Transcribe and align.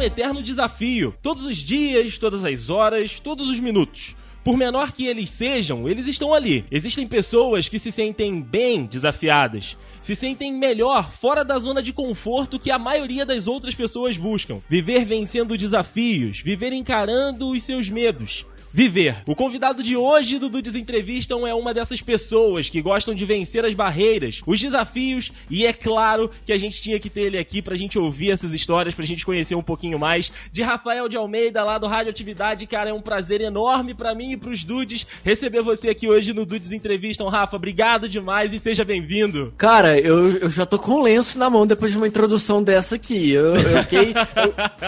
um 0.00 0.02
eterno 0.02 0.42
desafio. 0.42 1.14
Todos 1.20 1.44
os 1.44 1.58
dias, 1.58 2.18
todas 2.18 2.42
as 2.42 2.70
horas, 2.70 3.20
todos 3.20 3.50
os 3.50 3.60
minutos. 3.60 4.16
Por 4.42 4.56
menor 4.56 4.92
que 4.92 5.06
eles 5.06 5.28
sejam, 5.28 5.86
eles 5.86 6.08
estão 6.08 6.32
ali. 6.32 6.64
Existem 6.70 7.06
pessoas 7.06 7.68
que 7.68 7.78
se 7.78 7.92
sentem 7.92 8.40
bem 8.40 8.86
desafiadas, 8.86 9.76
se 10.00 10.14
sentem 10.14 10.50
melhor 10.50 11.12
fora 11.12 11.44
da 11.44 11.58
zona 11.58 11.82
de 11.82 11.92
conforto 11.92 12.58
que 12.58 12.70
a 12.70 12.78
maioria 12.78 13.26
das 13.26 13.46
outras 13.46 13.74
pessoas 13.74 14.16
buscam. 14.16 14.62
Viver 14.66 15.04
vencendo 15.04 15.58
desafios, 15.58 16.40
viver 16.40 16.72
encarando 16.72 17.50
os 17.50 17.62
seus 17.62 17.90
medos, 17.90 18.46
viver. 18.72 19.16
O 19.26 19.34
convidado 19.34 19.82
de 19.82 19.96
hoje 19.96 20.38
do 20.38 20.48
Dudes 20.48 20.74
Entrevistam 20.74 21.46
é 21.46 21.54
uma 21.54 21.74
dessas 21.74 22.00
pessoas 22.00 22.68
que 22.68 22.82
gostam 22.82 23.14
de 23.14 23.24
vencer 23.24 23.64
as 23.64 23.74
barreiras, 23.74 24.40
os 24.46 24.60
desafios 24.60 25.32
e 25.48 25.66
é 25.66 25.72
claro 25.72 26.30
que 26.44 26.52
a 26.52 26.56
gente 26.56 26.80
tinha 26.80 26.98
que 26.98 27.10
ter 27.10 27.22
ele 27.22 27.38
aqui 27.38 27.60
pra 27.60 27.76
gente 27.76 27.98
ouvir 27.98 28.30
essas 28.30 28.52
histórias, 28.52 28.94
pra 28.94 29.04
gente 29.04 29.24
conhecer 29.24 29.54
um 29.54 29.62
pouquinho 29.62 29.98
mais 29.98 30.30
de 30.52 30.62
Rafael 30.62 31.08
de 31.08 31.16
Almeida 31.16 31.64
lá 31.64 31.78
do 31.78 31.86
Radioatividade. 31.86 32.66
Cara, 32.66 32.90
é 32.90 32.92
um 32.92 33.02
prazer 33.02 33.40
enorme 33.40 33.94
para 33.94 34.14
mim 34.14 34.32
e 34.32 34.36
pros 34.36 34.64
Dudes 34.64 35.06
receber 35.24 35.62
você 35.62 35.88
aqui 35.90 36.08
hoje 36.08 36.32
no 36.32 36.46
Dudes 36.46 36.72
Entrevistam. 36.72 37.28
Rafa, 37.28 37.56
obrigado 37.56 38.08
demais 38.08 38.52
e 38.52 38.58
seja 38.58 38.84
bem-vindo. 38.84 39.52
Cara, 39.56 39.98
eu, 39.98 40.30
eu 40.38 40.50
já 40.50 40.64
tô 40.64 40.78
com 40.78 40.92
um 40.92 41.02
lenço 41.02 41.38
na 41.38 41.50
mão 41.50 41.66
depois 41.66 41.92
de 41.92 41.98
uma 41.98 42.06
introdução 42.06 42.62
dessa 42.62 42.96
aqui. 42.96 43.30
Eu, 43.30 43.54
eu 43.54 43.82
fiquei. 43.82 44.14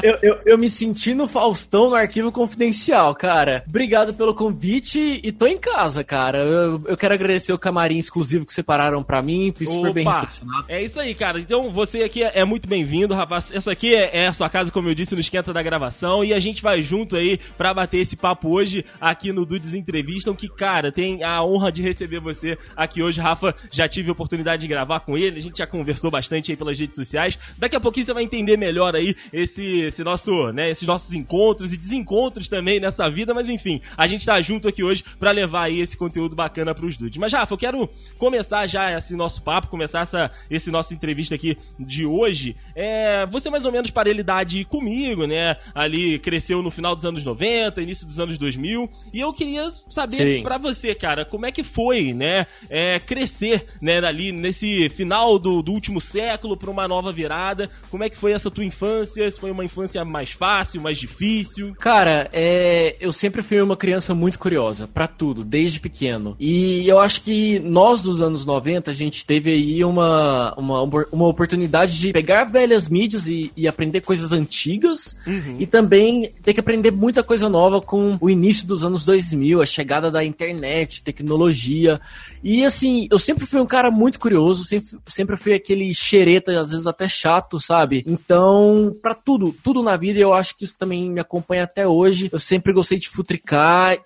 eu, 0.02 0.18
eu, 0.22 0.38
eu, 0.46 0.58
me 0.58 0.68
senti 0.68 1.14
no 1.14 1.28
Faustão 1.28 1.90
no 1.90 1.96
arquivo 1.96 2.30
confidencial, 2.30 3.14
cara. 3.14 3.64
Obrigado 3.72 4.12
pelo 4.12 4.34
convite 4.34 5.18
e 5.24 5.32
tô 5.32 5.46
em 5.46 5.56
casa, 5.56 6.04
cara. 6.04 6.40
Eu, 6.40 6.82
eu 6.88 6.94
quero 6.94 7.14
agradecer 7.14 7.54
o 7.54 7.58
camarim 7.58 7.96
exclusivo 7.96 8.44
que 8.44 8.52
separaram 8.52 9.02
para 9.02 9.22
mim, 9.22 9.50
fui 9.56 9.66
super 9.66 9.84
Opa, 9.84 9.92
bem 9.94 10.06
recepcionado. 10.06 10.64
É 10.68 10.82
isso 10.82 11.00
aí, 11.00 11.14
cara. 11.14 11.40
Então 11.40 11.72
você 11.72 12.02
aqui 12.02 12.22
é, 12.22 12.40
é 12.40 12.44
muito 12.44 12.68
bem-vindo, 12.68 13.14
rapaz. 13.14 13.50
Essa 13.50 13.72
aqui 13.72 13.94
é, 13.94 14.24
é, 14.24 14.26
a 14.26 14.32
sua 14.34 14.50
casa, 14.50 14.70
como 14.70 14.90
eu 14.90 14.94
disse, 14.94 15.14
no 15.14 15.22
esquenta 15.22 15.54
da 15.54 15.62
gravação. 15.62 16.22
E 16.22 16.34
a 16.34 16.38
gente 16.38 16.62
vai 16.62 16.82
junto 16.82 17.16
aí 17.16 17.38
pra 17.56 17.72
bater 17.72 18.00
esse 18.00 18.14
papo 18.14 18.50
hoje 18.50 18.84
aqui 19.00 19.32
no 19.32 19.46
Dudes 19.46 19.72
Entrevistam. 19.72 20.34
Que, 20.34 20.50
cara, 20.50 20.92
tem 20.92 21.24
a 21.24 21.42
honra 21.42 21.72
de 21.72 21.80
receber 21.80 22.20
você 22.20 22.58
aqui 22.76 23.02
hoje. 23.02 23.22
Rafa, 23.22 23.54
já 23.70 23.88
tive 23.88 24.10
a 24.10 24.12
oportunidade 24.12 24.60
de 24.60 24.68
gravar 24.68 25.00
com 25.00 25.16
ele, 25.16 25.38
a 25.38 25.42
gente 25.42 25.56
já 25.56 25.66
conversou 25.66 26.10
bastante 26.10 26.50
aí 26.50 26.58
pelas 26.58 26.78
redes 26.78 26.96
sociais. 26.96 27.38
Daqui 27.56 27.74
a 27.74 27.80
pouquinho 27.80 28.04
você 28.04 28.12
vai 28.12 28.22
entender 28.22 28.58
melhor 28.58 28.94
aí 28.94 29.14
esse, 29.32 29.80
esse 29.80 30.04
nosso, 30.04 30.52
né, 30.52 30.68
esses 30.68 30.86
nossos 30.86 31.14
encontros 31.14 31.72
e 31.72 31.78
desencontros 31.78 32.48
também 32.48 32.78
nessa 32.78 33.08
vida, 33.08 33.32
mas 33.32 33.48
enfim 33.48 33.61
enfim, 33.62 33.80
a 33.96 34.06
gente 34.06 34.26
tá 34.26 34.40
junto 34.40 34.68
aqui 34.68 34.82
hoje 34.82 35.04
para 35.18 35.30
levar 35.30 35.66
aí 35.66 35.80
esse 35.80 35.96
conteúdo 35.96 36.34
bacana 36.34 36.74
pros 36.74 36.96
dudes. 36.96 37.18
Mas, 37.18 37.32
Rafa, 37.32 37.54
eu 37.54 37.58
quero 37.58 37.88
começar 38.18 38.66
já 38.66 38.98
esse 38.98 39.14
nosso 39.14 39.42
papo, 39.42 39.68
começar 39.68 40.00
essa, 40.00 40.30
esse 40.50 40.70
nosso 40.70 40.92
entrevista 40.92 41.36
aqui 41.36 41.56
de 41.78 42.04
hoje. 42.04 42.56
É, 42.74 43.24
você 43.26 43.48
mais 43.48 43.64
ou 43.64 43.72
menos 43.72 43.90
parelidade 43.90 44.64
comigo, 44.64 45.26
né? 45.26 45.56
Ali 45.74 46.18
cresceu 46.18 46.60
no 46.62 46.70
final 46.70 46.96
dos 46.96 47.04
anos 47.04 47.24
90, 47.24 47.80
início 47.80 48.06
dos 48.06 48.18
anos 48.18 48.36
2000, 48.36 48.90
e 49.12 49.20
eu 49.20 49.32
queria 49.32 49.70
saber 49.88 50.42
para 50.42 50.58
você, 50.58 50.94
cara, 50.94 51.24
como 51.24 51.46
é 51.46 51.52
que 51.52 51.62
foi, 51.62 52.12
né? 52.12 52.46
É, 52.68 52.98
crescer, 52.98 53.64
né, 53.80 53.98
ali 53.98 54.32
nesse 54.32 54.88
final 54.90 55.38
do, 55.38 55.62
do 55.62 55.72
último 55.72 56.00
século 56.00 56.56
para 56.56 56.70
uma 56.70 56.88
nova 56.88 57.12
virada. 57.12 57.70
Como 57.90 58.02
é 58.02 58.10
que 58.10 58.16
foi 58.16 58.32
essa 58.32 58.50
tua 58.50 58.64
infância? 58.64 59.30
Se 59.30 59.40
foi 59.40 59.50
uma 59.50 59.64
infância 59.64 60.04
mais 60.04 60.32
fácil, 60.32 60.80
mais 60.80 60.98
difícil? 60.98 61.74
Cara, 61.76 62.28
é, 62.32 62.96
eu 63.00 63.12
sempre 63.12 63.42
fui 63.42 63.51
fui 63.52 63.60
uma 63.60 63.76
criança 63.76 64.14
muito 64.14 64.38
curiosa 64.38 64.88
para 64.88 65.06
tudo, 65.06 65.44
desde 65.44 65.78
pequeno. 65.78 66.34
E 66.40 66.88
eu 66.88 66.98
acho 66.98 67.20
que 67.20 67.58
nós 67.58 68.02
dos 68.02 68.22
anos 68.22 68.46
90, 68.46 68.90
a 68.90 68.94
gente 68.94 69.26
teve 69.26 69.50
aí 69.50 69.84
uma, 69.84 70.54
uma, 70.56 70.82
uma 71.12 71.26
oportunidade 71.26 72.00
de 72.00 72.12
pegar 72.12 72.44
velhas 72.44 72.88
mídias 72.88 73.26
e, 73.26 73.52
e 73.54 73.68
aprender 73.68 74.00
coisas 74.00 74.32
antigas 74.32 75.14
uhum. 75.26 75.56
e 75.58 75.66
também 75.66 76.32
ter 76.42 76.54
que 76.54 76.60
aprender 76.60 76.92
muita 76.92 77.22
coisa 77.22 77.46
nova 77.46 77.78
com 77.78 78.16
o 78.22 78.30
início 78.30 78.66
dos 78.66 78.84
anos 78.84 79.04
2000, 79.04 79.60
a 79.60 79.66
chegada 79.66 80.10
da 80.10 80.24
internet, 80.24 81.02
tecnologia. 81.02 82.00
E 82.42 82.64
assim, 82.64 83.06
eu 83.10 83.18
sempre 83.18 83.44
fui 83.44 83.60
um 83.60 83.66
cara 83.66 83.90
muito 83.90 84.18
curioso, 84.18 84.64
sempre, 84.64 84.88
sempre 85.06 85.36
fui 85.36 85.52
aquele 85.52 85.92
xereta, 85.92 86.58
às 86.58 86.70
vezes 86.70 86.86
até 86.86 87.06
chato, 87.06 87.60
sabe? 87.60 88.02
Então, 88.06 88.96
para 89.02 89.14
tudo, 89.14 89.54
tudo 89.62 89.82
na 89.82 89.94
vida, 89.98 90.18
eu 90.18 90.32
acho 90.32 90.56
que 90.56 90.64
isso 90.64 90.76
também 90.78 91.10
me 91.10 91.20
acompanha 91.20 91.64
até 91.64 91.86
hoje. 91.86 92.30
Eu 92.32 92.38
sempre 92.38 92.72
gostei 92.72 92.98
de 92.98 93.10
futricar 93.10 93.41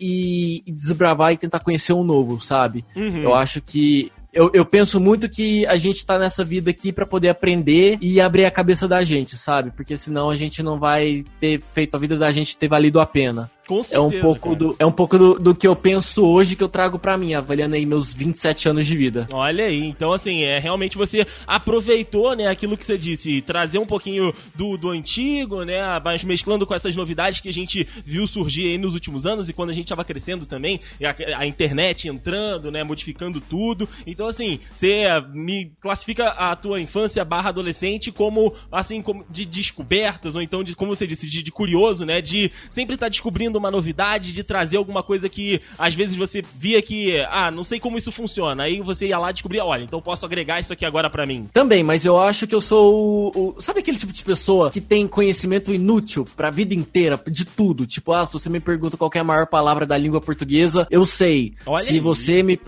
e, 0.01 0.63
e 0.67 0.73
desbravar 0.73 1.33
e 1.33 1.37
tentar 1.37 1.61
conhecer 1.61 1.93
um 1.93 2.05
novo, 2.05 2.41
sabe? 2.41 2.85
Uhum. 2.95 3.23
Eu 3.23 3.35
acho 3.35 3.61
que 3.61 4.11
eu, 4.33 4.51
eu, 4.53 4.67
penso 4.67 5.01
muito 5.01 5.31
que 5.31 5.65
a 5.67 5.79
gente 5.79 6.05
tá 6.05 6.19
nessa 6.19 6.45
vida 6.45 6.71
aqui 6.71 6.93
para 6.93 7.07
poder 7.07 7.31
aprender 7.31 7.97
e 8.03 8.21
abrir 8.21 8.45
a 8.45 8.51
cabeça 8.51 8.87
da 8.87 9.03
gente, 9.03 9.37
sabe? 9.37 9.71
Porque 9.71 9.97
senão 9.97 10.29
a 10.29 10.37
gente 10.37 10.63
não 10.63 10.79
vai 10.79 11.25
ter 11.41 11.63
feito 11.73 11.97
a 11.97 11.99
vida 11.99 12.19
da 12.19 12.31
gente 12.31 12.57
ter 12.57 12.69
valido 12.69 13.01
a 13.01 13.07
pena. 13.07 13.51
Com 13.67 13.83
certeza, 13.83 14.15
é 14.15 14.19
um 14.19 14.23
pouco, 14.23 14.55
do, 14.55 14.77
é 14.79 14.87
um 14.87 14.93
pouco 14.93 15.19
do, 15.19 15.35
do 15.35 15.55
que 15.55 15.67
eu 15.67 15.75
penso 15.75 16.25
hoje 16.25 16.55
que 16.55 16.63
eu 16.63 16.69
trago 16.69 17.01
para 17.01 17.19
mim, 17.19 17.35
avaliando 17.35 17.75
aí 17.75 17.85
meus 17.85 18.15
27 18.15 18.69
anos 18.69 18.87
de 18.87 18.97
vida. 18.97 19.27
Olha 19.33 19.65
aí, 19.65 19.85
então 19.85 20.13
assim, 20.13 20.45
é 20.45 20.61
realmente 20.61 20.97
você 20.97 21.27
aproveitou, 21.47 22.37
né, 22.37 22.47
aquilo 22.47 22.77
que 22.77 22.85
você 22.85 22.97
disse, 22.97 23.43
trazer 23.43 23.79
um 23.79 23.87
pouquinho 23.87 24.33
do, 24.55 24.79
do 24.79 24.91
antigo, 24.91 25.65
né, 25.65 25.81
mas 26.05 26.23
mesclando 26.23 26.65
com 26.65 26.75
essas 26.75 26.95
novidades 26.95 27.41
que 27.41 27.49
a 27.49 27.53
gente 27.53 27.87
viu 28.05 28.27
surgir 28.29 28.69
aí 28.69 28.79
nos 28.79 28.95
últimos 28.95 29.27
anos 29.27 29.49
e 29.49 29.53
quando 29.53 29.71
a 29.71 29.73
gente 29.73 29.89
tava 29.89 30.05
crescendo 30.05 30.47
também, 30.47 30.79
a, 31.03 31.41
a 31.41 31.47
internet 31.47 32.09
entrando, 32.09 32.71
né, 32.71 32.85
modificando 32.85 33.41
tudo. 33.41 33.89
Então 34.07 34.29
assim, 34.29 34.61
você 34.73 35.07
me 35.33 35.73
classifica 35.81 36.29
a 36.29 36.55
tua 36.55 36.81
infância 36.81 37.25
barra 37.25 37.49
adolescente 37.49 38.13
como, 38.13 38.55
assim, 38.71 39.03
como 39.03 39.27
de 39.29 39.45
descobertas, 39.45 40.37
ou 40.37 40.43
então 40.43 40.63
de, 40.63 40.77
como 40.77 40.95
você 40.95 41.05
disse, 41.05 41.29
de, 41.29 41.43
de 41.43 41.51
curioso, 41.51 42.07
né, 42.07 42.21
de 42.21 42.53
sempre 42.71 42.95
estar 42.95 43.07
tá 43.07 43.11
descobrindo 43.11 43.56
uma 43.59 43.71
novidade, 43.71 44.33
de 44.33 44.43
trazer 44.43 44.77
alguma 44.77 45.03
coisa 45.03 45.29
que 45.29 45.61
às 45.79 45.95
vezes 45.95 46.15
você 46.15 46.43
via 46.57 46.81
que, 46.83 47.19
ah, 47.31 47.51
não 47.51 47.65
sei 47.65 47.81
como 47.81 47.99
isso 47.99 48.13
funciona. 48.13 48.65
Aí 48.65 48.81
você 48.81 49.09
ia 49.09 49.19
lá 49.19 49.31
e 49.31 49.33
descobria, 49.33 49.65
olha, 49.65 49.85
então 49.85 50.01
posso 50.01 50.25
agregar 50.27 50.61
isso 50.61 50.73
aqui 50.73 50.85
agora 50.85 51.11
para 51.11 51.27
mim. 51.27 51.49
Também, 51.53 51.83
mas 51.83 52.05
eu 52.05 52.21
acho 52.21 52.47
que 52.47 52.55
eu 52.55 52.61
sou 52.61 53.33
o, 53.35 53.55
o, 53.57 53.61
Sabe 53.61 53.81
aquele 53.81 53.99
tipo 53.99 54.13
de 54.13 54.25
pessoa 54.25 54.71
que 54.71 54.81
tem 54.81 55.07
conhecimento 55.07 55.73
inútil 55.73 56.27
pra 56.37 56.51
vida 56.51 56.75
inteira, 56.75 57.21
de 57.27 57.45
tudo? 57.45 57.87
Tipo, 57.87 58.13
ah, 58.13 58.25
se 58.25 58.33
você 58.33 58.49
me 58.49 58.61
pergunta 58.61 58.97
qual 58.97 59.11
é 59.15 59.19
a 59.19 59.25
maior 59.25 59.47
palavra 59.47 59.87
da 59.87 59.97
língua 59.97 60.21
portuguesa, 60.21 60.87
eu 60.91 61.05
sei. 61.07 61.55
Olha 61.65 61.85
se 61.85 61.95
aí. 61.95 62.01
você 62.01 62.43
me. 62.43 62.61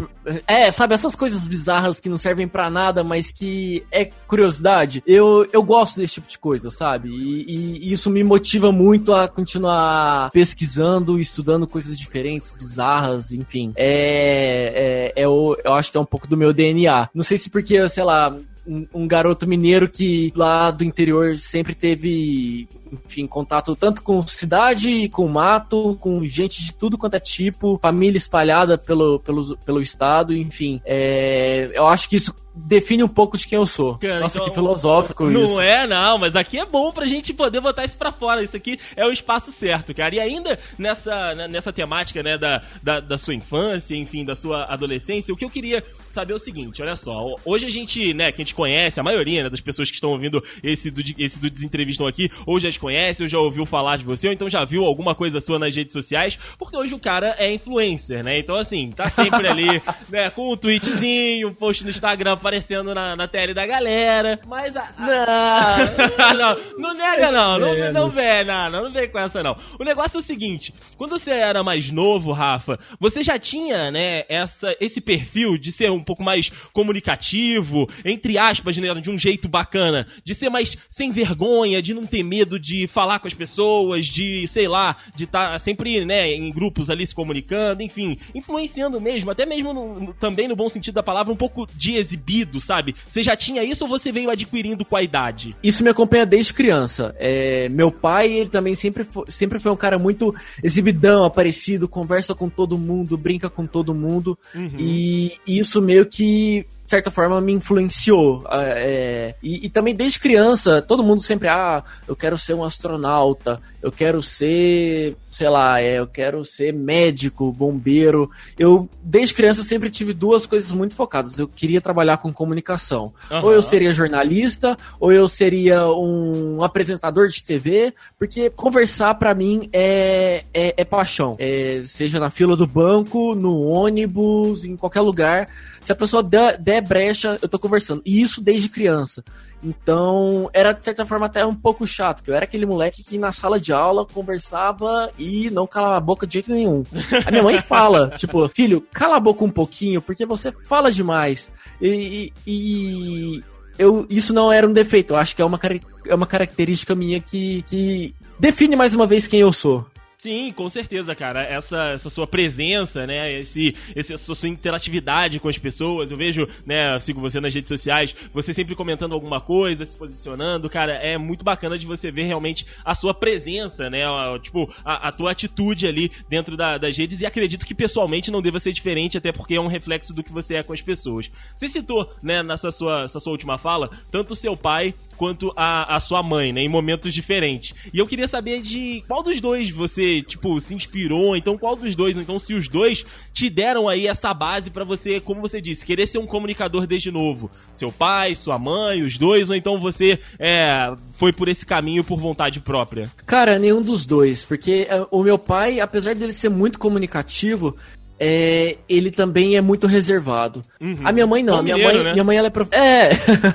É, 0.46 0.70
sabe, 0.70 0.94
essas 0.94 1.14
coisas 1.14 1.46
bizarras 1.46 2.00
que 2.00 2.08
não 2.08 2.16
servem 2.16 2.48
para 2.48 2.70
nada, 2.70 3.04
mas 3.04 3.30
que 3.30 3.84
é 3.90 4.06
curiosidade. 4.26 5.02
Eu, 5.06 5.46
eu 5.52 5.62
gosto 5.62 5.98
desse 5.98 6.14
tipo 6.14 6.28
de 6.28 6.38
coisa, 6.38 6.70
sabe? 6.70 7.08
E, 7.08 7.44
e, 7.48 7.88
e 7.88 7.92
isso 7.92 8.10
me 8.10 8.22
motiva 8.22 8.72
muito 8.72 9.12
a 9.12 9.28
continuar 9.28 10.30
pesquisando 10.30 10.77
pesquisando, 10.78 11.18
estudando 11.18 11.66
coisas 11.66 11.98
diferentes, 11.98 12.54
bizarras, 12.56 13.32
enfim. 13.32 13.72
É, 13.76 15.12
é, 15.16 15.22
é 15.22 15.28
o, 15.28 15.56
eu 15.64 15.72
acho 15.74 15.90
que 15.90 15.98
é 15.98 16.00
um 16.00 16.06
pouco 16.06 16.26
do 16.26 16.36
meu 16.36 16.52
DNA. 16.52 17.08
Não 17.12 17.24
sei 17.24 17.36
se 17.36 17.50
porque, 17.50 17.88
sei 17.88 18.04
lá, 18.04 18.34
um, 18.66 19.06
garoto 19.06 19.46
mineiro 19.46 19.88
que 19.88 20.32
lá 20.36 20.70
do 20.70 20.84
interior 20.84 21.34
sempre 21.36 21.74
teve, 21.74 22.68
enfim, 22.92 23.26
contato 23.26 23.74
tanto 23.74 24.02
com 24.02 24.24
cidade, 24.26 25.08
com 25.08 25.26
mato, 25.26 25.96
com 26.00 26.22
gente 26.24 26.62
de 26.62 26.72
tudo 26.74 26.98
quanto 26.98 27.14
é 27.14 27.20
tipo, 27.20 27.78
família 27.82 28.18
espalhada 28.18 28.76
pelo, 28.76 29.18
pelo, 29.20 29.56
pelo 29.58 29.80
estado, 29.80 30.36
enfim. 30.36 30.80
É, 30.84 31.70
eu 31.74 31.86
acho 31.86 32.08
que 32.08 32.16
isso 32.16 32.34
define 32.64 33.02
um 33.02 33.08
pouco 33.08 33.38
de 33.38 33.46
quem 33.46 33.56
eu 33.56 33.66
sou. 33.66 33.96
Cara, 33.98 34.20
Nossa, 34.20 34.38
então, 34.38 34.48
que 34.48 34.54
filosófico 34.54 35.28
não 35.28 35.44
isso. 35.44 35.54
Não 35.54 35.62
é, 35.62 35.86
não, 35.86 36.18
mas 36.18 36.36
aqui 36.36 36.58
é 36.58 36.66
bom 36.66 36.90
pra 36.92 37.06
gente 37.06 37.32
poder 37.32 37.60
botar 37.60 37.84
isso 37.84 37.96
pra 37.96 38.12
fora. 38.12 38.42
Isso 38.42 38.56
aqui 38.56 38.78
é 38.96 39.06
o 39.06 39.12
espaço 39.12 39.52
certo, 39.52 39.94
cara. 39.94 40.14
E 40.14 40.20
ainda 40.20 40.58
nessa, 40.78 41.34
né, 41.34 41.48
nessa 41.48 41.72
temática, 41.72 42.22
né, 42.22 42.36
da, 42.36 42.62
da, 42.82 43.00
da, 43.00 43.18
sua 43.18 43.34
infância, 43.34 43.94
enfim, 43.94 44.24
da 44.24 44.34
sua 44.34 44.64
adolescência, 44.64 45.32
o 45.32 45.36
que 45.36 45.44
eu 45.44 45.50
queria 45.50 45.82
saber 46.10 46.32
é 46.32 46.36
o 46.36 46.38
seguinte, 46.38 46.82
olha 46.82 46.96
só. 46.96 47.24
Hoje 47.44 47.66
a 47.66 47.70
gente, 47.70 48.12
né, 48.14 48.32
que 48.32 48.42
a 48.42 48.44
gente 48.44 48.54
conhece, 48.54 48.98
a 48.98 49.02
maioria 49.02 49.44
né, 49.44 49.50
das 49.50 49.60
pessoas 49.60 49.90
que 49.90 49.94
estão 49.94 50.10
ouvindo 50.10 50.42
esse 50.62 50.90
do, 50.90 51.02
esse 51.18 51.38
do 51.38 51.50
Desentrevistam 51.50 52.06
aqui, 52.06 52.30
ou 52.46 52.58
já 52.58 52.70
te 52.70 52.80
conhece, 52.80 53.22
ou 53.22 53.28
já 53.28 53.38
ouviu 53.38 53.64
falar 53.64 53.96
de 53.96 54.04
você, 54.04 54.28
ou 54.28 54.32
então 54.32 54.48
já 54.48 54.64
viu 54.64 54.84
alguma 54.84 55.14
coisa 55.14 55.40
sua 55.40 55.58
nas 55.58 55.74
redes 55.74 55.92
sociais, 55.92 56.38
porque 56.58 56.76
hoje 56.76 56.94
o 56.94 56.98
cara 56.98 57.34
é 57.38 57.52
influencer, 57.52 58.24
né? 58.24 58.38
Então, 58.38 58.56
assim, 58.56 58.90
tá 58.90 59.08
sempre 59.08 59.46
ali, 59.46 59.82
né, 60.08 60.30
com 60.30 60.52
um 60.52 60.56
tweetzinho, 60.56 61.48
um 61.48 61.54
post 61.54 61.84
no 61.84 61.90
Instagram 61.90 62.36
aparecendo 62.48 62.94
na, 62.94 63.14
na 63.14 63.28
tele 63.28 63.52
da 63.52 63.66
galera, 63.66 64.40
mas 64.46 64.74
a... 64.74 64.88
a... 64.96 66.32
Não. 66.32 66.56
não, 66.56 66.56
não 66.78 66.94
nega 66.94 67.30
não, 67.30 67.58
não, 67.58 67.76
não, 67.76 67.92
não 67.92 68.10
vem, 68.10 68.44
não, 68.44 68.70
não 68.70 68.90
vem 68.90 69.08
com 69.08 69.18
essa 69.18 69.42
não. 69.42 69.56
O 69.78 69.84
negócio 69.84 70.16
é 70.16 70.20
o 70.20 70.24
seguinte, 70.24 70.72
quando 70.96 71.10
você 71.10 71.30
era 71.30 71.62
mais 71.62 71.90
novo, 71.90 72.32
Rafa, 72.32 72.78
você 72.98 73.22
já 73.22 73.38
tinha, 73.38 73.90
né, 73.90 74.24
essa, 74.28 74.74
esse 74.80 75.00
perfil 75.00 75.58
de 75.58 75.70
ser 75.70 75.90
um 75.90 76.02
pouco 76.02 76.22
mais 76.22 76.50
comunicativo, 76.72 77.86
entre 78.02 78.38
aspas, 78.38 78.78
né, 78.78 78.94
de 78.94 79.10
um 79.10 79.18
jeito 79.18 79.46
bacana, 79.46 80.06
de 80.24 80.34
ser 80.34 80.48
mais 80.48 80.76
sem 80.88 81.10
vergonha, 81.10 81.82
de 81.82 81.92
não 81.92 82.06
ter 82.06 82.22
medo 82.22 82.58
de 82.58 82.86
falar 82.86 83.18
com 83.18 83.28
as 83.28 83.34
pessoas, 83.34 84.06
de, 84.06 84.46
sei 84.46 84.66
lá, 84.66 84.96
de 85.14 85.24
estar 85.24 85.50
tá 85.50 85.58
sempre, 85.58 86.06
né, 86.06 86.32
em 86.32 86.50
grupos 86.50 86.88
ali 86.88 87.06
se 87.06 87.14
comunicando, 87.14 87.82
enfim, 87.82 88.16
influenciando 88.34 88.98
mesmo, 89.00 89.30
até 89.30 89.44
mesmo 89.44 89.74
no, 89.74 90.14
também 90.14 90.48
no 90.48 90.56
bom 90.56 90.68
sentido 90.68 90.94
da 90.94 91.02
palavra, 91.02 91.30
um 91.30 91.36
pouco 91.36 91.66
de 91.76 91.94
exibir 91.94 92.27
sabe? 92.60 92.94
Você 93.06 93.22
já 93.22 93.34
tinha 93.34 93.62
isso 93.64 93.84
ou 93.84 93.90
você 93.90 94.12
veio 94.12 94.30
adquirindo 94.30 94.84
com 94.84 94.96
a 94.96 95.02
idade? 95.02 95.56
Isso 95.62 95.82
me 95.82 95.90
acompanha 95.90 96.26
desde 96.26 96.52
criança. 96.52 97.14
É, 97.18 97.68
meu 97.68 97.90
pai, 97.90 98.30
ele 98.32 98.50
também 98.50 98.74
sempre 98.74 99.04
foi, 99.04 99.24
sempre 99.28 99.58
foi 99.58 99.72
um 99.72 99.76
cara 99.76 99.98
muito 99.98 100.34
exibidão, 100.62 101.24
aparecido, 101.24 101.88
conversa 101.88 102.34
com 102.34 102.48
todo 102.48 102.78
mundo, 102.78 103.16
brinca 103.16 103.48
com 103.48 103.66
todo 103.66 103.94
mundo. 103.94 104.38
Uhum. 104.54 104.70
E 104.78 105.32
isso 105.46 105.80
meio 105.80 106.06
que 106.06 106.66
de 106.88 106.92
certa 106.92 107.10
forma, 107.10 107.38
me 107.38 107.52
influenciou. 107.52 108.42
É, 108.50 109.34
e, 109.42 109.66
e, 109.66 109.68
também 109.68 109.94
desde 109.94 110.18
criança, 110.18 110.80
todo 110.80 111.02
mundo 111.02 111.22
sempre, 111.22 111.46
ah, 111.46 111.84
eu 112.08 112.16
quero 112.16 112.38
ser 112.38 112.54
um 112.54 112.64
astronauta, 112.64 113.60
eu 113.82 113.92
quero 113.92 114.22
ser, 114.22 115.14
sei 115.30 115.50
lá, 115.50 115.82
é, 115.82 115.98
eu 115.98 116.06
quero 116.06 116.42
ser 116.46 116.72
médico, 116.72 117.52
bombeiro. 117.52 118.30
Eu, 118.58 118.88
desde 119.02 119.34
criança, 119.34 119.62
sempre 119.62 119.90
tive 119.90 120.14
duas 120.14 120.46
coisas 120.46 120.72
muito 120.72 120.94
focadas. 120.94 121.38
Eu 121.38 121.46
queria 121.46 121.78
trabalhar 121.78 122.16
com 122.16 122.32
comunicação. 122.32 123.12
Uhum. 123.30 123.44
Ou 123.44 123.52
eu 123.52 123.62
seria 123.62 123.92
jornalista, 123.92 124.74
ou 124.98 125.12
eu 125.12 125.28
seria 125.28 125.86
um 125.88 126.62
apresentador 126.62 127.28
de 127.28 127.44
TV, 127.44 127.92
porque 128.18 128.48
conversar 128.48 129.14
para 129.16 129.34
mim 129.34 129.68
é, 129.74 130.42
é, 130.54 130.72
é 130.74 130.84
paixão. 130.86 131.36
É, 131.38 131.82
seja 131.84 132.18
na 132.18 132.30
fila 132.30 132.56
do 132.56 132.66
banco, 132.66 133.34
no 133.34 133.60
ônibus, 133.60 134.64
em 134.64 134.74
qualquer 134.74 135.02
lugar. 135.02 135.48
Se 135.80 135.92
a 135.92 135.94
pessoa 135.94 136.22
der, 136.22 136.58
der 136.58 136.77
brecha, 136.80 137.38
eu 137.40 137.48
tô 137.48 137.58
conversando. 137.58 138.02
E 138.04 138.20
isso 138.20 138.40
desde 138.40 138.68
criança. 138.68 139.22
Então, 139.62 140.48
era 140.52 140.72
de 140.72 140.84
certa 140.84 141.04
forma 141.04 141.26
até 141.26 141.44
um 141.44 141.54
pouco 141.54 141.86
chato, 141.86 142.22
que 142.22 142.30
eu 142.30 142.34
era 142.34 142.44
aquele 142.44 142.66
moleque 142.66 143.02
que 143.02 143.18
na 143.18 143.32
sala 143.32 143.58
de 143.58 143.72
aula 143.72 144.06
conversava 144.06 145.10
e 145.18 145.50
não 145.50 145.66
calava 145.66 145.96
a 145.96 146.00
boca 146.00 146.26
de 146.26 146.34
jeito 146.34 146.52
nenhum. 146.52 146.84
A 147.26 147.30
minha 147.30 147.42
mãe 147.42 147.58
fala, 147.62 148.10
tipo, 148.10 148.48
filho, 148.48 148.86
cala 148.92 149.16
a 149.16 149.20
boca 149.20 149.44
um 149.44 149.50
pouquinho, 149.50 150.00
porque 150.00 150.24
você 150.24 150.52
fala 150.52 150.92
demais. 150.92 151.50
E, 151.80 152.32
e 152.46 153.42
eu, 153.78 154.06
isso 154.10 154.32
não 154.32 154.52
era 154.52 154.66
um 154.66 154.72
defeito, 154.72 155.14
eu 155.14 155.16
acho 155.16 155.34
que 155.34 155.42
é 155.42 155.44
uma, 155.44 155.58
é 156.06 156.14
uma 156.14 156.26
característica 156.26 156.94
minha 156.94 157.20
que, 157.20 157.62
que 157.62 158.14
define 158.38 158.76
mais 158.76 158.94
uma 158.94 159.06
vez 159.06 159.26
quem 159.26 159.40
eu 159.40 159.52
sou. 159.52 159.86
Sim, 160.20 160.52
com 160.52 160.68
certeza, 160.68 161.14
cara. 161.14 161.44
Essa, 161.44 161.90
essa 161.90 162.10
sua 162.10 162.26
presença, 162.26 163.06
né? 163.06 163.34
Esse, 163.34 163.72
esse, 163.94 164.14
essa 164.14 164.34
sua 164.34 164.48
interatividade 164.48 165.38
com 165.38 165.48
as 165.48 165.58
pessoas. 165.58 166.10
Eu 166.10 166.16
vejo, 166.16 166.44
né? 166.66 166.96
Eu 166.96 166.98
sigo 166.98 167.20
você 167.20 167.40
nas 167.40 167.54
redes 167.54 167.68
sociais, 167.68 168.16
você 168.34 168.52
sempre 168.52 168.74
comentando 168.74 169.12
alguma 169.12 169.40
coisa, 169.40 169.84
se 169.84 169.94
posicionando. 169.94 170.68
Cara, 170.68 170.94
é 170.94 171.16
muito 171.16 171.44
bacana 171.44 171.78
de 171.78 171.86
você 171.86 172.10
ver 172.10 172.24
realmente 172.24 172.66
a 172.84 172.96
sua 172.96 173.14
presença, 173.14 173.88
né? 173.88 174.00
Tipo, 174.42 174.68
a, 174.84 175.06
a 175.06 175.12
tua 175.12 175.30
atitude 175.30 175.86
ali 175.86 176.10
dentro 176.28 176.56
da, 176.56 176.78
das 176.78 176.98
redes. 176.98 177.20
E 177.20 177.26
acredito 177.26 177.64
que 177.64 177.72
pessoalmente 177.72 178.28
não 178.32 178.42
deva 178.42 178.58
ser 178.58 178.72
diferente, 178.72 179.16
até 179.16 179.30
porque 179.30 179.54
é 179.54 179.60
um 179.60 179.68
reflexo 179.68 180.12
do 180.12 180.24
que 180.24 180.32
você 180.32 180.56
é 180.56 180.64
com 180.64 180.72
as 180.72 180.82
pessoas. 180.82 181.30
Você 181.54 181.68
citou, 181.68 182.12
né, 182.20 182.42
nessa 182.42 182.72
sua, 182.72 183.04
essa 183.04 183.20
sua 183.20 183.30
última 183.30 183.56
fala, 183.56 183.88
tanto 184.10 184.34
seu 184.34 184.56
pai 184.56 184.92
quanto 185.18 185.52
a, 185.56 185.96
a 185.96 186.00
sua 186.00 186.22
mãe, 186.22 186.52
né? 186.52 186.62
Em 186.62 186.68
momentos 186.68 187.12
diferentes. 187.12 187.74
E 187.92 187.98
eu 187.98 188.06
queria 188.06 188.28
saber 188.28 188.62
de 188.62 189.02
qual 189.06 189.22
dos 189.22 189.40
dois 189.40 189.68
você 189.70 190.22
tipo, 190.22 190.58
se 190.60 190.74
inspirou? 190.74 191.36
Então, 191.36 191.58
qual 191.58 191.74
dos 191.74 191.94
dois? 191.96 192.16
Então, 192.16 192.38
se 192.38 192.54
os 192.54 192.68
dois 192.68 193.04
te 193.32 193.50
deram 193.50 193.88
aí 193.88 194.06
essa 194.06 194.32
base 194.32 194.70
para 194.70 194.84
você, 194.84 195.20
como 195.20 195.40
você 195.40 195.60
disse, 195.60 195.84
querer 195.84 196.06
ser 196.06 196.18
um 196.18 196.26
comunicador 196.26 196.86
desde 196.86 197.10
novo? 197.10 197.50
Seu 197.72 197.90
pai, 197.90 198.34
sua 198.34 198.58
mãe, 198.58 199.02
os 199.02 199.18
dois? 199.18 199.50
Ou 199.50 199.56
então 199.56 199.80
você 199.80 200.20
é, 200.38 200.94
foi 201.10 201.32
por 201.32 201.48
esse 201.48 201.66
caminho 201.66 202.04
por 202.04 202.18
vontade 202.18 202.60
própria? 202.60 203.10
Cara, 203.26 203.58
nenhum 203.58 203.82
dos 203.82 204.06
dois. 204.06 204.44
Porque 204.44 204.86
é, 204.88 205.04
o 205.10 205.22
meu 205.22 205.38
pai, 205.38 205.80
apesar 205.80 206.14
dele 206.14 206.32
ser 206.32 206.48
muito 206.48 206.78
comunicativo, 206.78 207.76
é, 208.18 208.76
ele 208.88 209.10
também 209.10 209.56
é 209.56 209.60
muito 209.60 209.86
reservado. 209.86 210.62
Uhum. 210.80 210.98
A 211.04 211.12
minha 211.12 211.26
mãe 211.26 211.42
não, 211.42 211.58
a 211.58 211.62
minha 211.62 211.78
mãe, 211.78 212.02
né? 212.02 212.12
minha 212.12 212.24
mãe 212.24 212.36
ela 212.36 212.48
é, 212.48 212.50
prof... 212.50 212.68
é. 212.74 213.10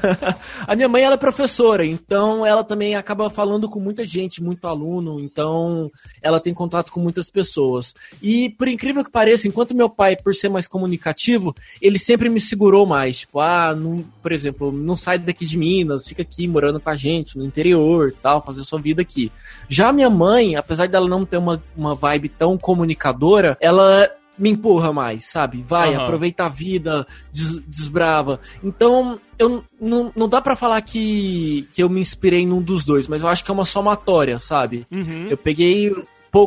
a 0.65 0.75
minha 0.75 0.87
mãe 0.87 1.03
ela 1.03 1.15
é 1.15 1.17
professora, 1.17 1.85
então 1.85 2.45
ela 2.45 2.63
também 2.63 2.95
acaba 2.95 3.29
falando 3.29 3.69
com 3.69 3.79
muita 3.79 4.05
gente, 4.05 4.41
muito 4.41 4.65
aluno, 4.65 5.19
então 5.19 5.91
ela 6.21 6.39
tem 6.39 6.53
contato 6.53 6.91
com 6.91 6.99
muitas 6.99 7.29
pessoas. 7.29 7.93
E 8.21 8.49
por 8.51 8.67
incrível 8.67 9.03
que 9.03 9.11
pareça, 9.11 9.47
enquanto 9.47 9.75
meu 9.75 9.89
pai, 9.89 10.15
por 10.15 10.33
ser 10.33 10.49
mais 10.49 10.67
comunicativo, 10.67 11.53
ele 11.81 11.99
sempre 11.99 12.29
me 12.29 12.39
segurou 12.39 12.85
mais, 12.85 13.19
tipo, 13.19 13.39
ah, 13.39 13.75
não, 13.75 14.03
por 14.21 14.31
exemplo, 14.31 14.71
não 14.71 14.95
sai 14.95 15.19
daqui 15.19 15.45
de 15.45 15.57
Minas, 15.57 16.07
fica 16.07 16.21
aqui 16.21 16.47
morando 16.47 16.79
com 16.79 16.89
a 16.89 16.95
gente 16.95 17.37
no 17.37 17.43
interior, 17.43 18.13
tal, 18.21 18.41
fazer 18.41 18.63
sua 18.63 18.79
vida 18.79 19.01
aqui. 19.01 19.31
Já 19.67 19.91
minha 19.91 20.09
mãe, 20.09 20.55
apesar 20.55 20.87
dela 20.87 21.07
não 21.07 21.25
ter 21.25 21.37
uma, 21.37 21.61
uma 21.75 21.95
vibe 21.95 22.29
tão 22.29 22.57
comunicadora, 22.57 23.57
ela 23.59 24.09
me 24.37 24.49
empurra 24.49 24.91
mais, 24.91 25.25
sabe? 25.25 25.63
Vai, 25.67 25.95
uhum. 25.95 26.01
aproveita 26.01 26.45
a 26.45 26.49
vida, 26.49 27.05
des, 27.31 27.59
desbrava. 27.67 28.39
Então, 28.63 29.19
eu 29.37 29.63
não, 29.79 30.11
não 30.15 30.27
dá 30.27 30.41
para 30.41 30.55
falar 30.55 30.81
que, 30.81 31.67
que 31.73 31.83
eu 31.83 31.89
me 31.89 32.01
inspirei 32.01 32.45
num 32.45 32.61
dos 32.61 32.83
dois, 32.83 33.07
mas 33.07 33.21
eu 33.21 33.27
acho 33.27 33.43
que 33.43 33.51
é 33.51 33.53
uma 33.53 33.65
somatória, 33.65 34.39
sabe? 34.39 34.87
Uhum. 34.91 35.27
Eu 35.29 35.37
peguei 35.37 35.95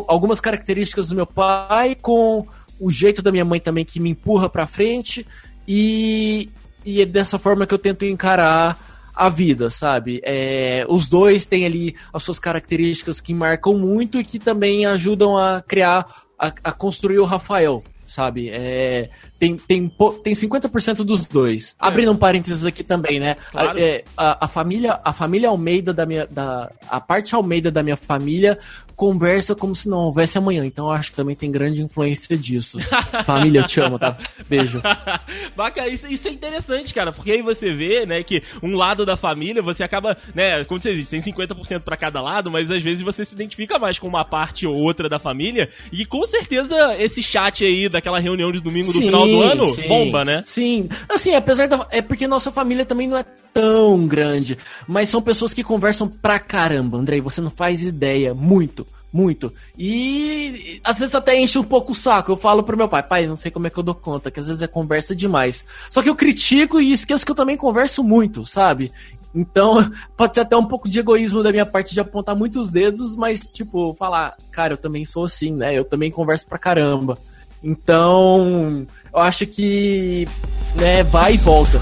algumas 0.08 0.40
características 0.40 1.08
do 1.08 1.14
meu 1.14 1.26
pai 1.26 1.94
com 1.94 2.46
o 2.80 2.90
jeito 2.90 3.22
da 3.22 3.30
minha 3.30 3.44
mãe 3.44 3.60
também 3.60 3.84
que 3.84 4.00
me 4.00 4.10
empurra 4.10 4.48
para 4.48 4.66
frente 4.66 5.26
e, 5.66 6.50
e 6.84 7.00
é 7.00 7.06
dessa 7.06 7.38
forma 7.38 7.66
que 7.66 7.72
eu 7.72 7.78
tento 7.78 8.04
encarar 8.04 8.76
a 9.14 9.30
vida, 9.30 9.70
sabe? 9.70 10.20
É, 10.22 10.84
os 10.88 11.08
dois 11.08 11.46
têm 11.46 11.64
ali 11.64 11.96
as 12.12 12.22
suas 12.22 12.38
características 12.38 13.18
que 13.18 13.32
marcam 13.32 13.72
muito 13.72 14.20
e 14.20 14.24
que 14.24 14.38
também 14.38 14.84
ajudam 14.84 15.38
a 15.38 15.62
criar 15.62 16.25
a, 16.38 16.52
a 16.64 16.72
construir 16.72 17.18
o 17.18 17.24
Rafael, 17.24 17.82
sabe? 18.06 18.50
É, 18.50 19.10
tem, 19.38 19.56
tem, 19.56 19.88
tem 20.22 20.32
50% 20.32 21.04
dos 21.04 21.24
dois. 21.24 21.76
É. 21.80 21.86
Abrindo 21.86 22.12
um 22.12 22.16
parênteses 22.16 22.64
aqui 22.64 22.84
também, 22.84 23.18
né? 23.18 23.36
Claro. 23.50 23.76
A, 23.76 23.80
é, 23.80 24.04
a, 24.16 24.44
a, 24.44 24.48
família, 24.48 25.00
a 25.04 25.12
família 25.12 25.48
Almeida 25.48 25.92
da 25.92 26.06
minha. 26.06 26.26
Da, 26.26 26.70
a 26.88 27.00
parte 27.00 27.34
Almeida 27.34 27.70
da 27.70 27.82
minha 27.82 27.96
família 27.96 28.58
conversa 28.96 29.54
como 29.54 29.74
se 29.74 29.88
não 29.88 29.98
houvesse 29.98 30.38
amanhã. 30.38 30.64
Então 30.64 30.86
eu 30.86 30.92
acho 30.92 31.10
que 31.10 31.16
também 31.16 31.36
tem 31.36 31.52
grande 31.52 31.82
influência 31.82 32.36
disso. 32.36 32.78
Família, 33.26 33.60
eu 33.60 33.66
te 33.66 33.78
amo, 33.80 33.98
tá? 33.98 34.16
Beijo. 34.48 34.80
Bacana, 35.56 35.88
isso, 35.88 36.06
isso, 36.06 36.28
é 36.28 36.30
interessante, 36.30 36.92
cara, 36.92 37.12
porque 37.12 37.32
aí 37.32 37.42
você 37.42 37.72
vê, 37.72 38.04
né, 38.04 38.22
que 38.22 38.42
um 38.62 38.76
lado 38.76 39.06
da 39.06 39.16
família 39.16 39.62
você 39.62 39.82
acaba, 39.82 40.16
né, 40.34 40.64
como 40.64 40.78
você 40.78 40.94
disse, 40.94 41.10
tem 41.10 41.32
50% 41.32 41.80
para 41.80 41.96
cada 41.96 42.20
lado, 42.20 42.50
mas 42.50 42.70
às 42.70 42.82
vezes 42.82 43.02
você 43.02 43.24
se 43.24 43.34
identifica 43.34 43.78
mais 43.78 43.98
com 43.98 44.06
uma 44.06 44.24
parte 44.24 44.66
ou 44.66 44.74
outra 44.74 45.08
da 45.08 45.18
família. 45.18 45.68
E 45.90 46.04
com 46.04 46.24
certeza 46.26 46.94
esse 46.98 47.22
chat 47.22 47.64
aí 47.64 47.88
daquela 47.88 48.18
reunião 48.18 48.52
de 48.52 48.60
domingo 48.60 48.92
sim, 48.92 49.00
do 49.00 49.04
final 49.06 49.26
do 49.26 49.40
ano 49.40 49.64
sim, 49.66 49.88
bomba, 49.88 50.24
né? 50.24 50.42
Sim. 50.44 50.88
Assim, 51.08 51.34
apesar 51.34 51.66
da. 51.68 51.86
É 51.90 52.02
porque 52.02 52.26
nossa 52.26 52.52
família 52.52 52.84
também 52.84 53.08
não 53.08 53.16
é 53.16 53.24
tão 53.52 54.06
grande. 54.06 54.58
Mas 54.86 55.08
são 55.08 55.22
pessoas 55.22 55.54
que 55.54 55.64
conversam 55.64 56.08
pra 56.08 56.38
caramba, 56.38 56.98
Andrei. 56.98 57.20
Você 57.20 57.40
não 57.40 57.50
faz 57.50 57.82
ideia. 57.82 58.34
Muito. 58.34 58.86
Muito. 59.16 59.50
E 59.78 60.78
às 60.84 60.98
vezes 60.98 61.14
até 61.14 61.40
enche 61.40 61.58
um 61.58 61.64
pouco 61.64 61.92
o 61.92 61.94
saco. 61.94 62.32
Eu 62.32 62.36
falo 62.36 62.62
pro 62.62 62.76
meu 62.76 62.86
pai, 62.86 63.02
pai, 63.02 63.26
não 63.26 63.34
sei 63.34 63.50
como 63.50 63.66
é 63.66 63.70
que 63.70 63.78
eu 63.78 63.82
dou 63.82 63.94
conta, 63.94 64.30
que 64.30 64.38
às 64.38 64.48
vezes 64.48 64.60
é 64.60 64.66
conversa 64.66 65.16
demais. 65.16 65.64
Só 65.90 66.02
que 66.02 66.10
eu 66.10 66.14
critico 66.14 66.78
e 66.78 66.92
esqueço 66.92 67.24
que 67.24 67.32
eu 67.32 67.34
também 67.34 67.56
converso 67.56 68.04
muito, 68.04 68.44
sabe? 68.44 68.92
Então, 69.34 69.90
pode 70.18 70.34
ser 70.34 70.42
até 70.42 70.54
um 70.54 70.66
pouco 70.66 70.86
de 70.86 70.98
egoísmo 70.98 71.42
da 71.42 71.50
minha 71.50 71.64
parte 71.64 71.94
de 71.94 72.00
apontar 72.00 72.36
muitos 72.36 72.70
dedos, 72.70 73.16
mas, 73.16 73.48
tipo, 73.48 73.94
falar, 73.94 74.36
cara, 74.50 74.74
eu 74.74 74.78
também 74.78 75.06
sou 75.06 75.24
assim, 75.24 75.50
né? 75.50 75.74
Eu 75.74 75.86
também 75.86 76.10
converso 76.10 76.46
pra 76.46 76.58
caramba. 76.58 77.16
Então, 77.64 78.86
eu 79.14 79.18
acho 79.18 79.46
que, 79.46 80.28
né, 80.74 81.02
vai 81.04 81.34
e 81.34 81.38
volta. 81.38 81.80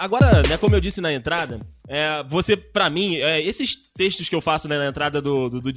Agora, 0.00 0.40
né, 0.48 0.56
como 0.56 0.74
eu 0.74 0.80
disse 0.80 0.98
na 0.98 1.12
entrada, 1.12 1.60
é, 1.86 2.22
você, 2.26 2.56
para 2.56 2.88
mim, 2.88 3.16
é, 3.16 3.38
esses 3.42 3.76
textos 3.76 4.30
que 4.30 4.34
eu 4.34 4.40
faço 4.40 4.66
né, 4.66 4.78
na 4.78 4.86
entrada 4.86 5.20
do, 5.20 5.50
do, 5.50 5.60
do 5.60 5.70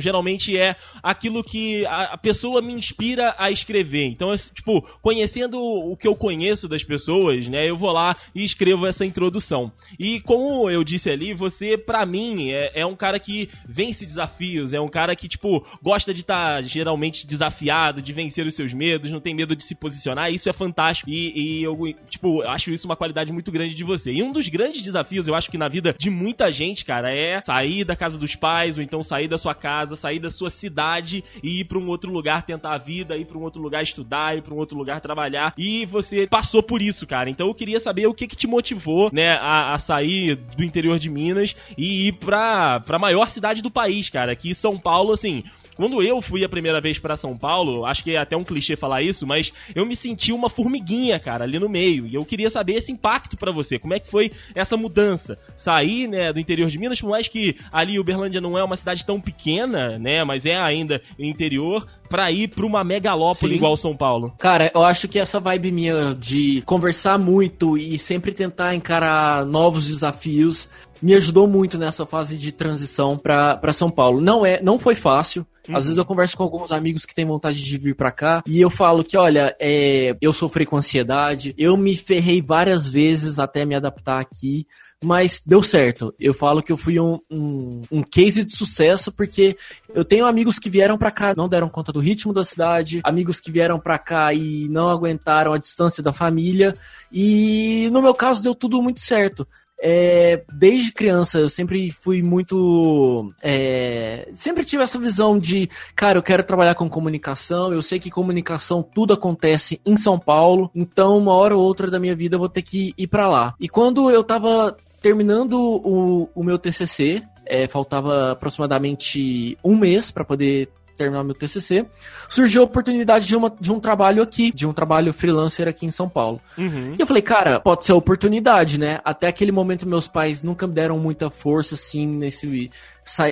geralmente 0.00 0.54
é 0.54 0.76
aquilo 1.02 1.42
que 1.42 1.86
a, 1.86 2.12
a, 2.12 2.18
pessoa 2.18 2.60
me 2.60 2.74
inspira 2.74 3.34
a 3.38 3.50
escrever. 3.50 4.04
Então, 4.04 4.34
é, 4.34 4.36
tipo, 4.36 4.82
conhecendo 5.00 5.58
o 5.58 5.96
que 5.96 6.06
eu 6.06 6.14
conheço 6.14 6.68
das 6.68 6.84
pessoas, 6.84 7.48
né, 7.48 7.66
eu 7.66 7.74
vou 7.74 7.90
lá 7.90 8.14
e 8.34 8.44
escrevo 8.44 8.86
essa 8.86 9.06
introdução. 9.06 9.72
E 9.98 10.20
como 10.20 10.68
eu 10.68 10.84
disse 10.84 11.08
ali, 11.08 11.32
você, 11.32 11.78
para 11.78 12.04
mim, 12.04 12.50
é, 12.50 12.80
é, 12.80 12.84
um 12.84 12.94
cara 12.94 13.18
que 13.18 13.48
vence 13.66 14.04
desafios, 14.04 14.74
é 14.74 14.80
um 14.80 14.88
cara 14.88 15.16
que, 15.16 15.26
tipo, 15.26 15.66
gosta 15.82 16.12
de 16.12 16.20
estar 16.20 16.56
tá, 16.56 16.60
geralmente 16.60 17.26
desafiado, 17.26 18.02
de 18.02 18.12
vencer 18.12 18.46
os 18.46 18.54
seus 18.54 18.74
medos, 18.74 19.10
não 19.10 19.20
tem 19.20 19.34
medo 19.34 19.56
de 19.56 19.64
se 19.64 19.74
posicionar, 19.74 20.30
isso 20.30 20.50
é 20.50 20.52
fantástico. 20.52 21.08
E, 21.08 21.60
e 21.60 21.62
eu, 21.62 21.78
tipo, 22.10 22.42
acho 22.42 22.70
isso 22.70 22.86
uma 22.86 22.96
qualidade 22.96 23.32
muito 23.32 23.53
grande 23.54 23.74
de 23.74 23.84
você. 23.84 24.12
E 24.12 24.22
um 24.22 24.32
dos 24.32 24.48
grandes 24.48 24.82
desafios, 24.82 25.26
eu 25.26 25.34
acho 25.34 25.50
que 25.50 25.56
na 25.56 25.68
vida 25.68 25.94
de 25.96 26.10
muita 26.10 26.50
gente, 26.50 26.84
cara, 26.84 27.14
é 27.14 27.40
sair 27.42 27.84
da 27.84 27.96
casa 27.96 28.18
dos 28.18 28.34
pais, 28.34 28.76
ou 28.76 28.82
então 28.82 29.02
sair 29.02 29.28
da 29.28 29.38
sua 29.38 29.54
casa, 29.54 29.96
sair 29.96 30.18
da 30.18 30.28
sua 30.28 30.50
cidade 30.50 31.24
e 31.42 31.60
ir 31.60 31.64
para 31.64 31.78
um 31.78 31.86
outro 31.86 32.12
lugar 32.12 32.42
tentar 32.42 32.74
a 32.74 32.78
vida, 32.78 33.16
ir 33.16 33.24
para 33.24 33.38
um 33.38 33.42
outro 33.42 33.62
lugar 33.62 33.82
estudar, 33.82 34.36
ir 34.36 34.42
para 34.42 34.52
um 34.52 34.58
outro 34.58 34.76
lugar 34.76 35.00
trabalhar. 35.00 35.54
E 35.56 35.86
você 35.86 36.26
passou 36.26 36.62
por 36.62 36.82
isso, 36.82 37.06
cara. 37.06 37.30
Então 37.30 37.46
eu 37.46 37.54
queria 37.54 37.78
saber 37.80 38.06
o 38.06 38.14
que 38.14 38.26
que 38.26 38.36
te 38.36 38.46
motivou, 38.46 39.10
né, 39.12 39.36
a, 39.36 39.74
a 39.74 39.78
sair 39.78 40.36
do 40.56 40.64
interior 40.64 40.98
de 40.98 41.08
Minas 41.08 41.54
e 41.78 42.08
ir 42.08 42.16
pra, 42.16 42.80
pra 42.80 42.98
maior 42.98 43.30
cidade 43.30 43.62
do 43.62 43.70
país, 43.70 44.10
cara. 44.10 44.32
Aqui 44.32 44.54
São 44.54 44.76
Paulo, 44.76 45.12
assim, 45.12 45.44
quando 45.74 46.02
eu 46.02 46.20
fui 46.20 46.44
a 46.44 46.48
primeira 46.48 46.80
vez 46.80 46.98
para 46.98 47.16
São 47.16 47.36
Paulo, 47.36 47.84
acho 47.84 48.02
que 48.02 48.12
é 48.12 48.18
até 48.18 48.36
um 48.36 48.44
clichê 48.44 48.76
falar 48.76 49.02
isso, 49.02 49.26
mas 49.26 49.52
eu 49.74 49.84
me 49.84 49.96
senti 49.96 50.32
uma 50.32 50.48
formiguinha, 50.48 51.18
cara, 51.18 51.44
ali 51.44 51.58
no 51.58 51.68
meio. 51.68 52.06
E 52.06 52.14
eu 52.14 52.24
queria 52.24 52.50
saber 52.50 52.74
esse 52.74 52.92
impacto 52.92 53.36
para 53.36 53.52
você. 53.52 53.78
Como 53.78 53.94
é 53.94 53.98
que 53.98 54.08
foi 54.08 54.30
essa 54.54 54.76
mudança? 54.76 55.38
Sair, 55.56 56.06
né, 56.06 56.32
do 56.32 56.40
interior 56.40 56.68
de 56.68 56.78
Minas, 56.78 57.00
por 57.00 57.10
mais 57.10 57.28
que 57.28 57.56
ali 57.72 57.98
Uberlândia 57.98 58.40
não 58.40 58.58
é 58.58 58.64
uma 58.64 58.76
cidade 58.76 59.04
tão 59.04 59.20
pequena, 59.20 59.98
né, 59.98 60.24
mas 60.24 60.46
é 60.46 60.56
ainda 60.56 61.00
interior, 61.18 61.86
para 62.08 62.30
ir 62.30 62.48
para 62.48 62.66
uma 62.66 62.84
megalópole 62.84 63.52
Sim. 63.52 63.56
igual 63.56 63.76
São 63.76 63.96
Paulo. 63.96 64.32
Cara, 64.38 64.70
eu 64.74 64.84
acho 64.84 65.08
que 65.08 65.18
essa 65.18 65.40
vibe 65.40 65.72
minha 65.72 66.14
de 66.14 66.62
conversar 66.62 67.18
muito 67.18 67.76
e 67.76 67.98
sempre 67.98 68.32
tentar 68.32 68.74
encarar 68.74 69.44
novos 69.44 69.86
desafios 69.86 70.68
me 71.02 71.14
ajudou 71.14 71.46
muito 71.46 71.78
nessa 71.78 72.06
fase 72.06 72.36
de 72.38 72.52
transição 72.52 73.16
para 73.16 73.72
São 73.72 73.90
Paulo. 73.90 74.20
Não 74.20 74.44
é, 74.44 74.60
não 74.62 74.78
foi 74.78 74.94
fácil. 74.94 75.46
Uhum. 75.68 75.76
Às 75.76 75.84
vezes 75.84 75.98
eu 75.98 76.04
converso 76.04 76.36
com 76.36 76.42
alguns 76.42 76.70
amigos 76.72 77.06
que 77.06 77.14
têm 77.14 77.24
vontade 77.24 77.62
de 77.62 77.78
vir 77.78 77.94
para 77.94 78.12
cá 78.12 78.42
e 78.46 78.60
eu 78.60 78.68
falo 78.68 79.02
que, 79.02 79.16
olha, 79.16 79.56
é, 79.58 80.16
eu 80.20 80.32
sofri 80.32 80.66
com 80.66 80.76
ansiedade, 80.76 81.54
eu 81.56 81.76
me 81.76 81.96
ferrei 81.96 82.42
várias 82.42 82.86
vezes 82.86 83.38
até 83.38 83.64
me 83.64 83.74
adaptar 83.74 84.20
aqui, 84.20 84.66
mas 85.02 85.42
deu 85.44 85.62
certo. 85.62 86.14
Eu 86.18 86.34
falo 86.34 86.62
que 86.62 86.72
eu 86.72 86.76
fui 86.76 86.98
um, 86.98 87.18
um, 87.30 87.80
um 87.90 88.02
case 88.02 88.44
de 88.44 88.56
sucesso 88.56 89.12
porque 89.12 89.56
eu 89.94 90.04
tenho 90.04 90.26
amigos 90.26 90.58
que 90.58 90.70
vieram 90.70 90.98
para 90.98 91.10
cá, 91.10 91.34
não 91.36 91.48
deram 91.48 91.68
conta 91.68 91.92
do 91.92 92.00
ritmo 92.00 92.32
da 92.32 92.42
cidade, 92.42 93.00
amigos 93.04 93.40
que 93.40 93.52
vieram 93.52 93.78
para 93.78 93.98
cá 93.98 94.32
e 94.34 94.68
não 94.68 94.88
aguentaram 94.88 95.52
a 95.52 95.58
distância 95.58 96.02
da 96.02 96.12
família, 96.12 96.76
e 97.12 97.88
no 97.92 98.02
meu 98.02 98.14
caso 98.14 98.42
deu 98.42 98.54
tudo 98.54 98.82
muito 98.82 99.00
certo. 99.00 99.46
É, 99.80 100.42
desde 100.52 100.92
criança 100.92 101.38
eu 101.38 101.48
sempre 101.48 101.90
fui 101.90 102.22
muito. 102.22 103.32
É, 103.42 104.28
sempre 104.32 104.64
tive 104.64 104.82
essa 104.82 104.98
visão 104.98 105.38
de, 105.38 105.68
cara, 105.94 106.18
eu 106.18 106.22
quero 106.22 106.44
trabalhar 106.44 106.74
com 106.74 106.88
comunicação. 106.88 107.72
Eu 107.72 107.82
sei 107.82 107.98
que 107.98 108.10
comunicação 108.10 108.82
tudo 108.82 109.14
acontece 109.14 109.80
em 109.84 109.96
São 109.96 110.18
Paulo, 110.18 110.70
então 110.74 111.18
uma 111.18 111.34
hora 111.34 111.56
ou 111.56 111.62
outra 111.62 111.90
da 111.90 112.00
minha 112.00 112.14
vida 112.14 112.36
eu 112.36 112.40
vou 112.40 112.48
ter 112.48 112.62
que 112.62 112.94
ir 112.96 113.06
para 113.06 113.28
lá. 113.28 113.54
E 113.60 113.68
quando 113.68 114.10
eu 114.10 114.24
tava 114.24 114.76
terminando 115.02 115.54
o, 115.54 116.30
o 116.34 116.42
meu 116.42 116.58
TCC, 116.58 117.22
é, 117.46 117.66
faltava 117.66 118.32
aproximadamente 118.32 119.58
um 119.62 119.76
mês 119.76 120.10
para 120.10 120.24
poder 120.24 120.68
terminar 120.94 121.24
meu 121.24 121.34
TCC, 121.34 121.86
surgiu 122.28 122.62
a 122.62 122.64
oportunidade 122.64 123.26
de, 123.26 123.36
uma, 123.36 123.54
de 123.60 123.72
um 123.72 123.80
trabalho 123.80 124.22
aqui, 124.22 124.52
de 124.52 124.66
um 124.66 124.72
trabalho 124.72 125.12
freelancer 125.12 125.68
aqui 125.68 125.86
em 125.86 125.90
São 125.90 126.08
Paulo. 126.08 126.40
Uhum. 126.56 126.94
E 126.98 127.00
eu 127.00 127.06
falei, 127.06 127.22
cara, 127.22 127.60
pode 127.60 127.84
ser 127.84 127.92
a 127.92 127.96
oportunidade, 127.96 128.78
né? 128.78 129.00
Até 129.04 129.28
aquele 129.28 129.52
momento 129.52 129.88
meus 129.88 130.08
pais 130.08 130.42
nunca 130.42 130.66
me 130.66 130.74
deram 130.74 130.98
muita 130.98 131.30
força, 131.30 131.74
assim, 131.74 132.06
nesse 132.06 132.70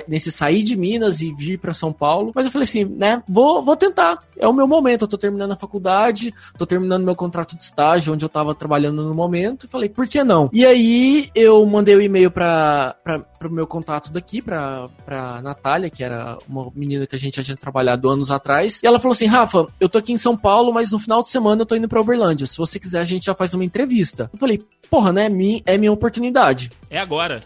nesse 0.07 0.31
sair 0.31 0.63
de 0.63 0.75
Minas 0.75 1.21
e 1.21 1.33
vir 1.33 1.59
para 1.59 1.73
São 1.73 1.91
Paulo. 1.91 2.31
Mas 2.33 2.45
eu 2.45 2.51
falei 2.51 2.65
assim, 2.65 2.85
né? 2.85 3.21
Vou, 3.27 3.63
vou 3.63 3.75
tentar. 3.75 4.19
É 4.37 4.47
o 4.47 4.53
meu 4.53 4.67
momento. 4.67 5.03
Eu 5.03 5.07
tô 5.07 5.17
terminando 5.17 5.51
a 5.51 5.57
faculdade, 5.57 6.33
tô 6.57 6.65
terminando 6.65 7.03
meu 7.03 7.15
contrato 7.15 7.55
de 7.55 7.63
estágio, 7.63 8.13
onde 8.13 8.23
eu 8.23 8.29
tava 8.29 8.55
trabalhando 8.55 9.03
no 9.03 9.13
momento. 9.13 9.65
E 9.65 9.69
falei, 9.69 9.89
por 9.89 10.07
que 10.07 10.23
não? 10.23 10.49
E 10.53 10.65
aí 10.65 11.29
eu 11.33 11.65
mandei 11.65 11.95
o 11.95 11.99
um 11.99 12.01
e-mail 12.01 12.31
para 12.31 12.95
pro 13.39 13.51
meu 13.51 13.67
contato 13.67 14.11
daqui, 14.11 14.41
pra, 14.41 14.87
pra 15.05 15.41
Natália, 15.41 15.89
que 15.89 16.03
era 16.03 16.37
uma 16.47 16.71
menina 16.73 17.05
que 17.05 17.15
a 17.15 17.19
gente 17.19 17.35
já 17.35 17.43
tinha 17.43 17.57
trabalhado 17.57 18.09
anos 18.09 18.31
atrás. 18.31 18.81
E 18.83 18.87
ela 18.87 18.99
falou 18.99 19.13
assim: 19.13 19.25
Rafa, 19.25 19.67
eu 19.79 19.89
tô 19.89 19.97
aqui 19.97 20.13
em 20.13 20.17
São 20.17 20.37
Paulo, 20.37 20.73
mas 20.73 20.91
no 20.91 20.99
final 20.99 21.21
de 21.21 21.29
semana 21.29 21.61
eu 21.61 21.65
tô 21.65 21.75
indo 21.75 21.87
pra 21.87 22.01
Uberlândia. 22.01 22.47
Se 22.47 22.57
você 22.57 22.79
quiser, 22.79 23.01
a 23.01 23.05
gente 23.05 23.25
já 23.25 23.35
faz 23.35 23.53
uma 23.53 23.65
entrevista. 23.65 24.29
Eu 24.31 24.39
falei, 24.39 24.61
porra, 24.89 25.11
né? 25.11 25.29
É 25.65 25.77
minha 25.77 25.91
oportunidade. 25.91 26.69
É 26.89 26.99
agora. 26.99 27.39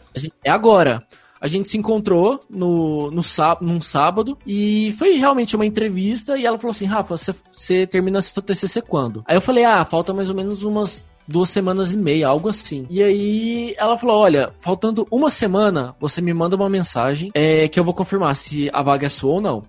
é 0.44 0.50
agora. 0.50 1.04
A 1.40 1.48
gente 1.48 1.70
se 1.70 1.78
encontrou 1.78 2.40
no, 2.50 3.12
no 3.12 3.22
num 3.62 3.82
sábado 3.82 4.38
e 4.46 4.94
foi 4.98 5.16
realmente 5.16 5.56
uma 5.56 5.66
entrevista. 5.66 6.38
E 6.38 6.46
ela 6.46 6.58
falou 6.58 6.72
assim: 6.72 6.86
Rafa, 6.86 7.16
você 7.52 7.88
termina 7.88 8.22
seu 8.22 8.42
TCC 8.42 8.82
quando? 8.82 9.24
Aí 9.26 9.36
eu 9.36 9.42
falei: 9.42 9.64
Ah, 9.64 9.86
falta 9.86 10.14
mais 10.14 10.30
ou 10.30 10.36
menos 10.36 10.64
umas 10.64 11.06
duas 11.28 11.50
semanas 11.50 11.94
e 11.94 11.98
meia, 11.98 12.28
algo 12.28 12.50
assim. 12.50 12.88
E 12.90 13.04
aí 13.04 13.76
ela 13.78 13.98
falou: 13.98 14.20
Olha, 14.20 14.52
faltando 14.62 15.08
uma 15.12 15.30
semana, 15.30 15.96
você 16.00 16.22
me 16.22 16.34
manda 16.34 16.56
uma 16.56 16.70
mensagem 16.70 17.30
é, 17.34 17.68
que 17.68 17.80
eu 17.80 17.84
vou 17.84 17.94
confirmar 17.94 18.36
se 18.36 18.70
a 18.74 18.82
vaga 18.82 19.06
é 19.06 19.10
sua 19.10 19.34
ou 19.34 19.42
não. 19.42 19.62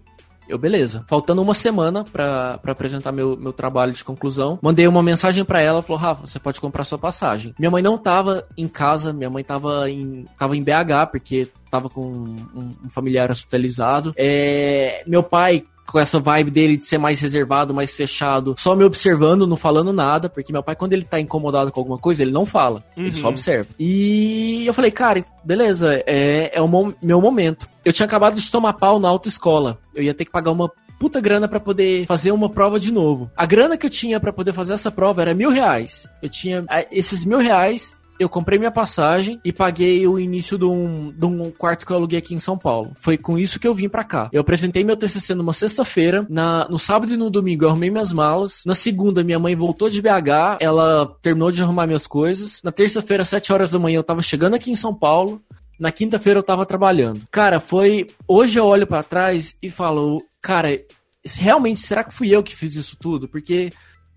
Eu, 0.49 0.59
beleza. 0.59 1.05
Faltando 1.07 1.43
uma 1.43 1.55
semana 1.55 2.05
para 2.05 2.59
apresentar 2.67 3.13
meu, 3.13 3.37
meu 3.37 3.53
trabalho 3.53 3.93
de 3.93 4.03
conclusão, 4.03 4.59
mandei 4.63 4.87
uma 4.89 5.03
mensagem 5.03 5.45
para 5.45 5.61
ela, 5.61 5.83
falou, 5.83 6.01
Rafa, 6.01 6.27
você 6.27 6.39
pode 6.39 6.61
comprar 6.61 6.85
sua 6.85 6.99
passagem. 6.99 7.55
Minha 7.59 7.71
mãe 7.71 7.83
não 7.83 7.99
tava 7.99 8.47
em 8.57 8.67
casa, 8.67 9.13
minha 9.13 9.31
mãe 9.31 9.45
tava 9.45 9.91
em, 9.91 10.25
tava 10.39 10.57
em 10.57 10.63
BH, 10.63 11.11
porque 11.11 11.49
tava 11.71 11.89
com 11.89 12.01
um, 12.01 12.37
um 12.85 12.89
familiar 12.89 13.31
hospitalizado. 13.31 14.15
É, 14.17 15.03
meu 15.07 15.23
pai 15.23 15.65
com 15.91 15.99
essa 15.99 16.21
vibe 16.21 16.51
dele 16.51 16.77
de 16.77 16.85
ser 16.85 16.99
mais 16.99 17.21
reservado, 17.21 17.75
mais 17.75 17.97
fechado, 17.97 18.55
só 18.59 18.77
me 18.77 18.85
observando, 18.85 19.47
não 19.47 19.57
falando 19.57 19.93
nada, 19.93 20.29
porque 20.29 20.53
meu 20.53 20.63
pai, 20.63 20.77
quando 20.77 20.93
ele 20.93 21.05
tá 21.05 21.19
incomodado 21.19 21.73
com 21.73 21.81
alguma 21.81 21.99
coisa, 21.99 22.23
ele 22.23 22.31
não 22.31 22.45
fala, 22.45 22.85
uhum. 22.97 23.05
ele 23.05 23.15
só 23.15 23.29
observa. 23.29 23.69
E 23.79 24.65
eu 24.67 24.75
falei, 24.75 24.91
cara, 24.91 25.25
beleza, 25.43 26.03
é, 26.07 26.57
é 26.57 26.61
o 26.61 26.69
meu 27.03 27.21
momento. 27.21 27.67
Eu 27.85 27.93
tinha 27.93 28.07
acabado 28.07 28.39
de 28.39 28.51
tomar 28.51 28.75
pau 28.75 28.99
na 29.01 29.09
autoescola, 29.09 29.79
eu 29.95 30.03
ia 30.03 30.15
ter 30.15 30.27
que 30.27 30.31
pagar 30.31 30.51
uma 30.51 30.71
puta 30.99 31.21
grana 31.21 31.49
para 31.49 31.61
poder 31.61 32.07
fazer 32.07 32.33
uma 32.33 32.51
prova 32.51 32.79
de 32.79 32.93
novo. 32.93 33.31
A 33.37 33.47
grana 33.47 33.77
que 33.77 33.87
eu 33.87 33.91
tinha 33.91 34.19
para 34.21 34.33
poder 34.33 34.53
fazer 34.53 34.75
essa 34.75 34.91
prova 34.91 35.23
era 35.23 35.33
mil 35.33 35.51
reais. 35.51 36.09
Eu 36.21 36.29
tinha 36.29 36.65
esses 36.91 37.25
mil 37.25 37.39
reais 37.39 37.97
eu 38.19 38.29
comprei 38.29 38.59
minha 38.59 38.71
passagem 38.71 39.41
e 39.45 39.53
paguei 39.53 40.07
o 40.07 40.19
início 40.19 40.59
de 40.59 40.65
um, 40.65 41.11
de 41.11 41.25
um 41.25 41.51
quarto 41.51 41.87
que 41.87 41.93
eu 41.93 41.97
aluguei 41.97 42.19
aqui 42.19 42.35
em 42.35 42.41
São 42.41 42.59
Paulo. 42.59 42.93
Foi 42.99 43.17
com 43.17 43.39
isso 43.39 43.61
que 43.61 43.67
eu 43.67 43.75
vim 43.75 43.89
para 43.89 44.05
cá. 44.05 44.29
Eu 44.33 44.41
apresentei 44.41 44.85
meu 44.85 44.97
TCC 44.97 45.35
numa 45.35 45.53
sexta-feira, 45.53 46.27
na, 46.29 46.69
no 46.69 46.79
sábado 46.79 47.13
e 47.13 47.17
no 47.17 47.31
domingo 47.31 47.65
eu 47.65 47.69
arrumei 47.69 47.91
minhas 47.91 48.13
malas, 48.13 48.63
na 48.67 48.75
segunda 48.75 49.23
minha 49.23 49.39
mãe 49.39 49.55
voltou 49.55 49.89
de 49.89 50.03
BH, 50.03 50.59
ela 50.61 51.07
terminou 51.23 51.51
de 51.51 51.63
arrumar 51.63 51.87
minhas 51.87 52.07
coisas, 52.07 52.63
na 52.63 52.73
terça-feira, 52.73 53.23
às 53.23 53.29
7 53.29 53.53
horas 53.53 53.71
da 53.71 53.79
manhã, 53.79 53.99
eu 53.99 54.05
tava 54.05 54.23
chegando 54.23 54.55
aqui 54.55 54.71
em 54.71 54.77
São 54.77 54.95
Paulo, 54.95 55.43
na 55.79 55.93
quinta-feira 55.93 56.41
eu 56.41 56.45
tava 56.45 56.67
trabalhando. 56.67 57.23
Cara, 57.31 57.61
foi. 57.61 58.07
Hoje 58.27 58.59
eu 58.59 58.67
olho 58.67 58.87
para 58.87 59.03
trás 59.03 59.57
e 59.63 59.71
falo, 59.71 60.21
cara, 60.41 60.77
realmente 61.25 61.81
será 61.81 62.03
que 62.03 62.13
fui 62.13 62.35
eu 62.35 62.43
que 62.43 62.57
fiz 62.57 62.75
isso 62.75 62.97
tudo? 62.99 63.29
Porque 63.29 63.71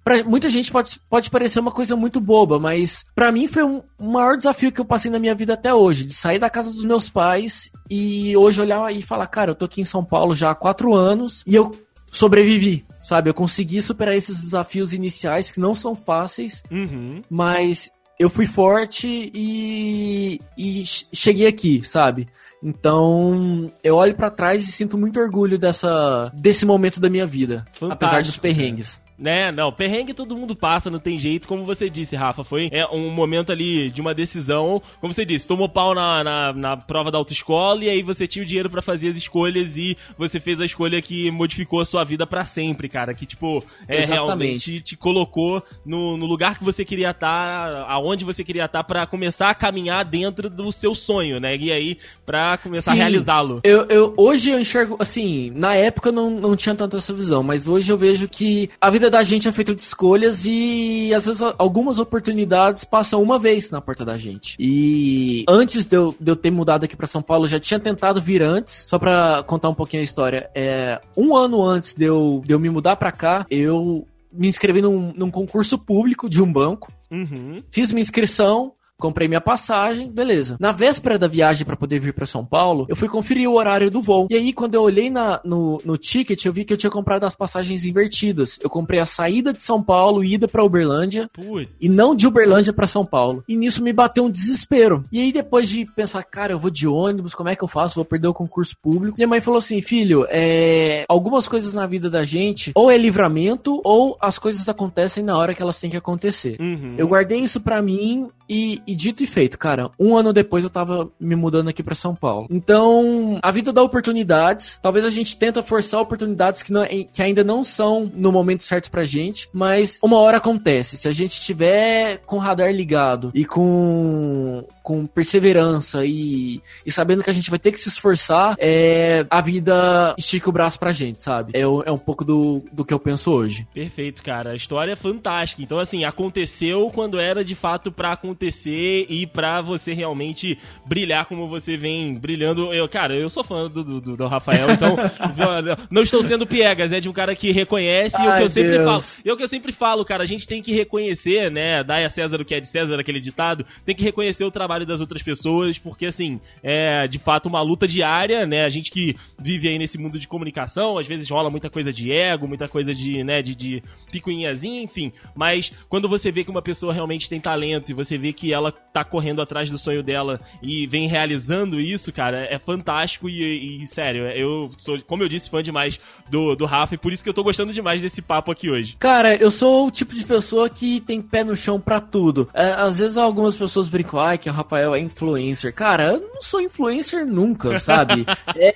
Pra 0.04 0.24
muita 0.24 0.50
gente 0.50 0.72
pode, 0.72 1.00
pode 1.10 1.30
parecer 1.30 1.60
uma 1.60 1.72
coisa 1.72 1.96
muito 1.96 2.20
boba, 2.20 2.60
mas 2.60 3.06
para 3.14 3.32
mim 3.32 3.48
foi 3.48 3.64
um, 3.64 3.84
o 4.00 4.12
maior 4.12 4.36
desafio 4.36 4.72
que 4.72 4.82
eu 4.82 4.86
passei 4.86 5.12
na 5.12 5.20
minha 5.20 5.36
vida 5.36 5.54
até 5.54 5.74
hoje, 5.74 6.06
de 6.06 6.14
sair 6.14 6.40
da 6.40 6.50
casa 6.50 6.72
dos 6.72 6.84
meus 6.84 7.10
pais 7.10 7.72
e 7.90 8.36
hoje 8.36 8.62
olhar 8.62 8.92
e 8.94 9.02
falar, 9.02 9.28
cara, 9.28 9.52
eu 9.52 9.56
tô 9.56 9.66
aqui 9.66 9.82
em 9.82 9.86
São 9.86 10.04
Paulo 10.04 10.36
já 10.36 10.52
há 10.52 10.56
quatro 10.56 10.94
anos 10.94 11.44
e 11.46 11.54
eu 11.54 11.72
sobrevivi, 12.12 12.86
sabe? 13.02 13.30
Eu 13.30 13.34
consegui 13.34 13.82
superar 13.82 14.16
esses 14.16 14.42
desafios 14.42 14.92
iniciais 14.94 15.52
que 15.52 15.60
não 15.60 15.76
são 15.76 15.94
fáceis, 15.96 16.64
uhum. 16.72 17.22
mas 17.30 17.90
eu 18.20 18.30
fui 18.30 18.46
forte 18.46 19.32
e, 19.34 20.40
e 20.58 20.84
cheguei 21.14 21.48
aqui, 21.48 21.82
sabe? 21.84 22.28
Então, 22.64 23.72
eu 23.84 23.96
olho 23.96 24.16
para 24.16 24.30
trás 24.30 24.68
e 24.68 24.72
sinto 24.72 24.96
muito 24.98 25.20
orgulho 25.20 25.58
dessa 25.58 26.32
desse 26.36 26.64
momento 26.64 27.00
da 27.00 27.10
minha 27.10 27.26
vida, 27.26 27.66
Fantástico, 27.74 27.94
apesar 27.94 28.22
dos 28.22 28.38
perrengues. 28.38 29.02
Né, 29.22 29.52
não, 29.52 29.72
perrengue 29.72 30.16
todo 30.16 30.36
mundo 30.36 30.56
passa, 30.56 30.90
não 30.90 30.98
tem 30.98 31.20
jeito, 31.20 31.48
como 31.48 31.64
você 31.64 31.92
disse, 31.92 32.16
Rafa, 32.16 32.44
foi 32.44 32.70
é, 32.72 32.88
um 32.88 33.12
momento 33.12 33.52
ali 33.52 33.92
de 33.92 34.02
uma 34.02 34.16
decisão, 34.16 34.82
como 35.00 35.14
você 35.14 35.24
disse, 35.24 35.48
tomou 35.48 35.70
pau 35.70 35.94
na, 35.94 36.24
na, 36.24 36.54
na 36.54 36.76
prova 36.76 37.12
da 37.12 37.20
autoescola 37.20 37.84
e 37.84 37.90
aí 37.90 38.02
você 38.02 38.26
tinha 38.26 38.42
o 38.42 38.46
dinheiro 38.48 38.68
para 38.68 38.82
fazer 38.82 39.10
as 39.10 39.16
escolhas 39.16 39.78
e 39.78 39.96
você 40.18 40.40
fez 40.40 40.60
a 40.60 40.66
escolha 40.66 41.00
que 41.04 41.30
modificou 41.30 41.82
a 41.82 41.86
sua 41.86 42.04
vida 42.04 42.26
para 42.26 42.46
sempre, 42.46 42.90
cara, 42.90 43.14
que 43.14 43.28
tipo, 43.28 43.64
é, 43.88 44.06
realmente 44.06 44.80
te 44.80 44.98
colocou 44.98 45.62
no, 45.86 46.18
no 46.18 46.26
lugar 46.26 46.58
que 46.58 46.64
você 46.64 46.84
queria 46.84 47.12
estar, 47.12 47.60
tá, 47.60 47.86
aonde 47.90 48.26
você 48.26 48.44
queria 48.44 48.66
estar 48.66 48.80
tá 48.80 48.84
para 48.84 49.06
começar 49.06 49.52
a 49.52 49.56
caminhar 49.56 50.04
dentro 50.04 50.50
do 50.50 50.72
seu 50.72 50.96
sonho, 50.96 51.40
né, 51.40 51.56
e 51.56 51.72
aí 51.72 51.96
para 52.26 52.58
começar 52.58 52.94
Sim, 52.94 52.98
a 52.98 53.04
realizá-lo. 53.04 53.62
Eu, 53.64 53.86
eu, 53.88 54.16
hoje 54.18 54.50
eu 54.50 54.60
enxergo, 54.60 54.98
assim, 54.98 55.52
na 55.56 55.76
época 55.76 56.12
não, 56.12 56.32
não 56.32 56.56
tinha 56.56 56.74
tanto 56.74 56.98
essa 56.98 57.14
visão, 57.14 57.44
mas 57.44 57.68
hoje 57.68 57.92
eu 57.92 58.00
vejo 58.00 58.28
que 58.28 58.68
a 58.82 58.90
vida 58.90 59.11
da 59.12 59.22
gente 59.22 59.48
é 59.48 59.52
feita 59.52 59.76
de 59.76 59.82
escolhas 59.82 60.46
e 60.46 61.14
às 61.14 61.26
vezes 61.26 61.42
algumas 61.58 62.00
oportunidades 62.00 62.84
passam 62.84 63.22
uma 63.22 63.38
vez 63.38 63.70
na 63.70 63.82
porta 63.82 64.04
da 64.04 64.18
gente. 64.18 64.56
E 64.60 65.46
antes 65.48 65.86
de 65.86 65.96
eu, 65.96 66.16
de 66.20 66.32
eu 66.32 66.36
ter 66.36 66.50
mudado 66.50 66.86
aqui 66.86 66.96
para 66.96 67.06
São 67.06 67.22
Paulo, 67.22 67.46
eu 67.46 67.50
já 67.50 67.60
tinha 67.60 67.80
tentado 67.80 68.22
vir 68.22 68.42
antes, 68.42 68.86
só 68.88 68.98
para 68.98 69.44
contar 69.44 69.70
um 69.70 69.76
pouquinho 69.76 70.02
a 70.02 70.04
história. 70.04 70.50
É, 70.56 71.00
um 71.16 71.36
ano 71.36 71.64
antes 71.64 71.94
de 71.94 72.06
eu, 72.06 72.42
de 72.44 72.54
eu 72.54 72.60
me 72.60 72.70
mudar 72.70 72.96
para 72.96 73.12
cá, 73.12 73.46
eu 73.50 74.08
me 74.34 74.48
inscrevi 74.48 74.82
num, 74.82 75.14
num 75.16 75.30
concurso 75.30 75.78
público 75.78 76.30
de 76.30 76.42
um 76.42 76.52
banco. 76.52 76.92
Uhum. 77.12 77.58
Fiz 77.70 77.92
minha 77.92 78.04
inscrição, 78.04 78.74
comprei 79.02 79.28
minha 79.28 79.42
passagem, 79.42 80.10
beleza. 80.10 80.56
Na 80.60 80.72
véspera 80.72 81.18
da 81.20 81.28
viagem 81.28 81.66
para 81.66 81.76
poder 81.76 82.00
vir 82.00 82.14
para 82.14 82.26
São 82.26 82.46
Paulo, 82.46 82.86
eu 82.88 82.96
fui 82.96 83.10
conferir 83.10 83.50
o 83.50 83.56
horário 83.56 83.90
do 83.90 84.02
voo. 84.02 84.28
E 84.30 84.36
aí, 84.36 84.54
quando 84.54 84.76
eu 84.76 84.84
olhei 84.84 85.10
na, 85.10 85.42
no, 85.44 85.80
no 85.84 85.98
ticket, 85.98 86.46
eu 86.46 86.54
vi 86.54 86.64
que 86.64 86.72
eu 86.72 86.78
tinha 86.78 86.90
comprado 86.90 87.24
as 87.26 87.36
passagens 87.36 87.84
invertidas. 87.84 88.60
Eu 88.62 88.70
comprei 88.70 89.00
a 89.00 89.06
saída 89.06 89.52
de 89.52 89.62
São 89.62 89.82
Paulo 89.82 90.24
e 90.24 90.36
ida 90.36 90.48
para 90.48 90.64
Uberlândia. 90.64 91.30
Putz. 91.34 91.70
E 91.82 91.90
não 91.90 92.16
de 92.16 92.28
Uberlândia 92.28 92.72
para 92.72 92.88
São 92.88 93.06
Paulo. 93.06 93.44
E 93.48 93.58
nisso 93.58 93.84
me 93.84 93.92
bateu 93.92 94.24
um 94.24 94.30
desespero. 94.30 95.04
E 95.12 95.20
aí, 95.20 95.34
depois 95.34 95.68
de 95.68 95.86
pensar, 95.94 96.24
cara, 96.24 96.54
eu 96.54 96.60
vou 96.60 96.70
de 96.70 96.88
ônibus, 96.88 97.34
como 97.34 97.50
é 97.50 97.56
que 97.56 97.64
eu 97.64 97.68
faço? 97.68 97.96
Vou 97.96 98.06
perder 98.06 98.28
o 98.28 98.34
concurso 98.34 98.76
público. 98.82 99.18
Minha 99.18 99.28
mãe 99.28 99.42
falou 99.42 99.58
assim: 99.58 99.82
filho, 99.82 100.26
é... 100.30 101.06
algumas 101.10 101.48
coisas 101.48 101.74
na 101.74 101.88
vida 101.88 102.10
da 102.10 102.24
gente, 102.24 102.72
ou 102.76 102.92
é 102.92 102.98
livramento, 102.98 103.82
ou 103.84 104.18
as 104.22 104.38
coisas 104.38 104.70
acontecem 104.70 105.24
na 105.24 105.38
hora 105.38 105.54
que 105.54 105.62
elas 105.62 105.80
têm 105.80 105.90
que 105.90 105.98
acontecer. 105.98 106.58
Uhum. 106.60 106.96
Eu 106.98 107.08
guardei 107.08 107.40
isso 107.40 107.60
para 107.60 107.82
mim 107.82 108.28
e, 108.50 108.82
e, 108.92 108.96
dito 108.96 109.24
e 109.24 109.28
feito, 109.28 109.58
cara, 109.58 109.90
um 110.00 110.16
ano 110.16 110.34
depois 110.34 110.64
eu 110.64 110.70
tava 110.70 111.08
me 111.20 111.36
mudando 111.36 111.70
aqui 111.70 111.82
para 111.82 111.96
São 111.96 112.14
Paulo. 112.14 112.48
Então, 112.50 113.40
a 113.42 113.52
vida 113.52 113.72
dá 113.72 113.82
oportunidades. 113.82 114.78
Talvez 114.82 115.06
a 115.06 115.10
gente 115.10 115.36
tenta 115.36 115.64
forçar 115.64 116.02
oportunidades 116.02 116.62
que, 116.62 116.72
não, 116.72 116.86
que 116.86 117.22
ainda 117.22 117.44
não 117.44 117.64
são 117.64 118.12
no 118.14 118.32
momento 118.32 118.64
certo 118.64 118.92
pra 118.92 119.06
gente, 119.06 119.50
mas 119.54 120.00
uma 120.04 120.18
hora 120.18 120.38
acontece. 120.38 120.98
Se 120.98 121.08
a 121.08 121.12
gente 121.12 121.40
tiver 121.42 122.18
com 122.26 122.36
o 122.36 122.40
radar 122.40 122.72
ligado 122.72 123.32
e 123.34 123.46
com 123.46 124.64
com 124.82 125.06
perseverança 125.06 126.06
e, 126.06 126.62
e 126.86 126.92
sabendo 126.92 127.24
que 127.24 127.30
a 127.30 127.34
gente 127.34 127.50
vai 127.50 127.60
ter 127.60 127.72
que 127.72 127.80
se 127.80 127.90
esforçar, 127.90 128.56
é, 128.60 129.26
a 129.30 129.42
vida 129.42 130.16
estica 130.18 130.50
o 130.50 130.52
braço 130.52 130.80
pra 130.80 130.92
gente, 130.92 131.22
sabe? 131.22 131.52
É, 131.56 131.62
é 131.62 131.92
um 131.92 131.98
pouco 131.98 132.24
do, 132.24 132.64
do 132.72 132.84
que 132.84 132.94
eu 132.94 133.00
penso 133.00 133.32
hoje. 133.32 133.68
Perfeito, 133.74 134.24
cara. 134.24 134.52
A 134.52 134.56
história 134.56 134.94
é 134.94 134.96
fantástica. 134.96 135.62
Então, 135.62 135.80
assim, 135.80 136.04
aconteceu 136.04 136.90
quando 136.94 137.20
era 137.20 137.44
de 137.44 137.56
fato 137.56 137.92
para 137.92 138.12
acontecer 138.12 139.06
e 139.10 139.28
para 139.28 139.62
você 139.62 139.94
realmente 139.94 140.58
brilhar 140.88 141.26
como 141.26 141.48
você 141.48 141.78
vem 141.78 142.16
brilhando. 142.16 142.74
Eu, 142.74 142.88
cara, 142.90 143.16
eu 143.16 143.30
sou 143.30 143.44
fã 143.44 143.70
do, 143.70 143.84
do, 143.84 144.18
do 144.18 144.28
Rafael, 144.28 144.72
então 144.72 144.96
não 145.90 146.02
estou 146.02 146.24
sendo 146.24 146.48
piegas, 146.48 146.92
né? 146.92 147.00
De 147.00 147.10
um 147.10 147.14
cara 147.14 147.36
que 147.36 147.52
reconhece 147.52 148.18
Ai, 148.18 148.26
e 148.26 148.30
o 148.30 148.36
que 148.38 148.44
eu 148.44 148.50
sempre 148.50 148.72
Deus. 148.72 148.86
falo. 148.86 149.04
E 149.26 149.32
o 149.32 149.38
que 149.38 149.44
eu 149.44 149.48
sempre 149.48 149.72
falo, 149.72 150.06
cara, 150.06 150.24
a 150.24 150.28
gente 150.28 150.48
tem 150.48 150.62
que 150.62 150.74
reconhecer, 150.74 151.52
né? 151.52 151.84
Dai 151.84 152.04
a 152.04 152.10
César 152.10 152.42
o 152.42 152.46
que 152.46 152.56
é 152.56 152.60
de 152.60 152.68
César, 152.68 153.00
aquele 153.00 153.20
ditado, 153.20 153.66
tem 153.86 153.96
que 153.96 154.04
reconhecer 154.04 154.44
o 154.44 154.52
trabalho 154.52 154.71
trabalho 154.72 154.86
das 154.86 155.02
outras 155.02 155.22
pessoas, 155.22 155.78
porque 155.78 156.06
assim, 156.06 156.40
é 156.64 157.08
de 157.08 157.20
fato 157.20 157.50
uma 157.50 157.62
luta 157.62 157.88
diária, 157.88 158.46
né? 158.46 158.64
A 158.64 158.70
gente 158.70 158.90
que 158.90 159.16
vive 159.38 159.68
aí 159.68 159.78
nesse 159.78 159.98
mundo 159.98 160.18
de 160.18 160.28
comunicação, 160.28 160.98
às 160.98 161.06
vezes 161.06 161.30
rola 161.30 161.50
muita 161.50 161.70
coisa 161.70 161.92
de 161.92 162.14
ego, 162.14 162.48
muita 162.48 162.68
coisa 162.68 162.94
de, 162.94 163.24
né, 163.24 163.42
de, 163.42 163.54
de 163.54 163.82
picuinhazinha, 164.12 164.82
enfim. 164.82 165.12
Mas 165.36 165.72
quando 165.90 166.08
você 166.08 166.32
vê 166.32 166.44
que 166.44 166.50
uma 166.50 166.62
pessoa 166.62 166.94
realmente 166.94 167.30
tem 167.30 167.40
talento 167.40 167.90
e 167.90 167.94
você 167.94 168.18
vê 168.18 168.32
que 168.32 168.54
ela 168.54 168.72
tá 168.72 169.04
correndo 169.04 169.42
atrás 169.42 169.70
do 169.70 169.78
sonho 169.78 170.02
dela 170.02 170.40
e 170.62 170.88
vem 170.88 171.08
realizando 171.08 171.80
isso, 171.80 172.14
cara, 172.14 172.46
é 172.50 172.58
fantástico 172.58 173.28
e, 173.28 173.82
e 173.84 173.88
sério, 173.88 174.28
eu 174.28 174.70
sou, 174.78 175.02
como 175.02 175.24
eu 175.24 175.28
disse, 175.28 175.50
fã 175.50 175.62
demais 175.62 176.00
do, 176.30 176.56
do 176.56 176.66
Rafa 176.66 176.96
e 176.96 176.98
por 176.98 177.12
isso 177.12 177.24
que 177.24 177.30
eu 177.30 177.34
tô 177.34 177.44
gostando 177.44 177.74
demais 177.74 178.02
desse 178.02 178.22
papo 178.22 178.52
aqui 178.52 178.70
hoje. 178.70 178.96
Cara, 179.00 179.36
eu 179.36 179.52
sou 179.52 179.88
o 179.88 179.92
tipo 179.92 180.16
de 180.16 180.24
pessoa 180.24 180.70
que 180.70 181.02
tem 181.02 181.22
pé 181.22 181.44
no 181.44 181.56
chão 181.56 181.80
para 181.80 182.00
tudo. 182.00 182.48
É, 182.54 182.72
às 182.74 183.00
vezes 183.00 183.18
algumas 183.18 183.56
pessoas 183.56 183.90
brincam, 183.90 184.20
ai, 184.20 184.38
que 184.38 184.50
o 184.50 184.54
Rafael 184.62 184.96
é 184.96 185.00
influencer. 185.00 185.74
Cara, 185.74 186.14
eu 186.14 186.30
não 186.34 186.42
sou 186.42 186.62
influencer 186.62 187.26
nunca, 187.26 187.80
sabe? 187.80 188.26
é, 188.56 188.76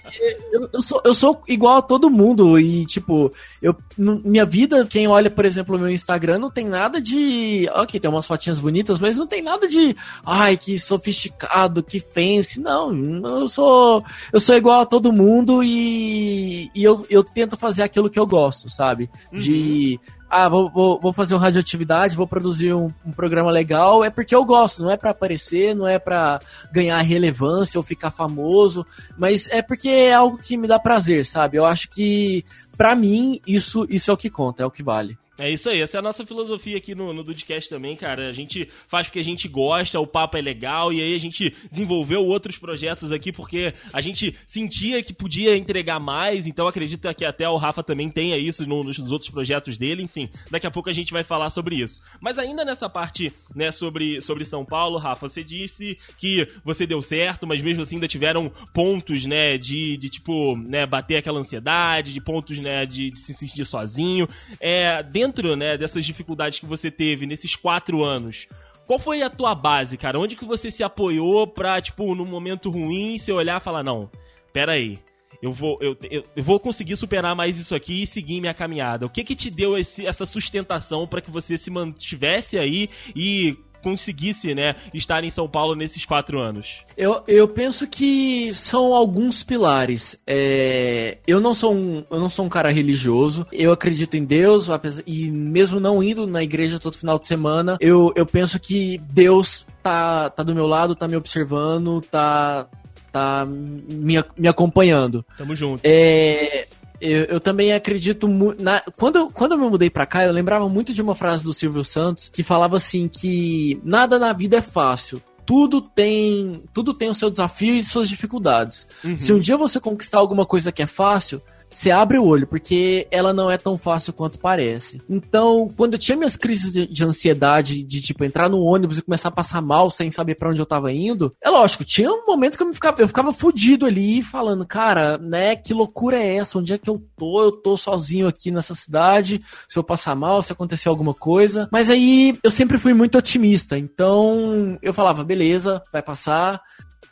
eu, 0.51 0.69
eu, 0.73 0.81
sou, 0.81 1.01
eu 1.03 1.13
sou 1.13 1.41
igual 1.47 1.77
a 1.77 1.81
todo 1.81 2.09
mundo 2.09 2.59
e, 2.59 2.85
tipo, 2.85 3.31
eu, 3.61 3.75
minha 3.97 4.45
vida, 4.45 4.85
quem 4.85 5.07
olha, 5.07 5.29
por 5.29 5.45
exemplo, 5.45 5.75
o 5.75 5.79
meu 5.79 5.89
Instagram, 5.89 6.39
não 6.39 6.49
tem 6.49 6.65
nada 6.65 6.99
de. 7.01 7.69
Ok, 7.73 7.99
tem 7.99 8.09
umas 8.09 8.25
fotinhas 8.25 8.59
bonitas, 8.59 8.99
mas 8.99 9.17
não 9.17 9.27
tem 9.27 9.41
nada 9.41 9.67
de. 9.67 9.95
Ai, 10.25 10.57
que 10.57 10.77
sofisticado, 10.77 11.83
que 11.83 11.99
fancy. 11.99 12.59
Não, 12.59 12.93
eu 13.39 13.47
sou. 13.47 14.03
Eu 14.31 14.39
sou 14.39 14.55
igual 14.55 14.81
a 14.81 14.85
todo 14.85 15.13
mundo 15.13 15.63
e, 15.63 16.69
e 16.75 16.83
eu, 16.83 17.05
eu 17.09 17.23
tento 17.23 17.57
fazer 17.57 17.83
aquilo 17.83 18.09
que 18.09 18.19
eu 18.19 18.27
gosto, 18.27 18.69
sabe? 18.69 19.09
De. 19.31 19.99
Uhum 20.01 20.14
ah, 20.37 20.49
vou, 20.49 20.69
vou, 20.69 20.99
vou 20.99 21.13
fazer 21.13 21.33
uma 21.33 21.39
radioatividade, 21.39 22.13
vou 22.13 22.27
produzir 22.27 22.73
um, 22.73 22.91
um, 23.05 23.11
programa 23.13 23.49
legal, 23.49 24.03
é 24.03 24.09
porque 24.09 24.35
eu 24.35 24.43
gosto, 24.43 24.83
não 24.83 24.91
é 24.91 24.97
para 24.97 25.11
aparecer, 25.11 25.73
não 25.73 25.87
é 25.87 25.97
para 25.97 26.41
ganhar 26.73 26.97
relevância 26.97 27.79
ou 27.79 27.83
ficar 27.83 28.11
famoso, 28.11 28.85
mas 29.17 29.47
é 29.49 29.61
porque 29.61 29.87
é 29.87 30.13
algo 30.13 30.37
que 30.37 30.57
me 30.57 30.67
dá 30.67 30.77
prazer, 30.77 31.25
sabe? 31.25 31.57
Eu 31.57 31.65
acho 31.65 31.89
que 31.89 32.43
para 32.77 32.97
mim 32.97 33.39
isso 33.47 33.87
isso 33.89 34.11
é 34.11 34.13
o 34.13 34.17
que 34.17 34.29
conta, 34.29 34.61
é 34.61 34.65
o 34.65 34.71
que 34.71 34.83
vale. 34.83 35.17
É 35.37 35.51
isso 35.51 35.69
aí, 35.69 35.81
essa 35.81 35.97
é 35.97 35.99
a 35.99 36.01
nossa 36.01 36.25
filosofia 36.25 36.77
aqui 36.77 36.95
no, 36.95 37.11
no 37.11 37.21
Dudcast 37.21 37.69
também, 37.69 37.95
cara. 37.95 38.29
A 38.29 38.33
gente 38.33 38.69
faz 38.87 39.07
porque 39.07 39.19
a 39.19 39.23
gente 39.23 39.49
gosta, 39.49 39.99
o 39.99 40.07
papo 40.07 40.37
é 40.37 40.41
legal, 40.41 40.93
e 40.93 41.01
aí 41.01 41.13
a 41.13 41.17
gente 41.17 41.53
desenvolveu 41.69 42.23
outros 42.23 42.57
projetos 42.57 43.11
aqui 43.11 43.33
porque 43.33 43.73
a 43.91 43.99
gente 43.99 44.33
sentia 44.47 45.03
que 45.03 45.13
podia 45.13 45.57
entregar 45.57 45.99
mais, 45.99 46.47
então 46.47 46.67
acredito 46.67 47.13
que 47.13 47.25
até 47.25 47.49
o 47.49 47.57
Rafa 47.57 47.83
também 47.83 48.07
tenha 48.07 48.37
isso 48.37 48.67
no, 48.67 48.81
nos 48.81 49.11
outros 49.11 49.29
projetos 49.29 49.77
dele, 49.77 50.03
enfim. 50.03 50.29
Daqui 50.49 50.65
a 50.67 50.71
pouco 50.71 50.89
a 50.89 50.93
gente 50.93 51.11
vai 51.11 51.23
falar 51.23 51.49
sobre 51.49 51.75
isso. 51.81 52.01
Mas 52.21 52.39
ainda 52.39 52.63
nessa 52.63 52.89
parte, 52.89 53.33
né, 53.53 53.71
sobre, 53.71 54.21
sobre 54.21 54.45
São 54.45 54.63
Paulo, 54.63 54.97
Rafa, 54.97 55.27
você 55.27 55.43
disse 55.43 55.97
que 56.17 56.47
você 56.63 56.87
deu 56.87 57.01
certo, 57.01 57.45
mas 57.45 57.61
mesmo 57.61 57.81
assim 57.81 57.95
ainda 57.95 58.07
tiveram 58.07 58.49
pontos, 58.73 59.25
né, 59.25 59.57
de, 59.57 59.97
de 59.97 60.09
tipo, 60.09 60.55
né, 60.55 60.85
bater 60.85 61.17
aquela 61.17 61.39
ansiedade, 61.39 62.13
de 62.13 62.21
pontos, 62.21 62.57
né, 62.59 62.85
de, 62.85 63.11
de 63.11 63.19
se 63.19 63.33
sentir 63.33 63.65
sozinho. 63.65 64.27
É, 64.61 65.03
dentro 65.03 65.24
dentro, 65.25 65.55
né, 65.55 65.77
dessas 65.77 66.05
dificuldades 66.05 66.59
que 66.59 66.65
você 66.65 66.91
teve 66.91 67.25
nesses 67.25 67.55
quatro 67.55 68.03
anos, 68.03 68.47
qual 68.85 68.99
foi 68.99 69.23
a 69.23 69.29
tua 69.29 69.55
base, 69.55 69.97
cara? 69.97 70.19
Onde 70.19 70.35
que 70.35 70.45
você 70.45 70.69
se 70.69 70.83
apoiou 70.83 71.47
pra, 71.47 71.81
tipo, 71.81 72.13
num 72.13 72.25
momento 72.25 72.69
ruim, 72.69 73.17
você 73.17 73.31
olhar 73.31 73.59
e 73.59 73.63
falar, 73.63 73.83
não, 73.83 74.09
pera 74.53 74.73
aí, 74.73 74.99
eu 75.41 75.51
vou, 75.51 75.77
eu, 75.81 75.97
eu, 76.09 76.23
vou 76.43 76.59
conseguir 76.59 76.95
superar 76.95 77.35
mais 77.35 77.57
isso 77.57 77.75
aqui 77.75 78.03
e 78.03 78.07
seguir 78.07 78.39
minha 78.39 78.53
caminhada. 78.53 79.05
O 79.05 79.09
que 79.09 79.23
que 79.23 79.35
te 79.35 79.49
deu 79.49 79.77
esse, 79.77 80.05
essa 80.05 80.25
sustentação 80.25 81.07
para 81.07 81.21
que 81.21 81.31
você 81.31 81.57
se 81.57 81.71
mantivesse 81.71 82.57
aí 82.57 82.89
e 83.15 83.57
conseguisse, 83.85 84.55
né, 84.55 84.73
estar 84.95 85.23
em 85.23 85.29
São 85.29 85.47
Paulo 85.47 85.75
nesses 85.75 86.03
quatro 86.05 86.39
anos? 86.39 86.83
Eu, 86.97 87.21
eu 87.27 87.47
penso 87.47 87.85
que 87.85 88.51
são 88.51 88.95
alguns 88.95 89.43
pilares. 89.43 90.19
É, 90.25 91.19
eu 91.27 91.39
não 91.39 91.53
sou 91.53 91.75
um, 91.75 92.03
eu 92.09 92.19
não 92.19 92.27
sou 92.27 92.45
um 92.45 92.49
cara 92.49 92.71
religioso. 92.71 93.45
Eu 93.51 93.71
acredito 93.71 94.17
em 94.17 94.25
Deus, 94.25 94.67
e 95.05 95.29
mesmo 95.29 95.79
não 95.79 96.01
indo 96.01 96.25
na 96.25 96.41
igreja 96.41 96.79
todo 96.79 96.97
final 96.97 97.19
de 97.19 97.27
semana, 97.27 97.77
eu, 97.79 98.11
eu 98.15 98.25
penso 98.25 98.59
que 98.59 98.99
Deus 99.11 99.67
tá, 99.83 100.31
tá 100.31 100.41
do 100.41 100.55
meu 100.55 100.65
lado, 100.65 100.95
tá 100.95 101.07
me 101.07 101.15
observando, 101.15 102.01
tá 102.01 102.67
tá 103.11 103.45
me, 103.45 104.21
me 104.37 104.47
acompanhando. 104.49 105.23
Tamo 105.37 105.55
junto. 105.55 105.79
É, 105.85 106.67
eu, 107.05 107.25
eu 107.25 107.39
também 107.39 107.73
acredito 107.73 108.27
muito. 108.27 108.63
Quando, 108.95 109.27
quando 109.27 109.53
eu 109.53 109.57
me 109.57 109.69
mudei 109.69 109.89
pra 109.89 110.05
cá, 110.05 110.25
eu 110.25 110.31
lembrava 110.31 110.67
muito 110.67 110.93
de 110.93 111.01
uma 111.01 111.15
frase 111.15 111.43
do 111.43 111.53
Silvio 111.53 111.83
Santos 111.83 112.29
que 112.29 112.43
falava 112.43 112.77
assim: 112.77 113.07
que 113.07 113.79
nada 113.83 114.19
na 114.19 114.33
vida 114.33 114.57
é 114.57 114.61
fácil 114.61 115.21
tudo 115.45 115.79
tem 115.79 116.63
tudo 116.73 116.93
tem 116.93 117.07
o 117.07 117.13
seu 117.13 117.29
desafio 117.29 117.75
e 117.75 117.83
suas 117.83 118.09
dificuldades. 118.09 118.87
Uhum. 119.03 119.19
Se 119.19 119.31
um 119.31 119.39
dia 119.39 119.55
você 119.55 119.79
conquistar 119.79 120.17
alguma 120.17 120.45
coisa 120.45 120.71
que 120.71 120.81
é 120.81 120.87
fácil, 120.87 121.41
você 121.75 121.91
abre 121.91 122.17
o 122.17 122.25
olho, 122.25 122.47
porque 122.47 123.05
ela 123.11 123.33
não 123.33 123.51
é 123.51 123.57
tão 123.57 123.77
fácil 123.77 124.13
quanto 124.13 124.39
parece. 124.39 125.01
Então, 125.09 125.67
quando 125.75 125.93
eu 125.93 125.99
tinha 125.99 126.17
minhas 126.17 126.37
crises 126.37 126.71
de, 126.71 126.87
de 126.87 127.03
ansiedade, 127.03 127.83
de 127.83 128.01
tipo, 128.01 128.23
entrar 128.23 128.49
no 128.49 128.61
ônibus 128.61 128.97
e 128.97 129.01
começar 129.01 129.27
a 129.27 129.31
passar 129.31 129.61
mal 129.61 129.89
sem 129.89 130.09
saber 130.09 130.35
para 130.35 130.49
onde 130.49 130.61
eu 130.61 130.65
tava 130.65 130.91
indo, 130.91 131.31
é 131.43 131.49
lógico, 131.49 131.83
tinha 131.83 132.09
um 132.09 132.23
momento 132.25 132.57
que 132.57 132.63
eu, 132.63 132.73
ficava, 132.73 133.01
eu 133.01 133.07
ficava 133.07 133.33
fudido 133.33 133.85
ali, 133.85 134.21
falando, 134.21 134.65
cara, 134.65 135.17
né, 135.17 135.55
que 135.55 135.73
loucura 135.73 136.17
é 136.17 136.37
essa? 136.37 136.57
Onde 136.57 136.73
é 136.73 136.77
que 136.77 136.89
eu 136.89 137.03
tô? 137.17 137.43
Eu 137.43 137.51
tô 137.51 137.75
sozinho 137.75 138.27
aqui 138.27 138.51
nessa 138.51 138.73
cidade, 138.73 139.41
se 139.67 139.77
eu 139.77 139.83
passar 139.83 140.15
mal, 140.15 140.41
se 140.41 140.53
acontecer 140.53 140.87
alguma 140.87 141.13
coisa. 141.13 141.67
Mas 141.71 141.89
aí 141.89 142.39
eu 142.41 142.51
sempre 142.51 142.77
fui 142.77 142.93
muito 142.93 143.17
otimista, 143.17 143.77
então 143.77 144.77
eu 144.81 144.93
falava, 144.93 145.25
beleza, 145.25 145.83
vai 145.91 146.01
passar, 146.01 146.61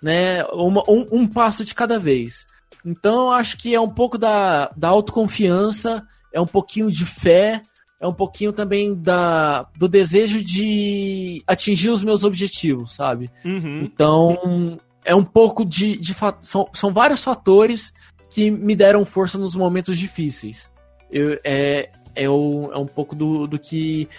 né, 0.01 0.45
uma, 0.53 0.81
um, 0.87 1.05
um 1.11 1.27
passo 1.27 1.65
de 1.65 1.75
cada 1.75 1.99
vez. 1.99 2.45
Então, 2.85 3.31
acho 3.31 3.57
que 3.57 3.73
é 3.73 3.79
um 3.79 3.89
pouco 3.89 4.17
da, 4.17 4.69
da 4.75 4.89
autoconfiança, 4.89 6.05
é 6.33 6.41
um 6.41 6.47
pouquinho 6.47 6.91
de 6.91 7.05
fé, 7.05 7.61
é 8.01 8.07
um 8.07 8.13
pouquinho 8.13 8.51
também 8.51 8.93
da, 8.93 9.63
do 9.77 9.87
desejo 9.87 10.43
de 10.43 11.41
atingir 11.47 11.89
os 11.89 12.03
meus 12.03 12.23
objetivos, 12.23 12.93
sabe? 12.93 13.29
Uhum. 13.45 13.83
Então, 13.83 14.77
é 15.05 15.15
um 15.15 15.23
pouco 15.23 15.63
de. 15.63 15.97
de 15.97 16.13
são, 16.41 16.67
são 16.73 16.93
vários 16.93 17.23
fatores 17.23 17.93
que 18.29 18.51
me 18.51 18.75
deram 18.75 19.05
força 19.05 19.37
nos 19.37 19.55
momentos 19.55 19.97
difíceis. 19.97 20.69
Eu, 21.09 21.39
é, 21.43 21.89
é, 22.15 22.29
o, 22.29 22.71
é 22.73 22.77
um 22.77 22.85
pouco 22.85 23.15
do, 23.15 23.47
do 23.47 23.59
que. 23.59 24.09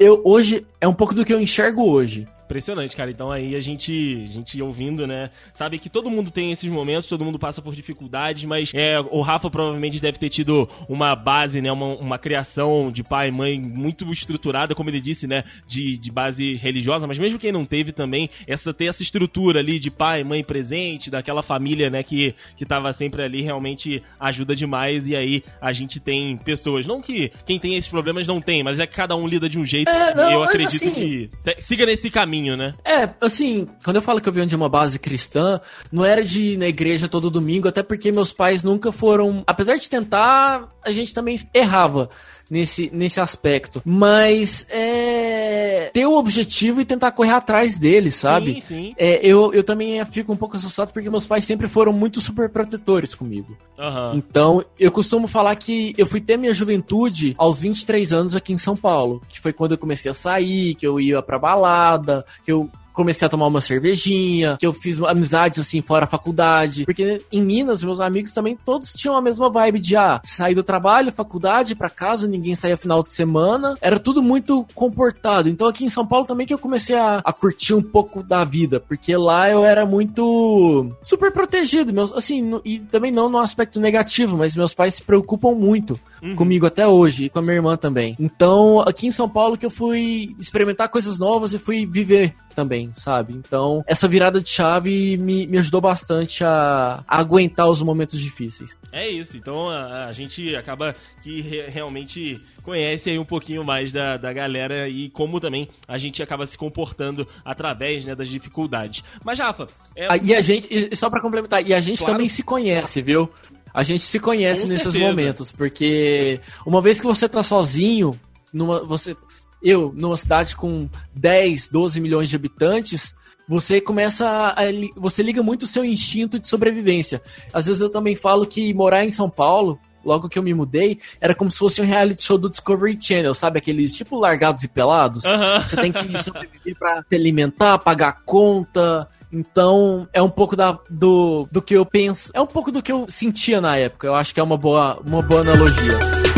Eu, 0.00 0.22
hoje. 0.24 0.66
É 0.80 0.88
um 0.88 0.94
pouco 0.94 1.14
do 1.14 1.24
que 1.24 1.32
eu 1.32 1.40
enxergo 1.40 1.82
hoje. 1.84 2.26
Impressionante, 2.54 2.94
cara. 2.94 3.10
Então 3.10 3.32
aí 3.32 3.56
a 3.56 3.60
gente, 3.60 4.22
a 4.22 4.26
gente 4.32 4.62
ouvindo, 4.62 5.08
né, 5.08 5.28
sabe 5.52 5.76
que 5.76 5.90
todo 5.90 6.08
mundo 6.08 6.30
tem 6.30 6.52
esses 6.52 6.70
momentos, 6.70 7.08
todo 7.08 7.24
mundo 7.24 7.36
passa 7.36 7.60
por 7.60 7.74
dificuldades, 7.74 8.44
mas 8.44 8.70
é, 8.72 9.00
o 9.00 9.22
Rafa 9.22 9.50
provavelmente 9.50 10.00
deve 10.00 10.18
ter 10.20 10.28
tido 10.28 10.68
uma 10.88 11.16
base, 11.16 11.60
né, 11.60 11.72
uma, 11.72 11.96
uma 11.96 12.16
criação 12.16 12.92
de 12.92 13.02
pai 13.02 13.28
e 13.28 13.32
mãe 13.32 13.60
muito 13.60 14.10
estruturada, 14.12 14.72
como 14.72 14.88
ele 14.88 15.00
disse, 15.00 15.26
né, 15.26 15.42
de, 15.66 15.98
de 15.98 16.12
base 16.12 16.54
religiosa, 16.54 17.08
mas 17.08 17.18
mesmo 17.18 17.40
quem 17.40 17.50
não 17.50 17.64
teve 17.64 17.90
também, 17.90 18.30
essa 18.46 18.72
ter 18.72 18.86
essa 18.86 19.02
estrutura 19.02 19.58
ali 19.58 19.80
de 19.80 19.90
pai, 19.90 20.22
mãe 20.22 20.44
presente, 20.44 21.10
daquela 21.10 21.42
família, 21.42 21.90
né, 21.90 22.04
que, 22.04 22.36
que 22.56 22.64
tava 22.64 22.92
sempre 22.92 23.20
ali, 23.24 23.42
realmente 23.42 24.00
ajuda 24.20 24.54
demais 24.54 25.08
e 25.08 25.16
aí 25.16 25.42
a 25.60 25.72
gente 25.72 25.98
tem 25.98 26.36
pessoas, 26.36 26.86
não 26.86 27.02
que 27.02 27.32
quem 27.44 27.58
tem 27.58 27.74
esses 27.74 27.90
problemas 27.90 28.28
não 28.28 28.40
tem, 28.40 28.62
mas 28.62 28.78
é 28.78 28.86
que 28.86 28.94
cada 28.94 29.16
um 29.16 29.26
lida 29.26 29.48
de 29.48 29.58
um 29.58 29.64
jeito, 29.64 29.90
É, 29.90 30.14
não, 30.14 30.30
eu 30.30 30.44
acredito 30.44 30.88
assim- 30.88 30.92
que 30.92 31.30
siga 31.60 31.84
nesse 31.84 32.10
caminho, 32.10 32.43
né? 32.56 32.74
É, 32.84 33.08
assim, 33.20 33.66
quando 33.82 33.96
eu 33.96 34.02
falo 34.02 34.20
que 34.20 34.28
eu 34.28 34.32
venho 34.32 34.46
de 34.46 34.54
uma 34.54 34.68
base 34.68 34.98
cristã, 34.98 35.60
não 35.90 36.04
era 36.04 36.22
de 36.22 36.52
ir 36.52 36.58
na 36.58 36.66
igreja 36.66 37.08
todo 37.08 37.30
domingo, 37.30 37.68
até 37.68 37.82
porque 37.82 38.12
meus 38.12 38.32
pais 38.32 38.62
nunca 38.62 38.92
foram. 38.92 39.42
Apesar 39.46 39.76
de 39.76 39.88
tentar, 39.88 40.68
a 40.82 40.90
gente 40.90 41.14
também 41.14 41.40
errava 41.52 42.08
nesse, 42.54 42.88
nesse 42.92 43.20
aspecto. 43.20 43.82
Mas 43.84 44.64
é. 44.70 45.90
ter 45.92 46.06
o 46.06 46.16
objetivo 46.16 46.80
e 46.80 46.84
tentar 46.84 47.10
correr 47.10 47.32
atrás 47.32 47.76
dele, 47.76 48.12
sabe? 48.12 48.54
Sim, 48.54 48.60
sim. 48.60 48.94
É, 48.96 49.26
eu, 49.26 49.52
eu 49.52 49.64
também 49.64 50.04
fico 50.06 50.32
um 50.32 50.36
pouco 50.36 50.56
assustado 50.56 50.92
porque 50.92 51.10
meus 51.10 51.26
pais 51.26 51.44
sempre 51.44 51.66
foram 51.66 51.92
muito 51.92 52.20
super 52.20 52.48
protetores 52.48 53.12
comigo. 53.12 53.56
Aham. 53.76 54.12
Então, 54.14 54.64
eu 54.78 54.92
costumo 54.92 55.26
falar 55.26 55.56
que 55.56 55.92
eu 55.98 56.06
fui 56.06 56.20
ter 56.20 56.36
minha 56.36 56.54
juventude 56.54 57.34
aos 57.36 57.60
23 57.60 58.12
anos 58.12 58.36
aqui 58.36 58.52
em 58.52 58.58
São 58.58 58.76
Paulo, 58.76 59.20
que 59.28 59.40
foi 59.40 59.52
quando 59.52 59.72
eu 59.72 59.78
comecei 59.78 60.10
a 60.10 60.14
sair, 60.14 60.76
que 60.76 60.86
eu 60.86 61.00
ia 61.00 61.20
pra 61.20 61.40
balada, 61.40 62.24
que 62.44 62.52
eu 62.52 62.70
comecei 62.94 63.26
a 63.26 63.28
tomar 63.28 63.46
uma 63.48 63.60
cervejinha, 63.60 64.56
que 64.58 64.66
eu 64.66 64.72
fiz 64.72 64.98
amizades 65.02 65.58
assim 65.58 65.82
fora 65.82 66.04
a 66.04 66.08
faculdade, 66.08 66.84
porque 66.86 67.20
em 67.30 67.42
Minas 67.42 67.82
meus 67.82 68.00
amigos 68.00 68.32
também 68.32 68.56
todos 68.64 68.92
tinham 68.94 69.16
a 69.16 69.20
mesma 69.20 69.50
vibe 69.50 69.78
de 69.80 69.96
ah, 69.96 70.20
sair 70.24 70.54
do 70.54 70.62
trabalho, 70.62 71.12
faculdade, 71.12 71.74
pra 71.74 71.90
casa, 71.90 72.26
ninguém 72.26 72.54
saía 72.54 72.76
final 72.76 73.02
de 73.02 73.12
semana, 73.12 73.74
era 73.80 73.98
tudo 74.00 74.22
muito 74.22 74.64
comportado. 74.74 75.48
Então 75.48 75.66
aqui 75.68 75.84
em 75.84 75.88
São 75.90 76.06
Paulo 76.06 76.24
também 76.26 76.46
que 76.46 76.54
eu 76.54 76.58
comecei 76.58 76.96
a, 76.96 77.20
a 77.24 77.32
curtir 77.32 77.74
um 77.74 77.82
pouco 77.82 78.22
da 78.22 78.44
vida, 78.44 78.80
porque 78.80 79.16
lá 79.16 79.50
eu 79.50 79.64
era 79.64 79.84
muito 79.84 80.94
super 81.02 81.32
protegido, 81.32 81.92
meus, 81.92 82.12
assim, 82.12 82.40
no- 82.42 82.62
e 82.64 82.78
também 82.78 83.10
não 83.10 83.28
no 83.28 83.38
aspecto 83.38 83.80
negativo, 83.80 84.36
mas 84.38 84.54
meus 84.56 84.72
pais 84.74 84.94
se 84.94 85.02
preocupam 85.02 85.52
muito 85.52 85.98
Uhum. 86.22 86.36
comigo 86.36 86.64
até 86.64 86.86
hoje 86.88 87.26
e 87.26 87.28
com 87.28 87.38
a 87.38 87.42
minha 87.42 87.54
irmã 87.56 87.76
também. 87.76 88.14
Então, 88.18 88.80
aqui 88.80 89.06
em 89.06 89.10
São 89.10 89.28
Paulo 89.28 89.58
que 89.58 89.66
eu 89.66 89.70
fui 89.70 90.34
experimentar 90.38 90.88
coisas 90.88 91.18
novas 91.18 91.52
e 91.52 91.58
fui 91.58 91.84
viver 91.84 92.34
também, 92.54 92.83
sabe? 92.94 93.32
Então, 93.34 93.84
essa 93.86 94.06
virada 94.08 94.40
de 94.40 94.48
chave 94.48 95.16
me, 95.16 95.46
me 95.46 95.58
ajudou 95.58 95.80
bastante 95.80 96.42
a, 96.44 97.04
a 97.06 97.18
aguentar 97.18 97.68
os 97.68 97.80
momentos 97.82 98.18
difíceis. 98.20 98.76
É 98.92 99.08
isso, 99.10 99.36
então 99.36 99.68
a, 99.68 100.06
a 100.06 100.12
gente 100.12 100.54
acaba 100.56 100.94
que 101.22 101.40
re- 101.40 101.66
realmente 101.68 102.40
conhece 102.62 103.10
aí 103.10 103.18
um 103.18 103.24
pouquinho 103.24 103.64
mais 103.64 103.92
da, 103.92 104.16
da 104.16 104.32
galera 104.32 104.88
e 104.88 105.10
como 105.10 105.38
também 105.40 105.68
a 105.86 105.98
gente 105.98 106.22
acaba 106.22 106.46
se 106.46 106.56
comportando 106.58 107.26
através 107.44 108.04
né, 108.04 108.14
das 108.14 108.28
dificuldades. 108.28 109.02
Mas, 109.24 109.38
Rafa, 109.38 109.66
é, 109.96 110.06
Ah, 110.10 110.16
e 110.16 110.34
a 110.34 110.40
gente, 110.40 110.68
e 110.70 110.96
só 110.96 111.08
pra 111.10 111.20
complementar, 111.20 111.66
e 111.66 111.72
a 111.74 111.80
gente 111.80 111.98
Claro. 111.98 112.12
também 112.14 112.28
se 112.28 112.42
conhece, 112.42 113.00
viu? 113.02 113.30
A 113.72 113.82
gente 113.82 114.02
se 114.04 114.20
conhece 114.20 114.62
Com 114.62 114.68
nesses 114.68 114.82
certeza. 114.92 115.04
momentos, 115.04 115.50
porque 115.50 116.40
uma 116.64 116.80
vez 116.80 117.00
que 117.00 117.06
você 117.06 117.28
tá 117.28 117.42
sozinho, 117.42 118.12
numa, 118.52 118.80
você, 118.80 119.16
eu, 119.64 119.92
numa 119.96 120.16
cidade 120.16 120.54
com 120.54 120.88
10, 121.14 121.70
12 121.70 122.00
milhões 122.00 122.28
de 122.28 122.36
habitantes, 122.36 123.14
você 123.48 123.80
começa 123.80 124.26
a, 124.26 124.54
você 124.96 125.22
liga 125.22 125.42
muito 125.42 125.62
o 125.62 125.66
seu 125.66 125.84
instinto 125.84 126.38
de 126.38 126.46
sobrevivência. 126.46 127.22
Às 127.52 127.66
vezes 127.66 127.80
eu 127.80 127.88
também 127.88 128.14
falo 128.14 128.46
que 128.46 128.72
morar 128.74 129.04
em 129.04 129.10
São 129.10 129.28
Paulo, 129.28 129.78
logo 130.04 130.28
que 130.28 130.38
eu 130.38 130.42
me 130.42 130.52
mudei, 130.52 130.98
era 131.20 131.34
como 131.34 131.50
se 131.50 131.58
fosse 131.58 131.80
um 131.80 131.84
reality 131.84 132.22
show 132.22 132.36
do 132.36 132.50
Discovery 132.50 132.98
Channel, 133.00 133.34
sabe? 133.34 133.58
Aqueles 133.58 133.94
tipo 133.94 134.18
largados 134.18 134.62
e 134.62 134.68
pelados. 134.68 135.24
aham. 135.24 135.60
Você 135.60 135.76
tem 135.76 135.92
que 135.92 136.22
sobreviver 136.22 136.76
pra 136.78 137.02
te 137.02 137.16
alimentar, 137.16 137.78
pagar 137.78 138.22
conta. 138.24 139.08
Então, 139.32 140.06
é 140.12 140.22
um 140.22 140.30
pouco 140.30 140.54
da, 140.54 140.78
do, 140.88 141.48
do 141.50 141.60
que 141.60 141.74
eu 141.74 141.84
penso. 141.84 142.30
É 142.34 142.40
um 142.40 142.46
pouco 142.46 142.70
do 142.70 142.82
que 142.82 142.92
eu 142.92 143.06
sentia 143.08 143.60
na 143.60 143.76
época. 143.76 144.06
Eu 144.06 144.14
acho 144.14 144.32
que 144.32 144.38
é 144.38 144.42
uma 144.42 144.56
boa, 144.56 145.00
uma 145.04 145.22
boa 145.22 145.40
analogia. 145.40 146.33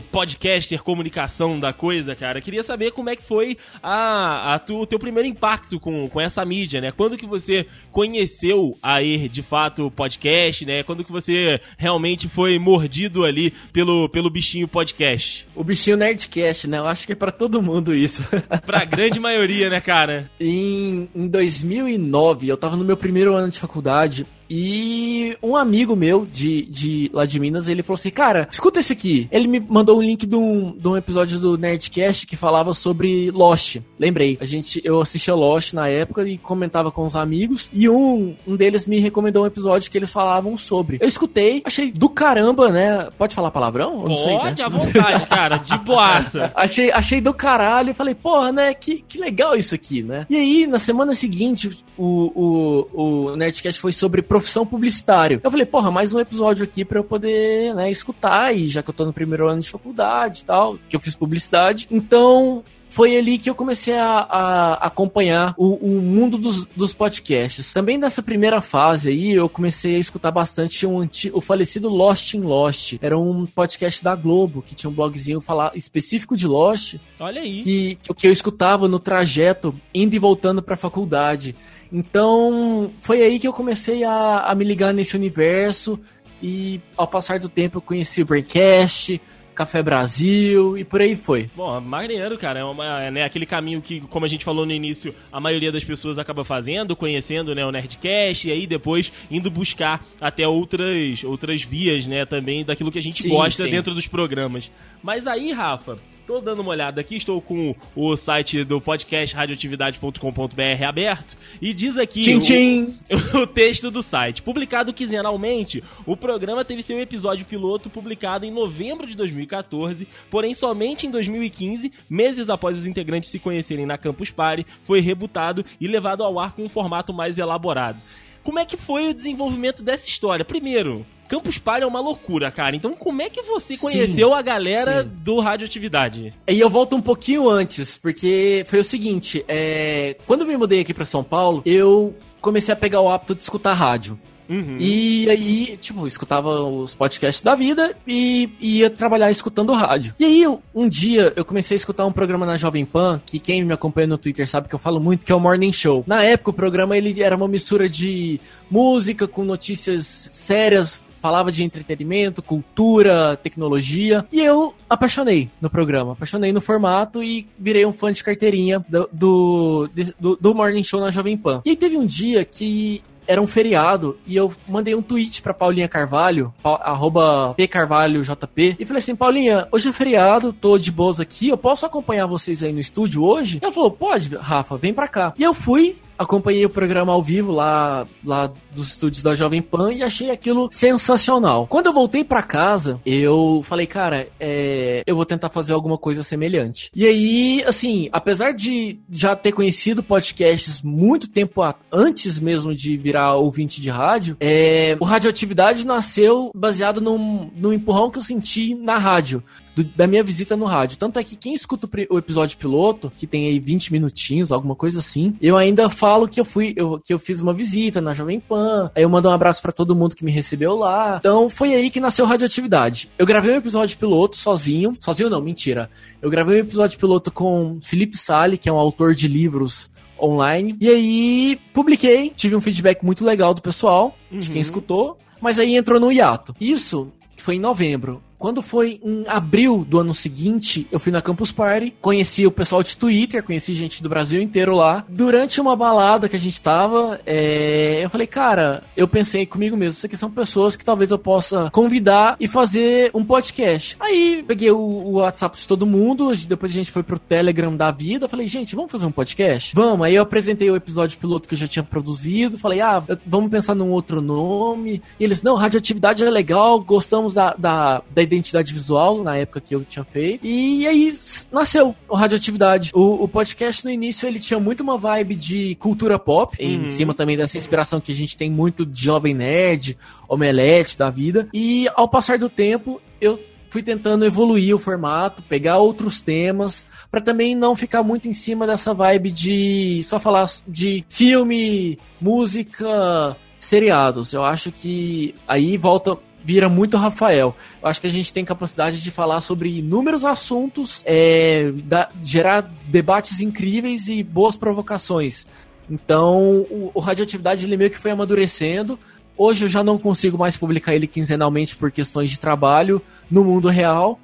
Podcaster, 0.00 0.82
comunicação 0.82 1.58
da 1.58 1.72
coisa, 1.72 2.14
cara, 2.14 2.40
queria 2.40 2.62
saber 2.62 2.90
como 2.92 3.10
é 3.10 3.16
que 3.16 3.22
foi 3.22 3.56
a, 3.82 4.54
a 4.54 4.58
tu- 4.58 4.80
o 4.80 4.86
teu 4.86 4.98
primeiro 4.98 5.28
impacto 5.28 5.78
com, 5.80 6.08
com 6.08 6.20
essa 6.20 6.44
mídia, 6.44 6.80
né? 6.80 6.90
Quando 6.92 7.16
que 7.16 7.26
você 7.26 7.66
conheceu 7.90 8.76
aí, 8.82 9.28
de 9.28 9.42
fato, 9.42 9.86
o 9.86 9.90
podcast, 9.90 10.64
né? 10.64 10.82
Quando 10.82 11.04
que 11.04 11.12
você 11.12 11.60
realmente 11.78 12.28
foi 12.28 12.58
mordido 12.58 13.24
ali 13.24 13.50
pelo, 13.72 14.08
pelo 14.08 14.30
bichinho 14.30 14.66
podcast? 14.66 15.46
O 15.54 15.62
bichinho 15.62 15.96
Nerdcast, 15.96 16.66
né? 16.68 16.78
Eu 16.78 16.86
acho 16.86 17.06
que 17.06 17.12
é 17.12 17.16
pra 17.16 17.30
todo 17.30 17.62
mundo 17.62 17.94
isso. 17.94 18.22
Pra 18.66 18.84
grande 18.84 19.18
maioria, 19.20 19.68
né, 19.70 19.80
cara? 19.80 20.30
em, 20.38 21.08
em 21.14 21.28
2009, 21.28 22.48
eu 22.48 22.56
tava 22.56 22.76
no 22.76 22.84
meu 22.84 22.96
primeiro 22.96 23.34
ano 23.34 23.50
de 23.50 23.58
faculdade. 23.58 24.26
E 24.50 25.36
um 25.40 25.54
amigo 25.54 25.94
meu 25.94 26.26
de, 26.26 26.62
de 26.62 27.08
lá 27.14 27.24
de 27.24 27.38
Minas, 27.38 27.68
ele 27.68 27.84
falou 27.84 27.94
assim, 27.94 28.10
cara, 28.10 28.48
escuta 28.50 28.80
esse 28.80 28.92
aqui. 28.92 29.28
Ele 29.30 29.46
me 29.46 29.60
mandou 29.60 29.98
um 29.98 30.02
link 30.02 30.26
de 30.26 30.34
um, 30.34 30.76
de 30.76 30.88
um 30.88 30.96
episódio 30.96 31.38
do 31.38 31.56
Nerdcast 31.56 32.26
que 32.26 32.36
falava 32.36 32.74
sobre 32.74 33.30
Lost. 33.30 33.76
Lembrei, 33.98 34.36
a 34.40 34.44
gente, 34.44 34.80
eu 34.84 35.00
assistia 35.00 35.34
Lost 35.34 35.72
na 35.72 35.86
época 35.86 36.26
e 36.26 36.36
comentava 36.36 36.90
com 36.90 37.04
os 37.04 37.14
amigos. 37.14 37.70
E 37.72 37.88
um, 37.88 38.34
um 38.46 38.56
deles 38.56 38.88
me 38.88 38.98
recomendou 38.98 39.44
um 39.44 39.46
episódio 39.46 39.88
que 39.90 39.96
eles 39.96 40.10
falavam 40.10 40.58
sobre. 40.58 40.98
Eu 41.00 41.06
escutei, 41.06 41.62
achei 41.64 41.92
do 41.92 42.08
caramba, 42.08 42.70
né? 42.70 43.08
Pode 43.16 43.36
falar 43.36 43.52
palavrão? 43.52 44.04
Não 44.08 44.16
sei, 44.16 44.34
né? 44.34 44.40
Pode 44.40 44.62
à 44.62 44.68
vontade, 44.68 45.26
cara, 45.26 45.56
de 45.58 45.78
boaça. 45.78 46.50
Achei, 46.60 46.90
achei 46.92 47.20
do 47.20 47.32
caralho 47.32 47.90
e 47.90 47.94
falei, 47.94 48.14
porra, 48.14 48.52
né? 48.52 48.74
Que, 48.74 49.02
que 49.06 49.18
legal 49.18 49.54
isso 49.54 49.74
aqui, 49.74 50.02
né? 50.02 50.26
E 50.28 50.36
aí, 50.36 50.66
na 50.66 50.78
semana 50.78 51.12
seguinte, 51.14 51.84
o, 51.96 52.86
o, 52.94 53.30
o 53.30 53.36
Nerdcast 53.36 53.80
foi 53.80 53.92
sobre 53.92 54.22
profissão 54.40 54.64
publicitário. 54.64 55.40
Eu 55.44 55.50
falei, 55.50 55.66
porra, 55.66 55.90
mais 55.90 56.14
um 56.14 56.18
episódio 56.18 56.64
aqui 56.64 56.82
pra 56.82 56.98
eu 56.98 57.04
poder, 57.04 57.74
né, 57.74 57.90
escutar. 57.90 58.56
E 58.56 58.66
já 58.68 58.82
que 58.82 58.88
eu 58.88 58.94
tô 58.94 59.04
no 59.04 59.12
primeiro 59.12 59.46
ano 59.46 59.60
de 59.60 59.70
faculdade 59.70 60.40
e 60.40 60.44
tal, 60.44 60.78
que 60.88 60.96
eu 60.96 61.00
fiz 61.00 61.14
publicidade. 61.14 61.86
Então. 61.90 62.64
Foi 62.90 63.16
ali 63.16 63.38
que 63.38 63.48
eu 63.48 63.54
comecei 63.54 63.94
a, 63.94 64.18
a 64.18 64.74
acompanhar 64.86 65.54
o, 65.56 65.74
o 65.74 66.02
mundo 66.02 66.36
dos, 66.36 66.66
dos 66.76 66.92
podcasts. 66.92 67.72
Também 67.72 67.96
nessa 67.96 68.20
primeira 68.22 68.60
fase 68.60 69.10
aí, 69.10 69.30
eu 69.32 69.48
comecei 69.48 69.94
a 69.94 69.98
escutar 69.98 70.30
bastante 70.32 70.84
um 70.86 70.98
anti- 70.98 71.30
o 71.32 71.40
falecido 71.40 71.88
Lost 71.88 72.34
in 72.34 72.40
Lost. 72.40 72.96
Era 73.00 73.16
um 73.16 73.46
podcast 73.46 74.02
da 74.02 74.14
Globo, 74.16 74.60
que 74.60 74.74
tinha 74.74 74.90
um 74.90 74.92
blogzinho 74.92 75.40
falar 75.40 75.70
específico 75.76 76.36
de 76.36 76.46
Lost, 76.48 76.96
Olha 77.20 77.40
aí. 77.40 77.62
que, 77.62 77.98
que 78.16 78.26
eu 78.26 78.32
escutava 78.32 78.88
no 78.88 78.98
trajeto, 78.98 79.72
indo 79.94 80.14
e 80.16 80.18
voltando 80.18 80.60
pra 80.60 80.76
faculdade. 80.76 81.54
Então, 81.92 82.90
foi 82.98 83.22
aí 83.22 83.38
que 83.38 83.46
eu 83.46 83.52
comecei 83.52 84.02
a, 84.04 84.40
a 84.46 84.54
me 84.54 84.64
ligar 84.64 84.92
nesse 84.92 85.14
universo. 85.16 85.98
E 86.42 86.80
ao 86.96 87.06
passar 87.06 87.38
do 87.38 87.48
tempo 87.50 87.78
eu 87.78 87.82
conheci 87.82 88.22
o 88.22 88.24
Braincast, 88.24 89.20
Café 89.60 89.82
Brasil 89.82 90.78
e 90.78 90.84
por 90.86 91.02
aí 91.02 91.14
foi. 91.14 91.50
Bom, 91.54 91.78
maneiro, 91.82 92.38
cara. 92.38 92.60
É, 92.60 92.64
uma, 92.64 93.02
é, 93.02 93.10
né, 93.10 93.24
aquele 93.24 93.44
caminho 93.44 93.82
que, 93.82 94.00
como 94.00 94.24
a 94.24 94.28
gente 94.28 94.42
falou 94.42 94.64
no 94.64 94.72
início, 94.72 95.14
a 95.30 95.38
maioria 95.38 95.70
das 95.70 95.84
pessoas 95.84 96.18
acaba 96.18 96.42
fazendo, 96.42 96.96
conhecendo 96.96 97.54
né, 97.54 97.62
o 97.62 97.70
Nerdcast, 97.70 98.48
e 98.48 98.52
aí 98.52 98.66
depois 98.66 99.12
indo 99.30 99.50
buscar 99.50 100.02
até 100.18 100.48
outras, 100.48 101.22
outras 101.24 101.62
vias, 101.62 102.06
né, 102.06 102.24
também 102.24 102.64
daquilo 102.64 102.90
que 102.90 102.98
a 102.98 103.02
gente 103.02 103.22
Sim, 103.22 103.28
gosta 103.28 103.64
sim. 103.64 103.70
dentro 103.70 103.94
dos 103.94 104.06
programas. 104.06 104.70
Mas 105.02 105.26
aí, 105.26 105.52
Rafa, 105.52 105.98
tô 106.30 106.40
dando 106.40 106.60
uma 106.62 106.70
olhada 106.70 107.00
aqui, 107.00 107.16
estou 107.16 107.42
com 107.42 107.74
o 107.96 108.16
site 108.16 108.62
do 108.62 108.80
podcast 108.80 109.34
radioatividade.com.br 109.34 110.84
aberto, 110.88 111.36
e 111.60 111.74
diz 111.74 111.96
aqui. 111.96 112.22
Tchim, 112.22 112.36
o- 112.36 112.40
tchim! 112.40 112.94
o 113.34 113.46
texto 113.48 113.90
do 113.90 114.00
site. 114.00 114.40
Publicado 114.40 114.92
quinzenalmente, 114.92 115.82
o 116.06 116.16
programa 116.16 116.64
teve 116.64 116.84
seu 116.84 117.00
episódio 117.00 117.44
piloto 117.44 117.90
publicado 117.90 118.46
em 118.46 118.50
novembro 118.52 119.08
de 119.08 119.16
2014, 119.16 120.06
porém 120.30 120.54
somente 120.54 121.04
em 121.04 121.10
2015, 121.10 121.92
meses 122.08 122.48
após 122.48 122.78
os 122.78 122.86
integrantes 122.86 123.28
se 123.28 123.40
conhecerem 123.40 123.84
na 123.84 123.98
Campus 123.98 124.30
Party, 124.30 124.64
foi 124.84 125.00
rebutado 125.00 125.64
e 125.80 125.88
levado 125.88 126.22
ao 126.22 126.38
ar 126.38 126.52
com 126.52 126.62
um 126.62 126.68
formato 126.68 127.12
mais 127.12 127.40
elaborado. 127.40 128.00
Como 128.42 128.58
é 128.58 128.64
que 128.64 128.76
foi 128.76 129.08
o 129.08 129.14
desenvolvimento 129.14 129.82
dessa 129.82 130.06
história? 130.06 130.44
Primeiro, 130.44 131.04
Campus 131.28 131.58
Party 131.58 131.84
é 131.84 131.86
uma 131.86 132.00
loucura, 132.00 132.50
cara. 132.50 132.74
Então, 132.74 132.92
como 132.94 133.22
é 133.22 133.30
que 133.30 133.40
você 133.42 133.76
conheceu 133.76 134.30
sim, 134.30 134.34
a 134.34 134.42
galera 134.42 135.04
sim. 135.04 135.10
do 135.22 135.38
Radioatividade? 135.38 136.34
E 136.48 136.58
eu 136.58 136.68
volto 136.68 136.96
um 136.96 137.00
pouquinho 137.00 137.48
antes, 137.48 137.96
porque 137.96 138.64
foi 138.68 138.80
o 138.80 138.84
seguinte: 138.84 139.44
é... 139.46 140.16
quando 140.26 140.40
eu 140.40 140.46
me 140.46 140.56
mudei 140.56 140.80
aqui 140.80 140.92
para 140.92 141.04
São 141.04 141.22
Paulo, 141.22 141.62
eu 141.64 142.14
comecei 142.40 142.74
a 142.74 142.76
pegar 142.76 143.00
o 143.00 143.08
hábito 143.08 143.36
de 143.36 143.42
escutar 143.42 143.74
rádio. 143.74 144.18
Uhum. 144.50 144.76
E 144.80 145.30
aí, 145.30 145.76
tipo, 145.76 146.06
escutava 146.08 146.50
os 146.64 146.92
podcasts 146.92 147.42
da 147.42 147.54
vida 147.54 147.94
e 148.06 148.50
ia 148.60 148.90
trabalhar 148.90 149.30
escutando 149.30 149.72
rádio. 149.72 150.12
E 150.18 150.24
aí, 150.24 150.58
um 150.74 150.88
dia, 150.88 151.32
eu 151.36 151.44
comecei 151.44 151.76
a 151.76 151.78
escutar 151.78 152.04
um 152.04 152.12
programa 152.12 152.44
na 152.44 152.56
Jovem 152.56 152.84
Pan, 152.84 153.20
que 153.24 153.38
quem 153.38 153.64
me 153.64 153.72
acompanha 153.72 154.08
no 154.08 154.18
Twitter 154.18 154.48
sabe 154.48 154.68
que 154.68 154.74
eu 154.74 154.78
falo 154.78 154.98
muito, 154.98 155.24
que 155.24 155.30
é 155.30 155.34
o 155.34 155.40
Morning 155.40 155.72
Show. 155.72 156.02
Na 156.04 156.24
época, 156.24 156.50
o 156.50 156.54
programa 156.54 156.96
ele 156.96 157.22
era 157.22 157.36
uma 157.36 157.46
mistura 157.46 157.88
de 157.88 158.40
música 158.68 159.28
com 159.28 159.44
notícias 159.44 160.26
sérias, 160.30 160.98
falava 161.20 161.52
de 161.52 161.62
entretenimento, 161.62 162.42
cultura, 162.42 163.36
tecnologia. 163.36 164.26
E 164.32 164.40
eu 164.40 164.74
apaixonei 164.88 165.50
no 165.60 165.70
programa, 165.70 166.12
apaixonei 166.12 166.52
no 166.52 166.60
formato 166.60 167.22
e 167.22 167.46
virei 167.58 167.84
um 167.84 167.92
fã 167.92 168.12
de 168.12 168.24
carteirinha 168.24 168.84
do, 168.88 169.88
do, 170.18 170.36
do, 170.40 170.54
Morning 170.54 170.82
Show 170.82 171.00
na 171.00 171.10
Jovem 171.10 171.36
Pan. 171.36 171.62
E 171.64 171.70
aí 171.70 171.76
teve 171.76 171.96
um 171.96 172.06
dia 172.06 172.44
que 172.44 173.02
era 173.26 173.40
um 173.40 173.46
feriado 173.46 174.18
e 174.26 174.36
eu 174.36 174.52
mandei 174.68 174.94
um 174.94 175.02
tweet 175.02 175.42
pra 175.42 175.54
Paulinha 175.54 175.88
Carvalho, 175.88 176.52
arroba 176.62 177.54
pcarvalhojp, 177.54 178.76
e 178.78 178.84
falei 178.84 179.00
assim, 179.00 179.16
Paulinha, 179.16 179.68
hoje 179.70 179.88
é 179.88 179.92
feriado, 179.92 180.52
tô 180.52 180.78
de 180.78 180.90
boas 180.90 181.20
aqui, 181.20 181.48
eu 181.48 181.56
posso 181.56 181.86
acompanhar 181.86 182.26
vocês 182.26 182.62
aí 182.62 182.72
no 182.72 182.80
estúdio 182.80 183.22
hoje? 183.22 183.58
Ela 183.62 183.72
falou, 183.72 183.90
pode, 183.90 184.34
Rafa, 184.36 184.76
vem 184.76 184.92
pra 184.92 185.08
cá. 185.08 185.32
E 185.38 185.42
eu 185.42 185.54
fui, 185.54 185.96
acompanhei 186.20 186.66
o 186.66 186.70
programa 186.70 187.14
ao 187.14 187.22
vivo 187.22 187.50
lá, 187.50 188.06
lá 188.22 188.52
dos 188.72 188.88
estúdios 188.88 189.22
da 189.22 189.34
Jovem 189.34 189.62
Pan 189.62 189.90
e 189.90 190.02
achei 190.02 190.30
aquilo 190.30 190.68
sensacional. 190.70 191.66
Quando 191.66 191.86
eu 191.86 191.94
voltei 191.94 192.22
para 192.22 192.42
casa, 192.42 193.00
eu 193.06 193.62
falei, 193.64 193.86
cara, 193.86 194.28
é, 194.38 195.02
eu 195.06 195.16
vou 195.16 195.24
tentar 195.24 195.48
fazer 195.48 195.72
alguma 195.72 195.96
coisa 195.96 196.22
semelhante. 196.22 196.90
E 196.94 197.06
aí, 197.06 197.64
assim, 197.66 198.10
apesar 198.12 198.52
de 198.52 198.98
já 199.10 199.34
ter 199.34 199.52
conhecido 199.52 200.02
podcasts 200.02 200.82
muito 200.82 201.26
tempo 201.26 201.62
antes 201.90 202.38
mesmo 202.38 202.74
de 202.74 202.98
virar 202.98 203.36
ouvinte 203.36 203.80
de 203.80 203.88
rádio, 203.88 204.36
é, 204.38 204.98
o 205.00 205.04
Radioatividade 205.06 205.86
nasceu 205.86 206.50
baseado 206.54 207.00
num, 207.00 207.50
num 207.56 207.72
empurrão 207.72 208.10
que 208.10 208.18
eu 208.18 208.22
senti 208.22 208.74
na 208.74 208.98
rádio 208.98 209.42
do, 209.82 209.96
da 209.96 210.06
minha 210.06 210.22
visita 210.22 210.56
no 210.56 210.64
rádio. 210.64 210.98
Tanto 210.98 211.18
é 211.18 211.24
que 211.24 211.36
quem 211.36 211.54
escuta 211.54 211.86
o, 211.86 212.14
o, 212.14 212.18
episódio 212.18 212.58
piloto, 212.58 213.12
que 213.18 213.26
tem 213.26 213.46
aí 213.46 213.58
20 213.58 213.92
minutinhos, 213.92 214.52
alguma 214.52 214.74
coisa 214.74 214.98
assim, 214.98 215.36
eu 215.40 215.56
ainda 215.56 215.88
falo 215.90 216.28
que 216.28 216.40
eu 216.40 216.44
fui, 216.44 216.72
eu, 216.76 217.00
que 217.00 217.12
eu 217.12 217.18
fiz 217.18 217.40
uma 217.40 217.52
visita 217.52 218.00
na 218.00 218.14
Jovem 218.14 218.40
Pan, 218.40 218.90
aí 218.94 219.02
eu 219.02 219.08
mando 219.08 219.28
um 219.28 219.32
abraço 219.32 219.62
para 219.62 219.72
todo 219.72 219.96
mundo 219.96 220.14
que 220.14 220.24
me 220.24 220.30
recebeu 220.30 220.76
lá. 220.76 221.16
Então 221.18 221.48
foi 221.48 221.74
aí 221.74 221.90
que 221.90 222.00
nasceu 222.00 222.26
Radioatividade. 222.26 223.10
Eu 223.18 223.26
gravei 223.26 223.52
um 223.52 223.58
episódio 223.58 223.96
piloto 223.98 224.36
sozinho, 224.36 224.96
sozinho 225.00 225.30
não, 225.30 225.40
mentira. 225.40 225.90
Eu 226.20 226.30
gravei 226.30 226.58
um 226.58 226.64
episódio 226.64 226.98
piloto 226.98 227.30
com 227.30 227.78
Felipe 227.82 228.16
Sali, 228.16 228.58
que 228.58 228.68
é 228.68 228.72
um 228.72 228.78
autor 228.78 229.14
de 229.14 229.26
livros 229.26 229.90
online. 230.20 230.76
E 230.80 230.88
aí 230.88 231.58
publiquei, 231.72 232.30
tive 232.30 232.54
um 232.54 232.60
feedback 232.60 233.02
muito 233.04 233.24
legal 233.24 233.54
do 233.54 233.62
pessoal, 233.62 234.16
uhum. 234.30 234.38
de 234.38 234.48
quem 234.48 234.56
uhum. 234.56 234.62
escutou, 234.62 235.18
mas 235.40 235.58
aí 235.58 235.76
entrou 235.76 235.98
no 235.98 236.12
hiato. 236.12 236.54
Isso 236.60 237.10
foi 237.36 237.56
em 237.56 237.60
novembro. 237.60 238.22
Quando 238.40 238.62
foi 238.62 238.98
em 239.04 239.22
abril 239.28 239.84
do 239.86 240.00
ano 240.00 240.14
seguinte, 240.14 240.86
eu 240.90 240.98
fui 240.98 241.12
na 241.12 241.20
Campus 241.20 241.52
Party, 241.52 241.92
conheci 242.00 242.46
o 242.46 242.50
pessoal 242.50 242.82
de 242.82 242.96
Twitter, 242.96 243.44
conheci 243.44 243.74
gente 243.74 244.02
do 244.02 244.08
Brasil 244.08 244.40
inteiro 244.40 244.74
lá. 244.74 245.04
Durante 245.10 245.60
uma 245.60 245.76
balada 245.76 246.26
que 246.26 246.36
a 246.36 246.38
gente 246.38 246.60
tava, 246.62 247.20
é... 247.26 248.02
eu 248.02 248.08
falei, 248.08 248.26
cara, 248.26 248.82
eu 248.96 249.06
pensei 249.06 249.44
comigo 249.44 249.76
mesmo, 249.76 249.98
isso 249.98 250.06
aqui 250.06 250.16
são 250.16 250.30
pessoas 250.30 250.74
que 250.74 250.82
talvez 250.82 251.10
eu 251.10 251.18
possa 251.18 251.68
convidar 251.70 252.38
e 252.40 252.48
fazer 252.48 253.10
um 253.12 253.22
podcast. 253.22 253.94
Aí 254.00 254.42
peguei 254.48 254.70
o, 254.70 254.78
o 254.78 255.12
WhatsApp 255.16 255.58
de 255.58 255.68
todo 255.68 255.84
mundo, 255.84 256.34
depois 256.48 256.72
a 256.72 256.74
gente 256.74 256.90
foi 256.90 257.02
pro 257.02 257.18
Telegram 257.18 257.76
da 257.76 257.90
vida, 257.90 258.26
falei, 258.26 258.48
gente, 258.48 258.74
vamos 258.74 258.90
fazer 258.90 259.04
um 259.04 259.12
podcast? 259.12 259.74
Vamos. 259.74 260.06
Aí 260.06 260.14
eu 260.14 260.22
apresentei 260.22 260.70
o 260.70 260.76
episódio 260.76 261.18
piloto 261.18 261.46
que 261.46 261.52
eu 261.52 261.58
já 261.58 261.68
tinha 261.68 261.82
produzido, 261.82 262.56
falei, 262.56 262.80
ah, 262.80 263.02
vamos 263.26 263.50
pensar 263.50 263.74
num 263.74 263.90
outro 263.90 264.22
nome. 264.22 265.02
E 265.20 265.24
eles, 265.24 265.42
não, 265.42 265.56
radioatividade 265.56 266.24
é 266.24 266.30
legal, 266.30 266.80
gostamos 266.80 267.34
da, 267.34 267.52
da, 267.52 268.02
da 268.10 268.29
identidade 268.34 268.72
visual 268.72 269.22
na 269.22 269.36
época 269.36 269.60
que 269.60 269.74
eu 269.74 269.84
tinha 269.84 270.04
feito. 270.04 270.46
E 270.46 270.86
aí 270.86 271.14
nasceu 271.50 271.94
o 272.08 272.14
Radioatividade. 272.14 272.90
O, 272.94 273.24
o 273.24 273.28
podcast 273.28 273.84
no 273.84 273.90
início 273.90 274.28
ele 274.28 274.38
tinha 274.38 274.60
muito 274.60 274.82
uma 274.82 274.96
vibe 274.96 275.34
de 275.34 275.74
cultura 275.76 276.18
pop, 276.18 276.56
uhum. 276.60 276.86
em 276.86 276.88
cima 276.88 277.14
também 277.14 277.36
dessa 277.36 277.58
inspiração 277.58 278.00
que 278.00 278.12
a 278.12 278.14
gente 278.14 278.36
tem 278.36 278.50
muito 278.50 278.86
de 278.86 279.04
Jovem 279.04 279.34
Nerd, 279.34 279.98
Omelete 280.28 280.96
da 280.96 281.10
vida. 281.10 281.48
E 281.52 281.88
ao 281.94 282.08
passar 282.08 282.38
do 282.38 282.48
tempo, 282.48 283.00
eu 283.20 283.38
fui 283.70 283.82
tentando 283.82 284.24
evoluir 284.24 284.74
o 284.74 284.78
formato, 284.78 285.42
pegar 285.42 285.78
outros 285.78 286.20
temas, 286.20 286.86
para 287.10 287.20
também 287.20 287.54
não 287.54 287.76
ficar 287.76 288.02
muito 288.02 288.28
em 288.28 288.34
cima 288.34 288.66
dessa 288.66 288.92
vibe 288.92 289.30
de 289.30 290.02
só 290.02 290.18
falar 290.18 290.50
de 290.66 291.04
filme, 291.08 291.98
música, 292.20 293.36
seriados. 293.60 294.32
Eu 294.32 294.44
acho 294.44 294.72
que 294.72 295.34
aí 295.46 295.76
volta 295.76 296.18
vira 296.44 296.68
muito 296.68 296.96
Rafael. 296.96 297.54
Eu 297.82 297.88
acho 297.88 298.00
que 298.00 298.06
a 298.06 298.10
gente 298.10 298.32
tem 298.32 298.44
capacidade 298.44 299.00
de 299.00 299.10
falar 299.10 299.40
sobre 299.40 299.78
inúmeros 299.78 300.24
assuntos, 300.24 301.02
é, 301.04 301.72
da, 301.84 302.08
gerar 302.22 302.70
debates 302.86 303.40
incríveis 303.40 304.08
e 304.08 304.22
boas 304.22 304.56
provocações. 304.56 305.46
Então, 305.88 306.66
o, 306.70 306.90
o 306.94 307.00
Radioatividade 307.00 307.66
ele 307.66 307.76
meio 307.76 307.90
que 307.90 307.98
foi 307.98 308.10
amadurecendo. 308.10 308.98
Hoje 309.36 309.64
eu 309.64 309.68
já 309.68 309.82
não 309.82 309.98
consigo 309.98 310.38
mais 310.38 310.56
publicar 310.56 310.94
ele 310.94 311.06
quinzenalmente 311.06 311.74
por 311.74 311.90
questões 311.90 312.30
de 312.30 312.38
trabalho 312.38 313.00
no 313.30 313.44
mundo 313.44 313.68
real, 313.68 314.20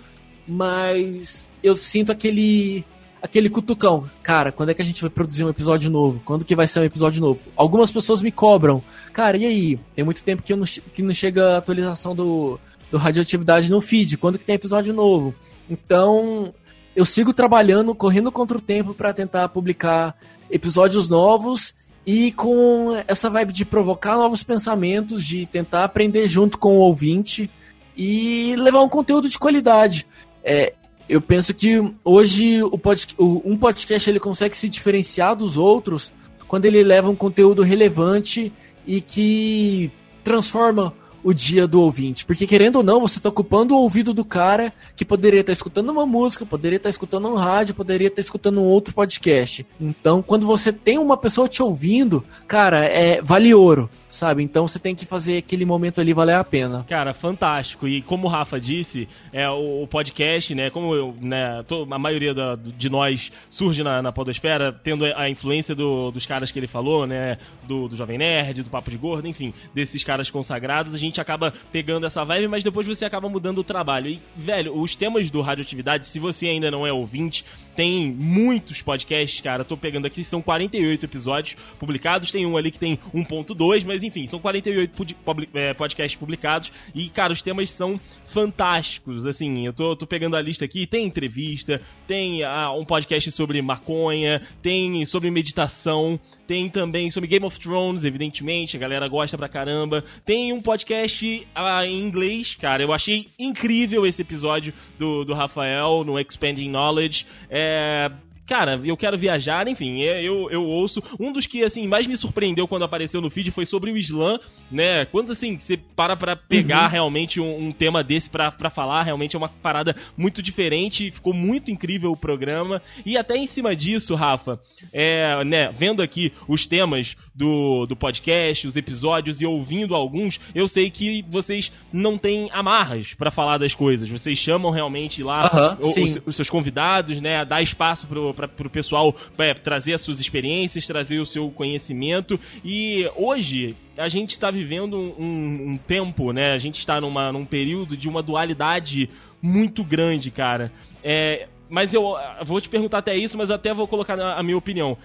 mas 0.47 1.45
eu 1.63 1.75
sinto 1.75 2.13
aquele 2.13 2.85
aquele 3.27 3.51
cutucão. 3.51 4.09
Cara, 4.23 4.51
quando 4.51 4.71
é 4.71 4.75
que 4.75 4.81
a 4.81 4.85
gente 4.85 5.01
vai 5.01 5.11
produzir 5.11 5.45
um 5.45 5.51
episódio 5.51 5.91
novo? 5.91 6.21
Quando 6.25 6.45
que 6.45 6.57
vai 6.57 6.67
ser 6.67 6.81
um 6.81 6.85
episódio 6.85 7.21
novo? 7.21 7.41
Algumas 7.55 7.91
pessoas 7.91 8.23
me 8.23 8.33
cobram. 8.33 8.83
Cara, 9.13 9.37
e 9.37 9.45
aí? 9.45 9.81
Tem 9.95 10.05
muito 10.05 10.25
tempo 10.25 10.43
que, 10.43 10.55
não, 10.55 10.65
que 10.65 11.03
não 11.03 11.13
chega 11.13 11.55
a 11.55 11.59
atualização 11.59 12.15
do, 12.15 12.59
do 12.91 12.97
Radioatividade 12.97 13.71
no 13.71 13.81
feed. 13.81 14.17
Quando 14.17 14.39
que 14.39 14.45
tem 14.45 14.55
episódio 14.55 14.95
novo? 14.95 15.35
Então, 15.69 16.55
eu 16.95 17.05
sigo 17.05 17.35
trabalhando, 17.35 17.95
correndo 17.95 18.33
contra 18.33 18.57
o 18.57 18.61
tempo 18.61 18.95
para 18.95 19.13
tentar 19.13 19.49
publicar 19.49 20.17
episódios 20.51 21.09
novos 21.09 21.75
e 22.07 22.31
com 22.33 22.97
essa 23.09 23.29
vibe 23.29 23.53
de 23.53 23.65
provocar 23.65 24.17
novos 24.17 24.45
pensamentos, 24.45 25.25
de 25.25 25.45
tentar 25.47 25.85
aprender 25.85 26.29
junto 26.29 26.57
com 26.57 26.77
o 26.77 26.81
ouvinte 26.81 27.51
e 27.97 28.55
levar 28.57 28.81
um 28.83 28.89
conteúdo 28.89 29.29
de 29.29 29.39
qualidade. 29.39 30.07
É, 30.45 30.75
eu 31.09 31.21
penso 31.21 31.55
que 31.55 31.83
hoje 32.05 32.63
o 32.63 32.79
pod, 32.79 33.07
o, 33.19 33.43
um 33.45 33.57
podcast 33.57 34.09
ele 34.09 34.21
consegue 34.21 34.57
se 34.57 34.69
diferenciar 34.69 35.37
dos 35.37 35.57
outros 35.57 36.13
quando 36.49 36.65
ele 36.65 36.83
leva 36.83 37.11
um 37.11 37.17
conteúdo 37.17 37.63
relevante 37.63 38.53
e 38.87 39.01
que 39.01 39.91
transforma 40.23 40.93
o 41.23 41.35
dia 41.35 41.67
do 41.67 41.81
ouvinte. 41.81 42.25
Porque, 42.25 42.47
querendo 42.47 42.77
ou 42.77 42.83
não, 42.85 43.01
você 43.01 43.19
está 43.19 43.29
ocupando 43.29 43.75
o 43.75 43.79
ouvido 43.79 44.15
do 44.15 44.25
cara 44.25 44.73
que 44.95 45.05
poderia 45.05 45.41
estar 45.41 45.51
tá 45.51 45.53
escutando 45.53 45.91
uma 45.91 46.07
música, 46.07 46.47
poderia 46.47 46.77
estar 46.77 46.87
tá 46.87 46.91
escutando 46.91 47.29
um 47.29 47.35
rádio, 47.35 47.75
poderia 47.75 48.07
estar 48.07 48.17
tá 48.17 48.21
escutando 48.21 48.61
um 48.61 48.65
outro 48.65 48.95
podcast. 48.95 49.67
Então, 49.81 50.23
quando 50.23 50.47
você 50.47 50.73
tem 50.73 50.99
uma 50.99 51.17
pessoa 51.17 51.49
te 51.49 51.61
ouvindo, 51.61 52.23
cara, 52.47 52.85
é 52.85 53.21
vale 53.21 53.53
ouro 53.53 53.91
sabe? 54.17 54.43
Então 54.43 54.67
você 54.67 54.79
tem 54.79 54.95
que 54.95 55.05
fazer 55.05 55.39
aquele 55.39 55.65
momento 55.65 56.01
ali 56.01 56.13
valer 56.13 56.37
a 56.37 56.45
pena. 56.45 56.85
Cara, 56.89 57.13
fantástico. 57.13 57.87
E 57.87 58.01
como 58.03 58.27
o 58.27 58.31
Rafa 58.31 58.59
disse, 58.59 59.09
é 59.33 59.49
o, 59.49 59.87
podcast, 59.87 60.55
né? 60.55 60.71
Como 60.71 60.95
eu, 60.95 61.15
né, 61.21 61.63
tô, 61.67 61.87
a 61.91 61.99
maioria 61.99 62.33
da, 62.33 62.57
de 62.57 62.91
nós 62.91 63.31
surge 63.49 63.83
na, 63.83 64.03
na 64.03 64.13
podosfera, 64.13 64.73
tendo 64.73 65.05
a 65.05 65.29
influência 65.29 65.75
do, 65.75 66.11
dos 66.11 66.25
caras 66.25 66.51
que 66.51 66.59
ele 66.59 66.67
falou, 66.67 67.07
né? 67.07 67.37
Do, 67.65 67.89
do 67.89 67.97
Jovem 67.97 68.19
Nerd, 68.19 68.63
do 68.63 68.71
Papo 68.71 68.91
de 68.91 68.97
Gordo, 68.97 69.29
enfim, 69.29 69.53
desses 69.75 70.03
caras 70.03 70.31
consagrados, 70.31 70.95
a 70.95 70.99
gente 70.99 71.21
acaba 71.21 71.53
pegando 71.71 72.07
essa 72.07 72.25
vibe, 72.25 72.49
mas 72.49 72.65
depois 72.65 72.87
você 72.87 73.05
acaba 73.05 73.29
mudando 73.29 73.59
o 73.59 73.65
trabalho. 73.65 74.09
E, 74.09 74.21
velho, 74.35 74.79
os 74.79 74.97
temas 74.97 75.31
do 75.31 75.41
Radioatividade, 75.41 76.09
se 76.09 76.19
você 76.19 76.47
ainda 76.47 76.71
não 76.71 76.87
é 76.87 76.93
ouvinte, 76.93 77.45
tem 77.75 78.11
muitos 78.11 78.81
podcasts, 78.81 79.41
cara. 79.41 79.65
Tô 79.65 79.77
pegando 79.77 80.07
aqui, 80.07 80.25
são 80.25 80.41
48 80.41 81.05
episódios 81.05 81.57
publicados, 81.79 82.31
tem 82.31 82.47
um 82.47 82.57
ali 82.57 82.71
que 82.71 82.79
tem 82.79 82.99
1.2, 83.15 83.85
mas 83.85 84.03
enfim, 84.07 84.27
são 84.27 84.39
48 84.39 85.17
é, 85.55 85.75
podcasts 85.75 86.19
publicados 86.19 86.73
e, 86.95 87.09
cara, 87.09 87.33
os 87.33 87.43
temas 87.43 87.71
são 87.71 88.01
fantásticos. 88.25 89.27
Assim, 89.27 89.67
eu 89.67 89.73
tô, 89.73 89.97
tô 89.97 90.07
pegando 90.07 90.37
a 90.37 90.43
lista 90.43 90.65
aqui, 90.65 90.87
tem 90.87 91.07
entrevista, 91.07 91.81
tem 92.07 92.45
ah, 92.45 92.73
um 92.73 92.85
podcast 92.85 93.31
sobre 93.33 93.61
maconha, 93.61 94.41
tem 94.63 95.05
sobre 95.05 95.31
meditação, 95.31 96.19
tem 96.47 96.69
também 96.69 97.11
sobre 97.11 97.29
Game 97.29 97.45
of 97.45 97.59
Thrones, 97.59 98.05
evidentemente, 98.05 98.77
a 98.77 98.81
galera 98.81 99.09
gosta 99.09 99.37
pra 99.37 99.49
caramba. 99.49 100.05
Tem 100.25 100.53
um 100.53 100.63
podcast 100.63 101.47
ah, 101.55 101.87
em 101.87 102.01
inglês, 102.01 102.55
cara, 102.55 102.83
eu 102.83 102.93
achei 102.93 103.29
incrível 103.39 104.07
esse 104.07 104.23
episódio 104.23 104.73
do, 104.99 105.25
do 105.25 105.35
Rafael 105.35 106.05
no 106.05 106.19
Expanding 106.19 106.71
Knowledge. 106.71 107.27
É, 107.51 108.11
cara, 108.47 108.81
eu 108.85 108.97
quero 108.97 109.19
viajar, 109.19 109.67
enfim, 109.69 110.03
é, 110.03 110.23
eu, 110.23 110.51
eu 110.51 110.65
ouço. 110.65 111.03
Um 111.19 111.33
dos 111.33 111.47
que, 111.47 111.65
assim, 111.65 111.87
mais 111.87 112.07
me 112.07 112.17
surpreendeu 112.17 112.69
quando 112.69 112.85
apareceu 112.85 113.21
no 113.21 113.31
feed 113.31 113.51
foi 113.51 113.67
sobre 113.67 113.91
o 113.91 113.97
Islã, 113.97 114.39
né? 114.71 115.05
Quando, 115.07 115.33
assim, 115.33 115.59
você 115.59 115.77
para 115.77 116.17
pra 116.17 116.37
pegar 116.37 116.85
uhum. 116.85 116.91
realmente 116.91 117.41
um, 117.41 117.67
um, 117.67 117.73
tema 117.73 118.03
desse 118.03 118.31
pra, 118.31 118.51
pra 118.53 118.71
falar, 118.71 119.03
realmente 119.03 119.35
é 119.35 119.39
uma 119.39 119.49
parada 119.49 119.95
muito 120.17 120.41
diferente, 120.41 121.11
ficou 121.11 121.33
muito 121.33 121.71
incrível 121.71 122.13
o 122.13 122.17
programa. 122.17 122.81
E 123.05 123.19
até 123.19 123.37
em 123.37 123.47
cima 123.47 123.75
disso, 123.75 124.15
Rafa, 124.15 124.61
é, 124.93 125.45
né, 125.45 125.73
vendo 125.77 126.03
aqui 126.03 126.33
os 126.49 126.67
temas 126.67 127.17
do, 127.35 127.87
do 127.87 127.97
podcast, 127.97 128.67
os 128.67 128.77
episódios 128.77 129.41
e 129.41 129.47
ouvindo 129.47 129.95
alguns, 129.95 130.41
eu 130.55 130.69
sei 130.69 130.91
que 130.91 131.25
vocês 131.29 131.73
não 131.93 132.17
têm 132.17 132.49
amarras 132.53 133.15
para 133.15 133.31
falar 133.31 133.59
das 133.59 133.75
coisas. 133.75 134.09
Vocês 134.09 134.39
chamam 134.39 134.71
realmente 134.71 135.23
lá 135.23 135.77
uhum, 135.81 135.91
os, 135.91 136.19
os, 136.27 136.37
seus 136.37 136.51
convidados, 136.51 137.21
né? 137.21 137.45
Dá 137.45 137.61
espaço 137.61 138.07
pro, 138.07 138.33
pra, 138.37 138.47
pro 138.47 138.71
pessoal 138.71 139.15
é, 139.39 139.55
trazer 139.55 139.95
as 139.95 140.01
suas 140.01 140.21
experiências, 140.21 140.87
trazer 140.87 141.19
o 141.19 141.27
seu 141.27 141.51
conhecimento. 141.51 142.39
E 142.65 143.11
hoje 143.17 143.75
a 143.97 144.07
gente 144.07 144.31
está 144.31 144.51
vivendo 144.51 144.97
um, 144.97 145.73
um, 145.73 145.79
tempo, 145.79 146.33
né? 146.33 146.53
A 146.53 146.59
gente 146.59 146.79
está 146.79 147.01
numa, 147.01 147.33
num 147.33 147.45
período 147.45 147.97
de 147.97 148.09
uma 148.09 148.23
dualidade 148.23 149.09
muito 149.43 149.83
grande, 149.83 150.31
cara. 150.31 150.71
É, 151.03 151.49
mas 151.69 151.93
eu 151.93 152.15
vou 152.45 152.61
te 152.61 152.69
perguntar 152.69 152.99
até 152.99 153.17
isso, 153.17 153.37
mas 153.37 153.51
até 153.51 153.75
vou 153.75 153.89
colocar 153.89 154.21
a 154.21 154.43
minha 154.43 154.57
opinião. 154.57 154.97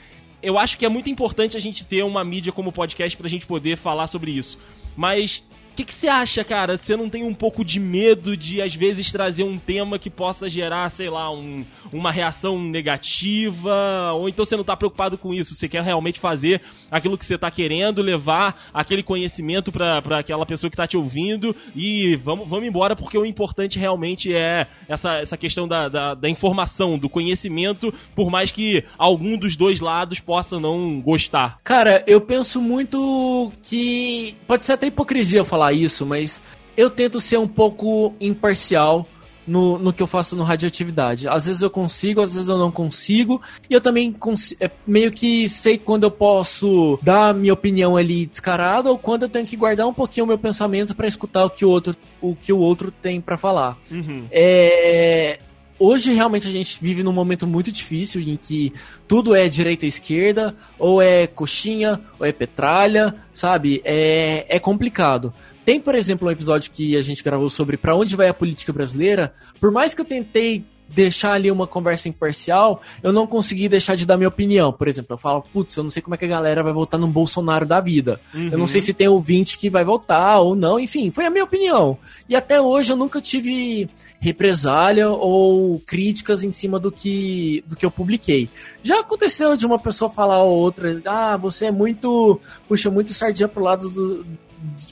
Eu 0.43 0.57
acho 0.57 0.77
que 0.77 0.85
é 0.85 0.89
muito 0.89 1.09
importante 1.09 1.55
a 1.55 1.59
gente 1.59 1.85
ter 1.85 2.03
uma 2.03 2.23
mídia 2.23 2.51
como 2.51 2.71
podcast 2.71 3.15
pra 3.15 3.29
gente 3.29 3.45
poder 3.45 3.77
falar 3.77 4.07
sobre 4.07 4.31
isso. 4.31 4.57
Mas 4.95 5.43
o 5.71 5.73
que, 5.85 5.93
você 5.93 6.07
acha, 6.07 6.43
cara? 6.43 6.75
Você 6.75 6.97
não 6.97 7.09
tem 7.09 7.23
um 7.23 7.33
pouco 7.33 7.63
de 7.63 7.79
medo 7.79 8.35
de, 8.35 8.61
às 8.61 8.75
vezes, 8.75 9.11
trazer 9.11 9.43
um 9.43 9.57
tema 9.57 9.97
que 9.97 10.09
possa 10.09 10.49
gerar, 10.49 10.89
sei 10.89 11.09
lá, 11.09 11.31
um, 11.31 11.65
uma 11.93 12.11
reação 12.11 12.61
negativa? 12.61 14.11
Ou 14.13 14.27
então 14.27 14.43
você 14.43 14.57
não 14.57 14.65
tá 14.65 14.75
preocupado 14.75 15.17
com 15.17 15.33
isso? 15.33 15.55
Você 15.55 15.69
quer 15.69 15.81
realmente 15.81 16.19
fazer 16.19 16.61
aquilo 16.89 17.17
que 17.17 17.25
você 17.25 17.37
tá 17.37 17.49
querendo, 17.49 18.01
levar 18.01 18.69
aquele 18.73 19.01
conhecimento 19.01 19.71
para 19.71 20.19
aquela 20.19 20.45
pessoa 20.45 20.69
que 20.69 20.75
tá 20.75 20.85
te 20.85 20.97
ouvindo 20.97 21.55
e 21.73 22.17
vamos, 22.17 22.47
vamos 22.47 22.67
embora, 22.67 22.95
porque 22.95 23.17
o 23.17 23.25
importante 23.25 23.79
realmente 23.79 24.33
é 24.33 24.67
essa, 24.89 25.19
essa 25.19 25.37
questão 25.37 25.67
da, 25.67 25.87
da, 25.87 26.13
da 26.13 26.29
informação, 26.29 26.97
do 26.97 27.07
conhecimento, 27.07 27.93
por 28.13 28.29
mais 28.29 28.51
que 28.51 28.83
algum 28.97 29.37
dos 29.37 29.55
dois 29.55 29.79
lados 29.79 30.19
possa 30.19 30.59
não 30.59 30.99
gostar. 30.99 31.59
Cara, 31.63 32.03
eu 32.05 32.19
penso 32.19 32.61
muito 32.61 33.51
que 33.63 34.35
pode 34.45 34.65
ser 34.65 34.73
até 34.73 34.87
hipocrisia 34.87 35.45
falar 35.45 35.60
falar 35.61 35.73
isso, 35.73 36.05
mas 36.05 36.41
eu 36.75 36.89
tento 36.89 37.19
ser 37.19 37.37
um 37.37 37.47
pouco 37.47 38.15
imparcial 38.19 39.07
no, 39.45 39.77
no 39.77 39.93
que 39.93 40.01
eu 40.01 40.07
faço 40.07 40.35
no 40.35 40.43
radioatividade. 40.43 41.27
Às 41.27 41.45
vezes 41.45 41.61
eu 41.61 41.69
consigo, 41.69 42.21
às 42.21 42.33
vezes 42.33 42.49
eu 42.49 42.57
não 42.57 42.71
consigo. 42.71 43.41
E 43.69 43.73
eu 43.73 43.81
também 43.81 44.15
é, 44.59 44.71
meio 44.87 45.11
que 45.11 45.49
sei 45.49 45.77
quando 45.77 46.03
eu 46.03 46.11
posso 46.11 46.97
dar 47.01 47.33
minha 47.33 47.53
opinião 47.53 47.95
ali 47.97 48.25
descarada 48.25 48.89
ou 48.89 48.97
quando 48.97 49.23
eu 49.23 49.29
tenho 49.29 49.45
que 49.45 49.57
guardar 49.57 49.87
um 49.87 49.93
pouquinho 49.93 50.23
o 50.23 50.27
meu 50.27 50.37
pensamento 50.37 50.95
para 50.95 51.07
escutar 51.07 51.45
o 51.45 51.49
que 51.49 51.65
o 51.65 51.69
outro, 51.69 51.95
o 52.21 52.35
que 52.35 52.53
o 52.53 52.59
outro 52.59 52.91
tem 52.91 53.19
para 53.19 53.37
falar. 53.37 53.77
Uhum. 53.89 54.25
É, 54.31 55.39
hoje 55.77 56.13
realmente 56.13 56.47
a 56.47 56.51
gente 56.51 56.77
vive 56.79 57.01
num 57.01 57.11
momento 57.11 57.47
muito 57.47 57.71
difícil 57.71 58.21
em 58.21 58.37
que 58.37 58.71
tudo 59.07 59.35
é 59.35 59.49
direita 59.49 59.85
e 59.85 59.89
esquerda, 59.89 60.55
ou 60.77 61.01
é 61.01 61.25
coxinha, 61.25 61.99
ou 62.19 62.25
é 62.25 62.31
petralha, 62.31 63.15
sabe? 63.33 63.81
É, 63.83 64.45
é 64.47 64.59
complicado. 64.59 65.33
Tem, 65.65 65.79
por 65.79 65.95
exemplo, 65.95 66.27
um 66.27 66.31
episódio 66.31 66.71
que 66.71 66.95
a 66.95 67.01
gente 67.01 67.23
gravou 67.23 67.49
sobre 67.49 67.77
para 67.77 67.95
onde 67.95 68.15
vai 68.15 68.27
a 68.27 68.33
política 68.33 68.73
brasileira. 68.73 69.33
Por 69.59 69.71
mais 69.71 69.93
que 69.93 70.01
eu 70.01 70.05
tentei 70.05 70.65
deixar 70.93 71.33
ali 71.33 71.49
uma 71.49 71.65
conversa 71.65 72.09
imparcial, 72.09 72.81
eu 73.01 73.13
não 73.13 73.25
consegui 73.25 73.69
deixar 73.69 73.95
de 73.95 74.05
dar 74.05 74.17
minha 74.17 74.27
opinião. 74.27 74.71
Por 74.71 74.87
exemplo, 74.87 75.13
eu 75.13 75.17
falo, 75.17 75.41
putz, 75.41 75.75
eu 75.75 75.83
não 75.83 75.89
sei 75.89 76.01
como 76.01 76.15
é 76.15 76.17
que 76.17 76.25
a 76.25 76.27
galera 76.27 76.63
vai 76.63 76.73
votar 76.73 76.99
no 76.99 77.07
Bolsonaro 77.07 77.65
da 77.65 77.79
vida. 77.79 78.19
Uhum. 78.33 78.49
Eu 78.51 78.57
não 78.57 78.67
sei 78.67 78.81
uhum. 78.81 78.85
se 78.85 78.93
tem 78.93 79.07
ouvinte 79.07 79.57
que 79.57 79.69
vai 79.69 79.83
votar 79.83 80.41
ou 80.41 80.55
não. 80.55 80.79
Enfim, 80.79 81.11
foi 81.11 81.25
a 81.25 81.29
minha 81.29 81.43
opinião. 81.43 81.97
E 82.27 82.35
até 82.35 82.61
hoje 82.61 82.91
eu 82.91 82.97
nunca 82.97 83.21
tive 83.21 83.89
represália 84.19 85.09
ou 85.09 85.79
críticas 85.79 86.43
em 86.43 86.51
cima 86.51 86.79
do 86.79 86.91
que, 86.91 87.63
do 87.67 87.75
que 87.75 87.85
eu 87.85 87.89
publiquei. 87.89 88.47
Já 88.83 88.99
aconteceu 88.99 89.57
de 89.57 89.65
uma 89.65 89.79
pessoa 89.79 90.11
falar 90.11 90.43
ou 90.43 90.59
outra, 90.59 91.01
ah, 91.05 91.37
você 91.37 91.65
é 91.65 91.71
muito, 91.71 92.39
puxa, 92.67 92.91
muito 92.91 93.13
sardinha 93.15 93.47
pro 93.47 93.63
lado 93.63 93.89
do, 93.89 94.23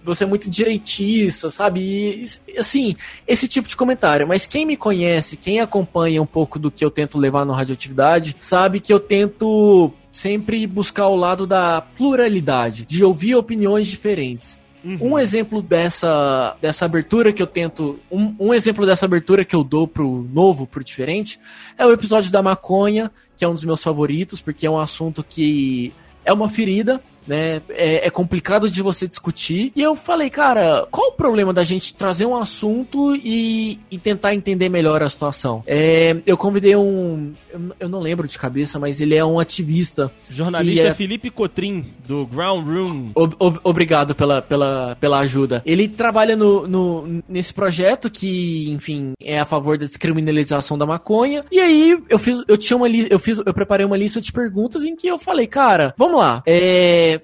você 0.03 0.23
é 0.23 0.27
muito 0.27 0.49
direitista, 0.49 1.49
sabe? 1.49 1.81
E, 2.47 2.57
assim, 2.57 2.95
esse 3.27 3.47
tipo 3.47 3.67
de 3.67 3.75
comentário. 3.75 4.27
Mas 4.27 4.45
quem 4.45 4.65
me 4.65 4.77
conhece, 4.77 5.37
quem 5.37 5.59
acompanha 5.59 6.21
um 6.21 6.25
pouco 6.25 6.57
do 6.57 6.71
que 6.71 6.83
eu 6.83 6.91
tento 6.91 7.17
levar 7.17 7.45
no 7.45 7.53
Radioatividade, 7.53 8.35
sabe 8.39 8.79
que 8.79 8.91
eu 8.91 8.99
tento 8.99 9.91
sempre 10.11 10.65
buscar 10.65 11.07
o 11.07 11.15
lado 11.15 11.45
da 11.45 11.81
pluralidade, 11.81 12.85
de 12.85 13.03
ouvir 13.03 13.35
opiniões 13.35 13.87
diferentes. 13.87 14.59
Uhum. 14.83 14.97
Um 15.13 15.19
exemplo 15.19 15.61
dessa, 15.61 16.55
dessa 16.61 16.85
abertura 16.85 17.33
que 17.33 17.41
eu 17.41 17.47
tento. 17.47 17.99
Um, 18.09 18.35
um 18.39 18.53
exemplo 18.53 18.85
dessa 18.85 19.05
abertura 19.05 19.43
que 19.43 19.55
eu 19.55 19.63
dou 19.63 19.87
pro 19.87 20.27
novo, 20.31 20.65
pro 20.65 20.83
diferente, 20.83 21.39
é 21.77 21.85
o 21.85 21.91
episódio 21.91 22.31
da 22.31 22.41
maconha, 22.41 23.11
que 23.35 23.43
é 23.43 23.47
um 23.47 23.53
dos 23.53 23.65
meus 23.65 23.83
favoritos, 23.83 24.41
porque 24.41 24.65
é 24.65 24.71
um 24.71 24.79
assunto 24.79 25.23
que 25.23 25.93
é 26.23 26.31
uma 26.31 26.49
ferida 26.49 27.01
né? 27.27 27.61
É, 27.69 28.07
é, 28.07 28.09
complicado 28.09 28.69
de 28.69 28.81
você 28.81 29.07
discutir. 29.07 29.71
E 29.75 29.81
eu 29.81 29.95
falei, 29.95 30.29
cara, 30.29 30.87
qual 30.91 31.09
o 31.09 31.13
problema 31.13 31.53
da 31.53 31.63
gente 31.63 31.93
trazer 31.93 32.25
um 32.25 32.35
assunto 32.35 33.15
e, 33.15 33.79
e 33.89 33.97
tentar 33.97 34.33
entender 34.33 34.69
melhor 34.69 35.01
a 35.03 35.09
situação? 35.09 35.63
É, 35.65 36.17
eu 36.25 36.37
convidei 36.37 36.75
um. 36.75 37.33
Eu, 37.79 37.89
não 37.89 37.99
lembro 37.99 38.27
de 38.27 38.37
cabeça, 38.37 38.79
mas 38.79 39.01
ele 39.01 39.15
é 39.15 39.23
um 39.23 39.39
ativista. 39.39 40.11
Jornalista 40.29 40.87
é... 40.87 40.93
Felipe 40.93 41.29
Cotrim, 41.29 41.85
do 42.07 42.25
Ground 42.25 42.67
Room. 42.67 43.11
Ob, 43.15 43.35
ob, 43.39 43.59
obrigado 43.63 44.15
pela, 44.15 44.41
pela, 44.41 44.97
pela 44.99 45.19
ajuda. 45.19 45.61
Ele 45.65 45.87
trabalha 45.87 46.35
no, 46.35 46.67
no, 46.67 47.23
nesse 47.27 47.53
projeto 47.53 48.09
que, 48.09 48.69
enfim, 48.69 49.13
é 49.21 49.39
a 49.39 49.45
favor 49.45 49.77
da 49.77 49.85
descriminalização 49.85 50.77
da 50.77 50.85
maconha. 50.85 51.45
E 51.51 51.59
aí 51.59 51.97
eu 52.09 52.19
fiz, 52.19 52.43
eu 52.47 52.57
tinha 52.57 52.77
uma 52.77 52.89
eu 52.89 53.19
fiz, 53.19 53.39
eu 53.45 53.53
preparei 53.53 53.85
uma 53.85 53.97
lista 53.97 54.19
de 54.19 54.31
perguntas 54.31 54.83
em 54.83 54.95
que 54.95 55.07
eu 55.07 55.19
falei, 55.19 55.47
cara, 55.47 55.93
vamos 55.97 56.19
lá. 56.19 56.43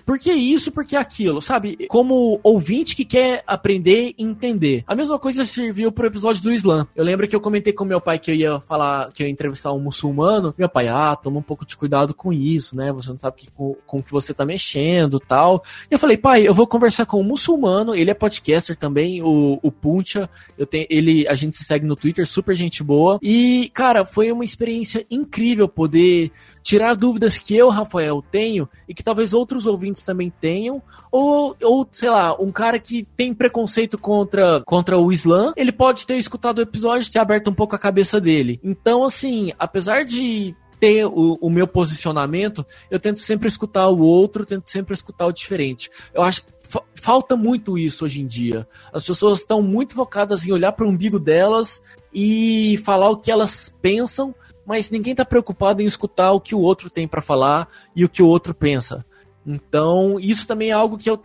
Por 0.05 0.19
que 0.19 0.31
isso, 0.31 0.71
por 0.71 0.85
que 0.85 0.95
aquilo, 0.95 1.41
sabe? 1.41 1.87
Como 1.87 2.39
ouvinte 2.43 2.95
que 2.95 3.05
quer 3.05 3.43
aprender 3.45 4.13
e 4.17 4.23
entender. 4.23 4.83
A 4.87 4.95
mesma 4.95 5.19
coisa 5.19 5.45
serviu 5.45 5.91
pro 5.91 6.07
episódio 6.07 6.41
do 6.41 6.51
Islã. 6.51 6.87
Eu 6.95 7.03
lembro 7.03 7.27
que 7.27 7.35
eu 7.35 7.41
comentei 7.41 7.73
com 7.73 7.85
meu 7.85 8.01
pai 8.01 8.19
que 8.19 8.31
eu 8.31 8.35
ia 8.35 8.59
falar, 8.61 9.11
que 9.11 9.23
eu 9.23 9.27
ia 9.27 9.31
entrevistar 9.31 9.71
um 9.73 9.79
muçulmano. 9.79 10.53
Meu 10.57 10.69
pai, 10.69 10.87
ah, 10.87 11.15
toma 11.15 11.39
um 11.39 11.43
pouco 11.43 11.65
de 11.65 11.77
cuidado 11.77 12.13
com 12.13 12.31
isso, 12.33 12.75
né? 12.75 12.91
Você 12.93 13.09
não 13.09 13.17
sabe 13.17 13.37
que, 13.37 13.51
com, 13.51 13.75
com 13.85 14.01
que 14.01 14.11
você 14.11 14.33
tá 14.33 14.45
mexendo 14.45 15.19
tal. 15.19 15.63
E 15.89 15.93
eu 15.93 15.99
falei, 15.99 16.17
pai, 16.17 16.47
eu 16.47 16.53
vou 16.53 16.67
conversar 16.67 17.05
com 17.05 17.19
um 17.19 17.23
muçulmano, 17.23 17.95
ele 17.95 18.11
é 18.11 18.13
podcaster 18.13 18.75
também, 18.75 19.21
o, 19.21 19.59
o 19.61 19.71
Puncha. 19.71 20.29
Eu 20.57 20.65
tenho, 20.65 20.87
ele, 20.89 21.27
a 21.27 21.35
gente 21.35 21.55
se 21.55 21.63
segue 21.63 21.85
no 21.85 21.95
Twitter, 21.95 22.25
super 22.27 22.55
gente 22.55 22.83
boa. 22.83 23.19
E, 23.21 23.69
cara, 23.73 24.05
foi 24.05 24.31
uma 24.31 24.45
experiência 24.45 25.05
incrível 25.09 25.67
poder 25.67 26.31
tirar 26.65 26.95
dúvidas 26.95 27.37
que 27.37 27.55
eu, 27.55 27.69
Rafael, 27.69 28.23
tenho 28.31 28.67
e 28.89 28.93
que 28.95 29.03
talvez 29.03 29.35
outros 29.35 29.67
ouvintes 29.67 30.01
também 30.01 30.33
tenham, 30.41 30.81
ou, 31.11 31.55
ou 31.61 31.87
sei 31.91 32.09
lá, 32.09 32.35
um 32.41 32.51
cara 32.51 32.79
que 32.79 33.07
tem 33.15 33.35
preconceito 33.35 33.99
contra, 33.99 34.63
contra 34.65 34.97
o 34.97 35.11
Islã, 35.11 35.53
ele 35.55 35.71
pode 35.71 36.07
ter 36.07 36.17
escutado 36.17 36.57
o 36.57 36.63
episódio 36.63 37.07
e 37.07 37.11
ter 37.11 37.19
aberto 37.19 37.51
um 37.51 37.53
pouco 37.53 37.75
a 37.75 37.79
cabeça 37.79 38.19
dele. 38.19 38.59
Então, 38.63 39.03
assim, 39.03 39.53
apesar 39.59 40.05
de 40.05 40.55
ter 40.79 41.05
o, 41.05 41.37
o, 41.39 41.51
meu 41.51 41.67
posicionamento, 41.67 42.65
eu 42.89 42.99
tento 42.99 43.19
sempre 43.19 43.47
escutar 43.47 43.87
o 43.87 43.99
outro, 43.99 44.43
tento 44.43 44.67
sempre 44.71 44.95
escutar 44.95 45.27
o 45.27 45.31
diferente. 45.31 45.91
Eu 46.15 46.23
acho 46.23 46.41
que 46.43 46.51
falta 46.95 47.35
muito 47.35 47.77
isso 47.77 48.05
hoje 48.05 48.23
em 48.23 48.25
dia. 48.25 48.67
As 48.91 49.05
pessoas 49.05 49.41
estão 49.41 49.61
muito 49.61 49.93
focadas 49.93 50.47
em 50.47 50.51
olhar 50.51 50.71
para 50.71 50.87
o 50.87 50.89
umbigo 50.89 51.19
delas 51.19 51.79
e 52.11 52.81
falar 52.83 53.11
o 53.11 53.17
que 53.17 53.29
elas 53.29 53.71
pensam, 53.83 54.33
mas 54.65 54.89
ninguém 54.89 55.11
está 55.11 55.23
preocupado 55.23 55.81
em 55.81 55.85
escutar 55.85 56.31
o 56.31 56.41
que 56.41 56.55
o 56.55 56.59
outro 56.59 56.89
tem 56.89 57.07
para 57.07 57.21
falar 57.21 57.67
e 57.95 58.03
o 58.03 58.09
que 58.09 58.23
o 58.23 58.27
outro 58.27 58.53
pensa. 58.53 59.05
Então, 59.45 60.19
isso 60.19 60.47
também 60.47 60.69
é 60.69 60.73
algo 60.73 60.97
que 60.97 61.09
eu 61.09 61.21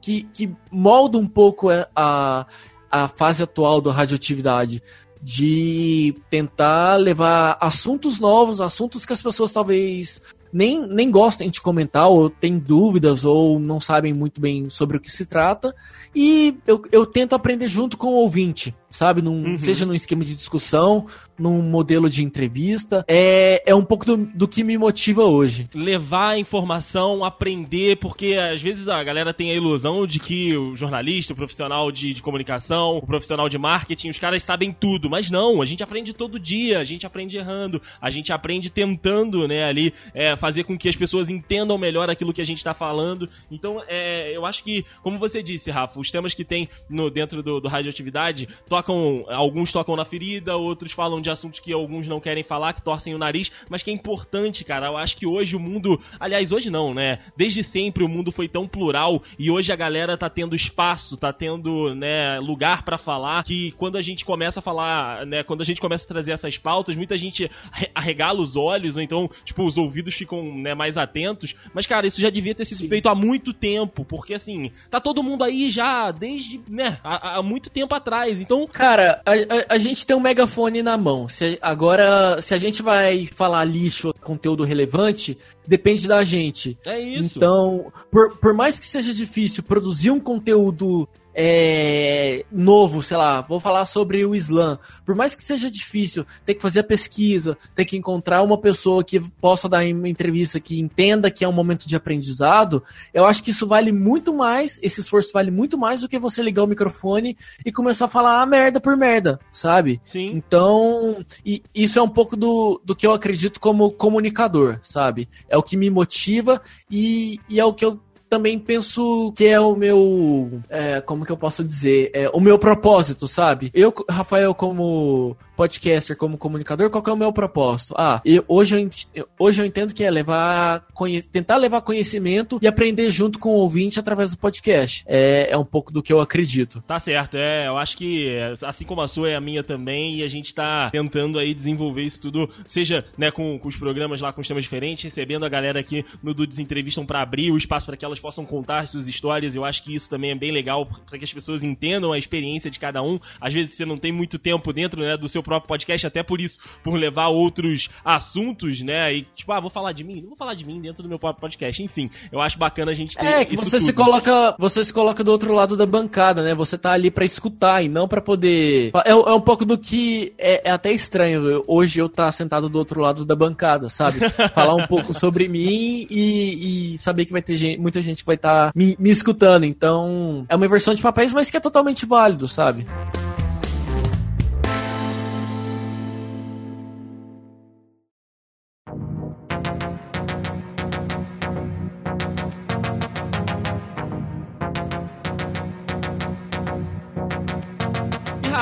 que, 0.00 0.24
que 0.34 0.52
molda 0.70 1.16
um 1.16 1.28
pouco 1.28 1.68
a, 1.94 2.46
a 2.90 3.08
fase 3.08 3.42
atual 3.42 3.80
da 3.80 3.92
radioatividade 3.92 4.82
de 5.22 6.16
tentar 6.28 6.96
levar 6.96 7.56
assuntos 7.60 8.18
novos, 8.18 8.60
assuntos 8.60 9.06
que 9.06 9.12
as 9.12 9.22
pessoas 9.22 9.52
talvez 9.52 10.20
nem, 10.52 10.86
nem 10.86 11.10
gostem 11.10 11.48
de 11.48 11.60
comentar, 11.60 12.08
ou 12.08 12.28
têm 12.28 12.58
dúvidas, 12.58 13.24
ou 13.24 13.58
não 13.58 13.80
sabem 13.80 14.12
muito 14.12 14.40
bem 14.40 14.68
sobre 14.68 14.96
o 14.96 15.00
que 15.00 15.10
se 15.10 15.24
trata. 15.24 15.74
E 16.14 16.54
eu, 16.66 16.82
eu 16.92 17.06
tento 17.06 17.34
aprender 17.34 17.68
junto 17.68 17.96
com 17.96 18.08
o 18.08 18.16
ouvinte. 18.16 18.74
sabe? 18.92 19.22
Num, 19.22 19.44
uhum. 19.44 19.58
Seja 19.58 19.86
num 19.86 19.94
esquema 19.94 20.24
de 20.24 20.34
discussão, 20.34 21.06
num 21.38 21.62
modelo 21.62 22.08
de 22.08 22.22
entrevista. 22.22 23.04
É, 23.08 23.62
é 23.66 23.74
um 23.74 23.84
pouco 23.84 24.04
do, 24.04 24.16
do 24.16 24.46
que 24.46 24.62
me 24.62 24.76
motiva 24.76 25.24
hoje. 25.24 25.68
Levar 25.74 26.30
a 26.30 26.38
informação, 26.38 27.24
aprender, 27.24 27.96
porque 27.96 28.34
às 28.34 28.60
vezes 28.62 28.88
a 28.88 29.02
galera 29.02 29.32
tem 29.32 29.50
a 29.50 29.54
ilusão 29.54 30.06
de 30.06 30.20
que 30.20 30.56
o 30.56 30.76
jornalista, 30.76 31.32
o 31.32 31.36
profissional 31.36 31.90
de, 31.90 32.12
de 32.12 32.22
comunicação, 32.22 32.98
o 32.98 33.06
profissional 33.06 33.48
de 33.48 33.58
marketing, 33.58 34.10
os 34.10 34.18
caras 34.18 34.42
sabem 34.42 34.72
tudo. 34.72 35.08
Mas 35.08 35.30
não, 35.30 35.62
a 35.62 35.64
gente 35.64 35.82
aprende 35.82 36.12
todo 36.12 36.38
dia, 36.38 36.78
a 36.78 36.84
gente 36.84 37.06
aprende 37.06 37.36
errando, 37.36 37.80
a 38.00 38.10
gente 38.10 38.32
aprende 38.32 38.70
tentando, 38.70 39.48
né, 39.48 39.64
ali, 39.64 39.92
é, 40.14 40.36
fazer 40.36 40.64
com 40.64 40.76
que 40.76 40.88
as 40.88 40.96
pessoas 40.96 41.30
entendam 41.30 41.78
melhor 41.78 42.10
aquilo 42.10 42.32
que 42.32 42.42
a 42.42 42.44
gente 42.44 42.58
está 42.58 42.74
falando. 42.74 43.28
Então, 43.50 43.82
é, 43.88 44.36
eu 44.36 44.44
acho 44.44 44.62
que, 44.62 44.84
como 45.02 45.18
você 45.18 45.42
disse, 45.42 45.70
Rafa, 45.70 45.98
os 46.02 46.10
temas 46.10 46.34
que 46.34 46.44
tem 46.44 46.68
no, 46.88 47.10
dentro 47.10 47.42
do, 47.42 47.60
do 47.60 47.68
radioatividade 47.68 48.48
tocam, 48.68 49.24
alguns 49.28 49.72
tocam 49.72 49.96
na 49.96 50.04
ferida, 50.04 50.56
outros 50.56 50.92
falam 50.92 51.20
de 51.20 51.30
assuntos 51.30 51.60
que 51.60 51.72
alguns 51.72 52.06
não 52.06 52.20
querem 52.20 52.42
falar, 52.42 52.74
que 52.74 52.82
torcem 52.82 53.14
o 53.14 53.18
nariz, 53.18 53.50
mas 53.70 53.82
que 53.82 53.90
é 53.90 53.94
importante, 53.94 54.64
cara. 54.64 54.88
Eu 54.88 54.96
acho 54.96 55.16
que 55.16 55.26
hoje 55.26 55.56
o 55.56 55.60
mundo, 55.60 55.98
aliás, 56.20 56.52
hoje 56.52 56.68
não, 56.68 56.92
né? 56.92 57.18
Desde 57.36 57.62
sempre 57.62 58.04
o 58.04 58.08
mundo 58.08 58.30
foi 58.30 58.48
tão 58.48 58.66
plural 58.66 59.22
e 59.38 59.50
hoje 59.50 59.72
a 59.72 59.76
galera 59.76 60.16
tá 60.16 60.28
tendo 60.28 60.54
espaço, 60.54 61.16
tá 61.16 61.32
tendo, 61.32 61.94
né, 61.94 62.38
lugar 62.40 62.82
para 62.82 62.98
falar, 62.98 63.44
que 63.44 63.72
quando 63.72 63.96
a 63.96 64.02
gente 64.02 64.24
começa 64.24 64.60
a 64.60 64.62
falar, 64.62 65.24
né, 65.26 65.42
quando 65.42 65.62
a 65.62 65.64
gente 65.64 65.80
começa 65.80 66.04
a 66.04 66.08
trazer 66.08 66.32
essas 66.32 66.58
pautas, 66.58 66.96
muita 66.96 67.16
gente 67.16 67.48
arregala 67.94 68.40
os 68.40 68.56
olhos, 68.56 68.96
ou 68.96 69.02
então, 69.02 69.28
tipo, 69.44 69.64
os 69.64 69.78
ouvidos 69.78 70.14
ficam, 70.14 70.54
né, 70.58 70.74
mais 70.74 70.96
atentos. 70.96 71.54
Mas, 71.72 71.86
cara, 71.86 72.06
isso 72.06 72.20
já 72.20 72.30
devia 72.30 72.54
ter 72.54 72.64
sido 72.64 72.78
Sim. 72.78 72.88
feito 72.88 73.08
há 73.08 73.14
muito 73.14 73.52
tempo, 73.52 74.04
porque 74.04 74.34
assim, 74.34 74.70
tá 74.90 75.00
todo 75.00 75.22
mundo 75.22 75.44
aí 75.44 75.70
já 75.70 75.91
desde, 76.10 76.60
né, 76.68 76.98
há, 77.02 77.38
há 77.38 77.42
muito 77.42 77.70
tempo 77.70 77.94
atrás. 77.94 78.40
Então. 78.40 78.66
Cara, 78.66 79.20
a, 79.24 79.32
a, 79.32 79.74
a 79.74 79.78
gente 79.78 80.06
tem 80.06 80.16
um 80.16 80.20
megafone 80.20 80.82
na 80.82 80.96
mão. 80.96 81.28
Se, 81.28 81.58
agora, 81.60 82.40
se 82.40 82.54
a 82.54 82.58
gente 82.58 82.82
vai 82.82 83.26
falar 83.26 83.64
lixo, 83.64 84.14
conteúdo 84.20 84.64
relevante, 84.64 85.36
depende 85.66 86.08
da 86.08 86.22
gente. 86.22 86.78
É 86.86 86.98
isso. 86.98 87.38
Então, 87.38 87.92
por, 88.10 88.36
por 88.38 88.54
mais 88.54 88.78
que 88.78 88.86
seja 88.86 89.12
difícil 89.12 89.62
produzir 89.62 90.10
um 90.10 90.20
conteúdo 90.20 91.08
é, 91.34 92.44
novo, 92.50 93.02
sei 93.02 93.16
lá, 93.16 93.40
vou 93.40 93.60
falar 93.60 93.84
sobre 93.84 94.24
o 94.24 94.34
Islã. 94.34 94.78
Por 95.04 95.14
mais 95.14 95.34
que 95.34 95.42
seja 95.42 95.70
difícil, 95.70 96.26
tem 96.44 96.54
que 96.54 96.62
fazer 96.62 96.80
a 96.80 96.84
pesquisa, 96.84 97.56
tem 97.74 97.86
que 97.86 97.96
encontrar 97.96 98.42
uma 98.42 98.58
pessoa 98.58 99.02
que 99.02 99.20
possa 99.20 99.68
dar 99.68 99.84
uma 99.86 100.08
entrevista 100.08 100.60
que 100.60 100.78
entenda 100.78 101.30
que 101.30 101.44
é 101.44 101.48
um 101.48 101.52
momento 101.52 101.88
de 101.88 101.96
aprendizado. 101.96 102.82
Eu 103.12 103.24
acho 103.24 103.42
que 103.42 103.50
isso 103.50 103.66
vale 103.66 103.92
muito 103.92 104.34
mais, 104.34 104.78
esse 104.82 105.00
esforço 105.00 105.32
vale 105.32 105.50
muito 105.50 105.78
mais 105.78 106.00
do 106.00 106.08
que 106.08 106.18
você 106.18 106.42
ligar 106.42 106.64
o 106.64 106.66
microfone 106.68 107.36
e 107.64 107.72
começar 107.72 108.06
a 108.06 108.08
falar 108.08 108.42
ah, 108.42 108.46
merda 108.46 108.80
por 108.80 108.96
merda, 108.96 109.40
sabe? 109.50 110.00
Sim. 110.04 110.32
Então, 110.34 111.24
e 111.44 111.62
isso 111.74 111.98
é 111.98 112.02
um 112.02 112.08
pouco 112.08 112.36
do, 112.36 112.80
do 112.84 112.94
que 112.94 113.06
eu 113.06 113.12
acredito 113.12 113.60
como 113.60 113.90
comunicador, 113.90 114.78
sabe? 114.82 115.28
É 115.48 115.56
o 115.56 115.62
que 115.62 115.76
me 115.76 115.90
motiva 115.90 116.60
e, 116.90 117.38
e 117.48 117.58
é 117.58 117.64
o 117.64 117.72
que 117.72 117.84
eu 117.84 118.00
também 118.32 118.58
penso 118.58 119.30
que 119.36 119.44
é 119.44 119.60
o 119.60 119.76
meu. 119.76 120.62
É, 120.70 121.02
como 121.02 121.22
que 121.22 121.30
eu 121.30 121.36
posso 121.36 121.62
dizer? 121.62 122.10
É, 122.14 122.30
o 122.30 122.40
meu 122.40 122.58
propósito, 122.58 123.28
sabe? 123.28 123.70
Eu, 123.74 123.92
Rafael, 124.08 124.54
como 124.54 125.36
podcaster, 125.62 126.16
como 126.16 126.36
comunicador, 126.36 126.90
qual 126.90 127.02
que 127.02 127.08
é 127.08 127.12
o 127.12 127.16
meu 127.16 127.32
propósito? 127.32 127.94
Ah, 127.96 128.20
eu, 128.24 128.44
hoje, 128.48 128.90
eu, 129.14 129.28
hoje 129.38 129.62
eu 129.62 129.66
entendo 129.66 129.94
que 129.94 130.02
é 130.02 130.10
levar, 130.10 130.84
tentar 131.30 131.56
levar 131.56 131.80
conhecimento 131.82 132.58
e 132.60 132.66
aprender 132.66 133.10
junto 133.12 133.38
com 133.38 133.50
o 133.50 133.58
ouvinte 133.58 134.00
através 134.00 134.32
do 134.32 134.38
podcast. 134.38 135.04
É, 135.06 135.52
é 135.52 135.56
um 135.56 135.64
pouco 135.64 135.92
do 135.92 136.02
que 136.02 136.12
eu 136.12 136.20
acredito. 136.20 136.82
Tá 136.84 136.98
certo, 136.98 137.36
é. 137.36 137.68
Eu 137.68 137.78
acho 137.78 137.96
que 137.96 138.36
assim 138.64 138.84
como 138.84 139.02
a 139.02 139.08
sua 139.08 139.30
é 139.30 139.36
a 139.36 139.40
minha 139.40 139.62
também, 139.62 140.16
e 140.16 140.22
a 140.24 140.26
gente 140.26 140.52
tá 140.52 140.90
tentando 140.90 141.38
aí 141.38 141.54
desenvolver 141.54 142.02
isso 142.02 142.20
tudo, 142.20 142.50
seja 142.66 143.04
né, 143.16 143.30
com, 143.30 143.56
com 143.58 143.68
os 143.68 143.76
programas 143.76 144.20
lá 144.20 144.32
com 144.32 144.40
os 144.40 144.48
temas 144.48 144.64
diferentes, 144.64 145.04
recebendo 145.04 145.44
a 145.44 145.48
galera 145.48 145.78
aqui 145.78 146.04
no 146.20 146.34
Dudes 146.34 146.58
Entrevistam 146.58 147.06
para 147.06 147.22
abrir 147.22 147.52
o 147.52 147.56
espaço 147.56 147.86
para 147.86 147.96
que 147.96 148.04
elas 148.04 148.18
possam 148.18 148.44
contar 148.44 148.88
suas 148.88 149.06
histórias. 149.06 149.54
Eu 149.54 149.64
acho 149.64 149.82
que 149.84 149.94
isso 149.94 150.10
também 150.10 150.32
é 150.32 150.34
bem 150.34 150.50
legal 150.50 150.86
para 151.06 151.18
que 151.18 151.24
as 151.24 151.32
pessoas 151.32 151.62
entendam 151.62 152.12
a 152.12 152.18
experiência 152.18 152.68
de 152.68 152.80
cada 152.80 153.00
um. 153.00 153.20
Às 153.40 153.54
vezes 153.54 153.74
você 153.74 153.84
não 153.84 153.96
tem 153.96 154.10
muito 154.10 154.40
tempo 154.40 154.72
dentro 154.72 155.00
né, 155.02 155.16
do 155.16 155.28
seu 155.28 155.42
próprio 155.52 155.68
podcast, 155.68 156.06
até 156.06 156.22
por 156.22 156.40
isso, 156.40 156.58
por 156.82 156.94
levar 156.94 157.28
outros 157.28 157.90
assuntos, 158.04 158.80
né? 158.82 159.14
E 159.14 159.22
tipo, 159.36 159.52
ah, 159.52 159.60
vou 159.60 159.70
falar 159.70 159.92
de 159.92 160.02
mim? 160.02 160.20
Não 160.20 160.28
vou 160.28 160.36
falar 160.36 160.54
de 160.54 160.64
mim 160.64 160.80
dentro 160.80 161.02
do 161.02 161.08
meu 161.08 161.18
próprio 161.18 161.40
podcast. 161.40 161.82
Enfim, 161.82 162.10
eu 162.30 162.40
acho 162.40 162.58
bacana 162.58 162.90
a 162.90 162.94
gente 162.94 163.16
ter 163.16 163.26
É, 163.26 163.44
que 163.44 163.56
você 163.56 163.76
tudo. 163.76 163.86
se 163.86 163.92
coloca, 163.92 164.54
você 164.58 164.84
se 164.84 164.92
coloca 164.92 165.22
do 165.22 165.30
outro 165.30 165.52
lado 165.52 165.76
da 165.76 165.84
bancada, 165.84 166.42
né? 166.42 166.54
Você 166.54 166.78
tá 166.78 166.92
ali 166.92 167.10
para 167.10 167.24
escutar 167.24 167.82
e 167.82 167.88
não 167.88 168.08
para 168.08 168.20
poder. 168.20 168.92
É, 169.04 169.10
é, 169.10 169.14
um 169.14 169.40
pouco 169.40 169.64
do 169.64 169.76
que 169.76 170.32
é, 170.38 170.68
é 170.68 170.72
até 170.72 170.92
estranho 170.92 171.62
hoje 171.66 171.98
eu 171.98 172.06
estar 172.06 172.26
tá 172.26 172.32
sentado 172.32 172.68
do 172.68 172.78
outro 172.78 173.00
lado 173.00 173.24
da 173.24 173.36
bancada, 173.36 173.88
sabe? 173.88 174.20
Falar 174.54 174.74
um 174.74 174.86
pouco 174.86 175.12
sobre 175.12 175.48
mim 175.48 176.06
e, 176.10 176.94
e, 176.94 176.98
saber 176.98 177.26
que 177.26 177.32
vai 177.32 177.42
ter 177.42 177.56
gente, 177.56 177.78
muita 177.78 178.00
gente 178.00 178.18
que 178.18 178.26
vai 178.26 178.36
estar 178.36 178.66
tá 178.66 178.72
me, 178.74 178.96
me 178.98 179.10
escutando. 179.10 179.64
Então, 179.64 180.46
é 180.48 180.56
uma 180.56 180.68
versão 180.68 180.94
de 180.94 181.02
papéis, 181.02 181.32
mas 181.32 181.50
que 181.50 181.56
é 181.56 181.60
totalmente 181.60 182.06
válido, 182.06 182.48
sabe? 182.48 182.86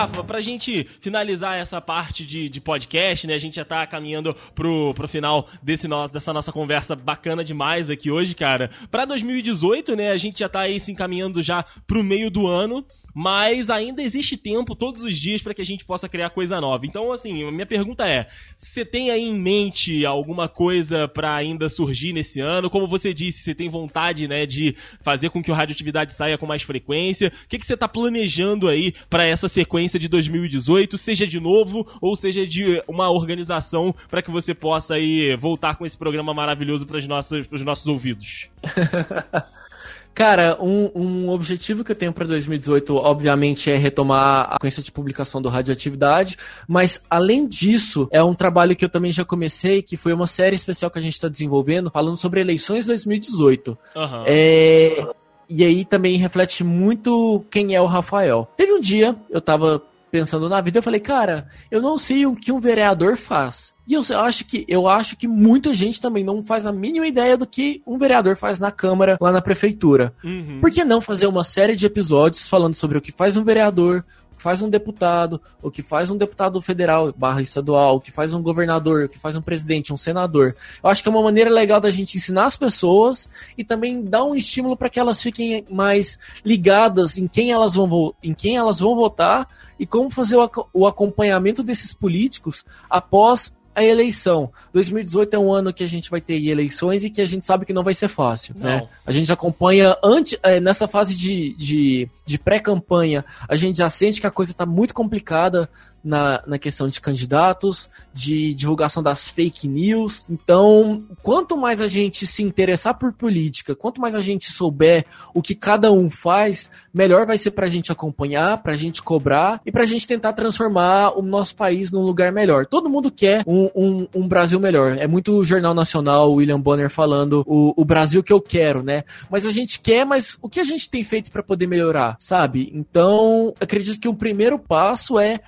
Rafa, 0.00 0.24
pra 0.24 0.40
gente 0.40 0.86
finalizar 1.02 1.58
essa 1.58 1.78
parte 1.78 2.24
de, 2.24 2.48
de 2.48 2.58
podcast, 2.58 3.26
né? 3.26 3.34
A 3.34 3.38
gente 3.38 3.56
já 3.56 3.66
tá 3.66 3.86
caminhando 3.86 4.34
pro, 4.54 4.94
pro 4.94 5.06
final 5.06 5.46
desse 5.62 5.86
no, 5.86 6.08
dessa 6.08 6.32
nossa 6.32 6.50
conversa 6.50 6.96
bacana 6.96 7.44
demais 7.44 7.90
aqui 7.90 8.10
hoje, 8.10 8.34
cara. 8.34 8.70
Pra 8.90 9.04
2018, 9.04 9.94
né? 9.94 10.10
A 10.10 10.16
gente 10.16 10.38
já 10.38 10.48
tá 10.48 10.62
aí 10.62 10.80
se 10.80 10.90
encaminhando 10.90 11.42
já 11.42 11.62
pro 11.86 12.02
meio 12.02 12.30
do 12.30 12.46
ano, 12.46 12.82
mas 13.14 13.68
ainda 13.68 14.02
existe 14.02 14.38
tempo 14.38 14.74
todos 14.74 15.02
os 15.02 15.18
dias 15.18 15.42
para 15.42 15.52
que 15.52 15.60
a 15.60 15.66
gente 15.66 15.84
possa 15.84 16.08
criar 16.08 16.30
coisa 16.30 16.58
nova. 16.62 16.86
Então, 16.86 17.12
assim, 17.12 17.46
a 17.46 17.50
minha 17.50 17.66
pergunta 17.66 18.08
é: 18.08 18.26
você 18.56 18.86
tem 18.86 19.10
aí 19.10 19.24
em 19.24 19.36
mente 19.36 20.06
alguma 20.06 20.48
coisa 20.48 21.06
para 21.08 21.36
ainda 21.36 21.68
surgir 21.68 22.14
nesse 22.14 22.40
ano? 22.40 22.70
Como 22.70 22.88
você 22.88 23.12
disse, 23.12 23.42
você 23.42 23.54
tem 23.54 23.68
vontade, 23.68 24.26
né, 24.26 24.46
de 24.46 24.74
fazer 25.02 25.28
com 25.28 25.42
que 25.42 25.50
o 25.50 25.54
radioatividade 25.54 26.14
saia 26.14 26.38
com 26.38 26.46
mais 26.46 26.62
frequência? 26.62 27.30
O 27.44 27.48
que, 27.48 27.58
que 27.58 27.66
você 27.66 27.76
tá 27.76 27.86
planejando 27.86 28.66
aí 28.66 28.94
para 29.10 29.26
essa 29.26 29.46
sequência? 29.46 29.89
De 29.98 30.08
2018, 30.08 30.96
seja 30.98 31.26
de 31.26 31.40
novo 31.40 31.86
ou 32.00 32.16
seja 32.16 32.46
de 32.46 32.82
uma 32.86 33.10
organização 33.10 33.94
para 34.08 34.22
que 34.22 34.30
você 34.30 34.54
possa 34.54 34.94
aí 34.94 35.36
voltar 35.36 35.76
com 35.76 35.86
esse 35.86 35.96
programa 35.96 36.34
maravilhoso 36.34 36.86
para 36.86 36.98
os 36.98 37.06
nossos, 37.06 37.46
nossos 37.64 37.86
ouvidos. 37.86 38.48
Cara, 40.14 40.58
um, 40.60 40.90
um, 40.94 41.28
objetivo 41.30 41.84
que 41.84 41.92
eu 41.92 41.96
tenho 41.96 42.12
para 42.12 42.26
2018, 42.26 42.94
obviamente, 42.94 43.70
é 43.70 43.76
retomar 43.76 44.48
a 44.50 44.52
sequência 44.54 44.82
de 44.82 44.92
publicação 44.92 45.40
do 45.40 45.48
Radioatividade, 45.48 46.36
mas 46.68 47.02
além 47.08 47.46
disso, 47.46 48.08
é 48.10 48.22
um 48.22 48.34
trabalho 48.34 48.74
que 48.74 48.84
eu 48.84 48.88
também 48.88 49.12
já 49.12 49.24
comecei, 49.24 49.82
que 49.82 49.96
foi 49.96 50.12
uma 50.12 50.26
série 50.26 50.56
especial 50.56 50.90
que 50.90 50.98
a 50.98 51.02
gente 51.02 51.14
está 51.14 51.28
desenvolvendo, 51.28 51.90
falando 51.90 52.16
sobre 52.16 52.40
eleições 52.40 52.86
2018. 52.86 53.70
Uhum. 53.70 54.24
É, 54.26 55.06
e 55.50 55.64
aí 55.64 55.84
também 55.84 56.16
reflete 56.16 56.62
muito 56.62 57.44
quem 57.50 57.74
é 57.74 57.80
o 57.80 57.86
Rafael. 57.86 58.48
Teve 58.56 58.72
um 58.72 58.80
dia, 58.80 59.16
eu 59.28 59.40
tava 59.40 59.82
pensando 60.10 60.48
na 60.48 60.60
vida, 60.60 60.78
eu 60.78 60.82
falei, 60.82 61.00
cara, 61.00 61.48
eu 61.70 61.82
não 61.82 61.96
sei 61.98 62.26
o 62.26 62.34
que 62.34 62.52
um 62.52 62.58
vereador 62.58 63.16
faz. 63.16 63.74
E 63.86 63.94
eu 63.94 64.02
acho 64.20 64.44
que 64.44 64.64
eu 64.68 64.86
acho 64.86 65.16
que 65.16 65.26
muita 65.26 65.74
gente 65.74 66.00
também 66.00 66.22
não 66.22 66.42
faz 66.42 66.66
a 66.66 66.72
mínima 66.72 67.06
ideia 67.06 67.36
do 67.36 67.46
que 67.46 67.82
um 67.84 67.98
vereador 67.98 68.36
faz 68.36 68.60
na 68.60 68.70
Câmara, 68.70 69.16
lá 69.20 69.32
na 69.32 69.42
prefeitura. 69.42 70.14
Uhum. 70.22 70.60
Por 70.60 70.70
que 70.70 70.84
não 70.84 71.00
fazer 71.00 71.26
uma 71.26 71.42
série 71.42 71.74
de 71.74 71.86
episódios 71.86 72.48
falando 72.48 72.74
sobre 72.74 72.98
o 72.98 73.00
que 73.00 73.10
faz 73.10 73.36
um 73.36 73.42
vereador, 73.42 74.04
que 74.40 74.42
faz 74.42 74.62
um 74.62 74.70
deputado, 74.70 75.38
o 75.62 75.70
que 75.70 75.82
faz 75.82 76.10
um 76.10 76.16
deputado 76.16 76.62
federal 76.62 77.12
barra 77.12 77.42
estadual, 77.42 77.96
o 77.96 78.00
que 78.00 78.10
faz 78.10 78.32
um 78.32 78.40
governador, 78.40 79.04
o 79.04 79.08
que 79.08 79.18
faz 79.18 79.36
um 79.36 79.42
presidente, 79.42 79.92
um 79.92 79.98
senador. 79.98 80.56
Eu 80.82 80.88
acho 80.88 81.02
que 81.02 81.10
é 81.10 81.12
uma 81.12 81.22
maneira 81.22 81.50
legal 81.50 81.78
da 81.78 81.90
gente 81.90 82.16
ensinar 82.16 82.46
as 82.46 82.56
pessoas 82.56 83.28
e 83.58 83.62
também 83.62 84.02
dar 84.02 84.24
um 84.24 84.34
estímulo 84.34 84.78
para 84.78 84.88
que 84.88 84.98
elas 84.98 85.22
fiquem 85.22 85.66
mais 85.70 86.18
ligadas 86.42 87.18
em 87.18 87.28
quem 87.28 87.52
elas 87.52 87.74
vão, 87.74 88.14
em 88.22 88.32
quem 88.32 88.56
elas 88.56 88.78
vão 88.78 88.96
votar 88.96 89.46
e 89.78 89.84
como 89.84 90.08
fazer 90.08 90.38
o 90.72 90.86
acompanhamento 90.86 91.62
desses 91.62 91.92
políticos 91.92 92.64
após 92.88 93.52
a 93.74 93.84
eleição. 93.84 94.50
2018 94.72 95.34
é 95.34 95.38
um 95.38 95.52
ano 95.52 95.72
que 95.72 95.84
a 95.84 95.86
gente 95.86 96.10
vai 96.10 96.20
ter 96.20 96.42
eleições 96.44 97.04
e 97.04 97.10
que 97.10 97.20
a 97.20 97.26
gente 97.26 97.46
sabe 97.46 97.64
que 97.64 97.72
não 97.72 97.84
vai 97.84 97.94
ser 97.94 98.08
fácil, 98.08 98.54
não. 98.56 98.66
né? 98.66 98.88
A 99.06 99.12
gente 99.12 99.32
acompanha 99.32 99.96
antes, 100.02 100.38
é, 100.42 100.60
nessa 100.60 100.88
fase 100.88 101.14
de, 101.14 101.54
de, 101.56 102.08
de 102.26 102.38
pré-campanha, 102.38 103.24
a 103.48 103.54
gente 103.54 103.78
já 103.78 103.88
sente 103.88 104.20
que 104.20 104.26
a 104.26 104.30
coisa 104.30 104.52
está 104.52 104.66
muito 104.66 104.92
complicada 104.92 105.68
na, 106.02 106.42
na 106.46 106.58
questão 106.58 106.88
de 106.88 107.00
candidatos, 107.00 107.90
de 108.12 108.54
divulgação 108.54 109.02
das 109.02 109.28
fake 109.28 109.68
news. 109.68 110.24
Então, 110.28 111.04
quanto 111.22 111.56
mais 111.56 111.80
a 111.80 111.88
gente 111.88 112.26
se 112.26 112.42
interessar 112.42 112.94
por 112.94 113.12
política, 113.12 113.74
quanto 113.74 114.00
mais 114.00 114.14
a 114.14 114.20
gente 114.20 114.50
souber 114.50 115.04
o 115.34 115.42
que 115.42 115.54
cada 115.54 115.92
um 115.92 116.10
faz, 116.10 116.70
melhor 116.92 117.26
vai 117.26 117.38
ser 117.38 117.52
para 117.52 117.66
a 117.66 117.70
gente 117.70 117.92
acompanhar, 117.92 118.62
para 118.62 118.72
a 118.72 118.76
gente 118.76 119.02
cobrar 119.02 119.60
e 119.64 119.70
para 119.70 119.82
a 119.82 119.86
gente 119.86 120.06
tentar 120.06 120.32
transformar 120.32 121.18
o 121.18 121.22
nosso 121.22 121.54
país 121.54 121.92
num 121.92 122.02
lugar 122.02 122.32
melhor. 122.32 122.66
Todo 122.66 122.90
mundo 122.90 123.10
quer 123.10 123.44
um, 123.46 123.70
um, 123.74 124.08
um 124.14 124.28
Brasil 124.28 124.58
melhor. 124.58 124.96
É 124.98 125.06
muito 125.06 125.32
o 125.32 125.44
Jornal 125.44 125.74
Nacional, 125.74 126.32
William 126.32 126.60
Bonner 126.60 126.90
falando 126.90 127.42
o, 127.46 127.74
o 127.76 127.84
Brasil 127.84 128.22
que 128.22 128.32
eu 128.32 128.40
quero, 128.40 128.82
né? 128.82 129.04
Mas 129.30 129.46
a 129.46 129.50
gente 129.50 129.80
quer, 129.80 130.04
mas 130.04 130.38
o 130.42 130.48
que 130.48 130.60
a 130.60 130.64
gente 130.64 130.88
tem 130.88 131.04
feito 131.04 131.30
para 131.30 131.42
poder 131.42 131.66
melhorar, 131.66 132.16
sabe? 132.18 132.70
Então, 132.74 133.54
acredito 133.60 134.00
que 134.00 134.08
o 134.08 134.14
primeiro 134.14 134.58
passo 134.58 135.18
é 135.18 135.40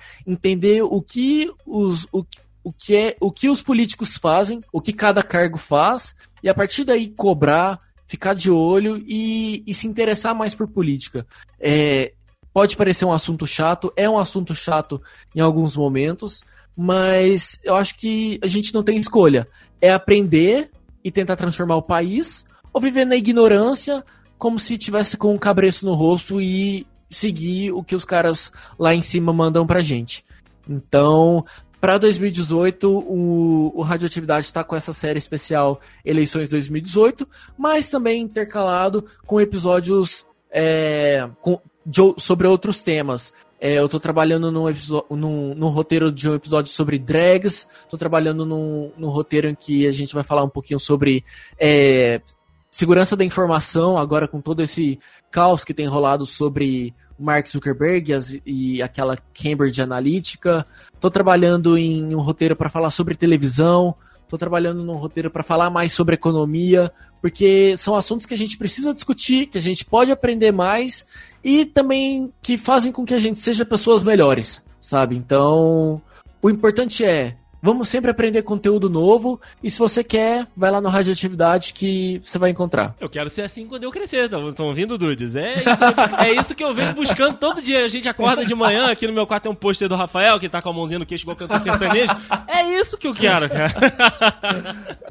entender 0.43 0.81
o 0.83 1.01
que 1.01 1.49
os, 1.65 2.05
o, 2.11 2.25
o 2.61 2.73
que 2.73 2.95
é 2.95 3.15
o 3.21 3.31
que 3.31 3.49
os 3.49 3.61
políticos 3.61 4.17
fazem, 4.17 4.61
o 4.73 4.81
que 4.81 4.91
cada 4.91 5.23
cargo 5.23 5.57
faz, 5.57 6.13
e 6.43 6.49
a 6.49 6.53
partir 6.53 6.83
daí 6.83 7.07
cobrar, 7.07 7.79
ficar 8.05 8.33
de 8.33 8.51
olho 8.51 9.01
e, 9.07 9.63
e 9.65 9.73
se 9.73 9.87
interessar 9.87 10.35
mais 10.35 10.53
por 10.53 10.67
política. 10.67 11.25
É, 11.59 12.13
pode 12.53 12.75
parecer 12.75 13.05
um 13.05 13.13
assunto 13.13 13.47
chato, 13.47 13.91
é 13.95 14.09
um 14.09 14.19
assunto 14.19 14.53
chato 14.53 15.01
em 15.33 15.39
alguns 15.39 15.77
momentos, 15.77 16.43
mas 16.75 17.57
eu 17.63 17.75
acho 17.75 17.95
que 17.95 18.37
a 18.43 18.47
gente 18.47 18.73
não 18.73 18.83
tem 18.83 18.97
escolha. 18.97 19.47
É 19.79 19.93
aprender 19.93 20.69
e 21.03 21.09
tentar 21.09 21.37
transformar 21.37 21.77
o 21.77 21.81
país, 21.81 22.45
ou 22.73 22.81
viver 22.81 23.05
na 23.05 23.15
ignorância, 23.15 24.03
como 24.37 24.59
se 24.59 24.77
tivesse 24.77 25.15
com 25.15 25.33
um 25.33 25.37
cabreço 25.37 25.85
no 25.85 25.93
rosto 25.93 26.41
e 26.41 26.85
seguir 27.09 27.71
o 27.71 27.83
que 27.83 27.95
os 27.95 28.03
caras 28.03 28.51
lá 28.77 28.93
em 28.93 29.01
cima 29.01 29.31
mandam 29.31 29.65
pra 29.65 29.81
gente. 29.81 30.23
Então, 30.67 31.45
para 31.83 31.97
2018, 31.97 32.89
o, 32.89 33.73
o 33.75 33.81
Radioatividade 33.81 34.45
está 34.45 34.63
com 34.63 34.75
essa 34.75 34.93
série 34.93 35.19
especial 35.19 35.81
Eleições 36.05 36.49
2018, 36.49 37.27
mas 37.57 37.89
também 37.89 38.21
intercalado 38.21 39.05
com 39.25 39.41
episódios 39.41 40.25
é, 40.49 41.29
com, 41.41 41.59
de, 41.85 42.01
sobre 42.17 42.47
outros 42.47 42.81
temas. 42.81 43.33
É, 43.59 43.79
eu 43.79 43.85
estou 43.85 43.99
trabalhando 43.99 44.51
num, 44.51 44.65
num, 45.09 45.55
num, 45.55 45.69
roteiro 45.69 46.11
de 46.11 46.29
um 46.29 46.35
episódio 46.35 46.71
sobre 46.71 46.99
drags, 46.99 47.67
estou 47.83 47.99
trabalhando 47.99 48.45
num, 48.45 48.91
num, 48.97 49.09
roteiro 49.09 49.49
em 49.49 49.55
que 49.55 49.87
a 49.87 49.91
gente 49.91 50.13
vai 50.13 50.23
falar 50.23 50.43
um 50.43 50.49
pouquinho 50.49 50.79
sobre 50.79 51.23
é, 51.59 52.21
segurança 52.69 53.15
da 53.15 53.23
informação, 53.23 53.97
agora 53.97 54.27
com 54.27 54.41
todo 54.41 54.61
esse 54.61 54.99
caos 55.31 55.63
que 55.63 55.73
tem 55.73 55.87
rolado 55.87 56.25
sobre 56.25 56.93
Mark 57.23 57.47
Zuckerberg 57.47 58.11
e, 58.45 58.81
aquela 58.81 59.17
Cambridge 59.33 59.81
Analytica. 59.81 60.67
Estou 60.93 61.09
trabalhando 61.09 61.77
em 61.77 62.13
um 62.13 62.19
roteiro 62.19 62.55
para 62.55 62.69
falar 62.69 62.89
sobre 62.91 63.15
televisão. 63.15 63.95
Estou 64.23 64.37
trabalhando 64.37 64.83
num 64.83 64.93
roteiro 64.93 65.31
para 65.31 65.43
falar 65.43 65.69
mais 65.69 65.93
sobre 65.93 66.15
economia, 66.15 66.91
porque 67.21 67.77
são 67.77 67.95
assuntos 67.95 68.25
que 68.25 68.33
a 68.33 68.37
gente 68.37 68.57
precisa 68.57 68.93
discutir, 68.93 69.45
que 69.45 69.57
a 69.57 69.61
gente 69.61 69.85
pode 69.85 70.11
aprender 70.11 70.51
mais 70.51 71.05
e 71.43 71.65
também 71.65 72.33
que 72.41 72.57
fazem 72.57 72.91
com 72.91 73.05
que 73.05 73.13
a 73.13 73.19
gente 73.19 73.39
seja 73.39 73.63
pessoas 73.63 74.03
melhores, 74.03 74.63
sabe? 74.81 75.15
Então, 75.15 76.01
o 76.41 76.49
importante 76.49 77.05
é 77.05 77.37
Vamos 77.65 77.87
sempre 77.87 78.11
aprender 78.11 78.41
conteúdo 78.41 78.89
novo. 78.89 79.39
E 79.63 79.71
se 79.71 79.79
você 79.79 80.03
quer, 80.03 80.45
vai 80.53 80.69
lá 80.69 80.81
no 80.81 80.89
Radioatividade 80.89 81.71
que 81.71 82.21
você 82.21 82.37
vai 82.37 82.49
encontrar. 82.49 82.93
Eu 82.99 83.07
quero 83.07 83.29
ser 83.29 83.43
assim 83.43 83.65
quando 83.65 83.85
eu 83.85 83.91
crescer. 83.91 84.29
Estão 84.29 84.65
ouvindo, 84.65 84.97
Dudes? 84.97 85.37
É 85.37 85.59
isso, 85.59 85.83
é 86.19 86.31
isso 86.33 86.55
que 86.55 86.63
eu 86.63 86.73
venho 86.73 86.93
buscando 86.93 87.37
todo 87.37 87.61
dia. 87.61 87.85
A 87.85 87.87
gente 87.87 88.09
acorda 88.09 88.45
de 88.45 88.53
manhã, 88.53 88.91
aqui 88.91 89.07
no 89.07 89.13
meu 89.13 89.25
quarto 89.25 89.43
tem 89.43 89.51
um 89.53 89.55
pôster 89.55 89.87
do 89.87 89.95
Rafael, 89.95 90.37
que 90.41 90.49
tá 90.49 90.61
com 90.61 90.71
a 90.71 90.73
mãozinha 90.73 90.99
no 90.99 91.05
queixo 91.05 91.23
igual 91.23 91.37
cantor 91.37 91.61
sertanejo. 91.61 92.13
É 92.49 92.63
isso 92.81 92.97
que 92.97 93.07
eu 93.07 93.13
quero, 93.13 93.47
cara. 93.49 93.71